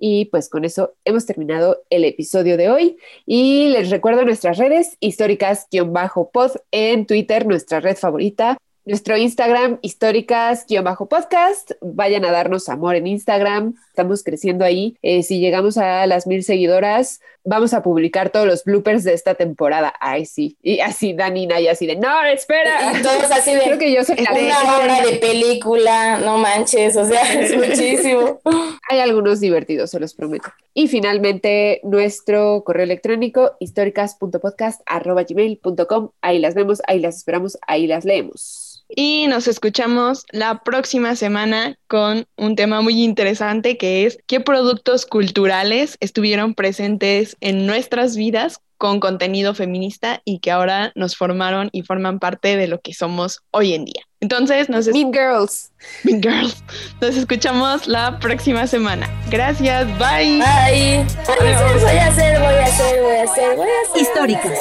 Y 0.00 0.24
pues 0.24 0.48
con 0.48 0.64
eso 0.64 0.94
hemos 1.04 1.26
terminado 1.26 1.82
el 1.90 2.04
episodio 2.04 2.56
de 2.56 2.70
hoy. 2.70 2.96
Y 3.26 3.68
les 3.68 3.90
recuerdo 3.90 4.24
nuestras 4.24 4.56
redes 4.56 4.96
históricas-pod 4.98 6.52
en 6.72 7.06
Twitter, 7.06 7.46
nuestra 7.46 7.78
red 7.80 7.96
favorita. 7.96 8.56
Nuestro 8.86 9.16
Instagram, 9.18 9.78
históricas-podcast. 9.82 11.72
Vayan 11.82 12.24
a 12.24 12.32
darnos 12.32 12.70
amor 12.70 12.96
en 12.96 13.06
Instagram. 13.06 13.74
Estamos 13.90 14.22
creciendo 14.22 14.64
ahí. 14.64 14.96
Eh, 15.02 15.24
si 15.24 15.40
llegamos 15.40 15.76
a 15.76 16.06
las 16.06 16.26
mil 16.26 16.42
seguidoras, 16.44 17.20
vamos 17.44 17.74
a 17.74 17.82
publicar 17.82 18.30
todos 18.30 18.46
los 18.46 18.64
bloopers 18.64 19.04
de 19.04 19.12
esta 19.14 19.34
temporada. 19.34 19.92
Ay, 20.00 20.24
sí. 20.26 20.56
Y 20.62 20.80
así 20.80 21.12
Danina 21.12 21.60
y 21.60 21.68
así 21.68 21.86
de, 21.86 21.94
no, 21.96 22.24
espera. 22.24 22.98
Y 22.98 23.02
todos 23.02 23.30
así 23.30 23.52
de, 23.52 23.60
Creo 23.62 23.78
que 23.78 23.92
yo 23.92 24.02
soy 24.04 24.16
una 24.20 24.78
hora 24.78 25.04
de 25.04 25.16
película, 25.16 26.18
no 26.18 26.38
manches, 26.38 26.96
o 26.96 27.04
sea, 27.04 27.40
es 27.40 27.54
muchísimo. 27.68 28.40
Hay 28.88 29.00
algunos 29.00 29.40
divertidos, 29.40 29.90
se 29.90 29.98
los 30.00 30.14
prometo. 30.14 30.48
Y 30.72 30.88
finalmente, 30.88 31.80
nuestro 31.82 32.62
correo 32.64 32.84
electrónico, 32.84 33.56
históricas.podcast.gmail.com. 33.58 36.10
Ahí 36.22 36.38
las 36.38 36.54
vemos, 36.54 36.80
ahí 36.86 37.00
las 37.00 37.16
esperamos, 37.16 37.58
ahí 37.66 37.88
las 37.88 38.04
leemos. 38.04 38.79
Y 38.96 39.26
nos 39.28 39.46
escuchamos 39.46 40.24
la 40.32 40.62
próxima 40.62 41.14
semana 41.14 41.78
con 41.86 42.26
un 42.36 42.56
tema 42.56 42.80
muy 42.80 43.02
interesante 43.02 43.78
que 43.78 44.04
es 44.04 44.18
qué 44.26 44.40
productos 44.40 45.06
culturales 45.06 45.96
estuvieron 46.00 46.54
presentes 46.54 47.36
en 47.40 47.66
nuestras 47.66 48.16
vidas 48.16 48.60
con 48.80 48.98
contenido 48.98 49.52
feminista 49.52 50.22
y 50.24 50.38
que 50.38 50.50
ahora 50.50 50.90
nos 50.94 51.14
formaron 51.14 51.68
y 51.70 51.82
forman 51.82 52.18
parte 52.18 52.56
de 52.56 52.66
lo 52.66 52.80
que 52.80 52.94
somos 52.94 53.42
hoy 53.50 53.74
en 53.74 53.84
día. 53.84 54.02
Entonces, 54.20 54.70
nos 54.70 54.86
Mean 54.88 55.12
Girls. 55.12 55.70
Mean 56.02 56.22
Girls. 56.22 56.64
Nos 57.02 57.14
escuchamos 57.14 57.86
la 57.86 58.18
próxima 58.18 58.66
semana. 58.66 59.06
Gracias. 59.28 59.86
Bye. 59.98 60.38
Bye. 60.40 61.04
Voy 61.26 61.46
a 61.48 61.56
hacer, 61.58 61.78
voy 61.78 61.98
a 61.98 62.06
hacer, 62.06 62.40
voy 62.40 62.54
a 62.54 62.64
hacer, 62.64 63.02
voy 63.02 63.16
a 63.16 63.22
hacer, 63.22 63.56
voy 63.56 63.68
a 63.68 63.90
hacer. 63.90 64.02
Históricas. 64.02 64.58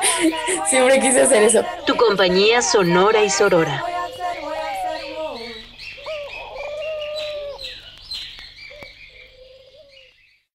Siempre 0.70 0.98
quise 1.00 1.20
hacer 1.20 1.42
eso. 1.42 1.62
Tu 1.86 1.94
compañía 1.94 2.62
sonora 2.62 3.22
y 3.22 3.28
sorora. 3.28 3.84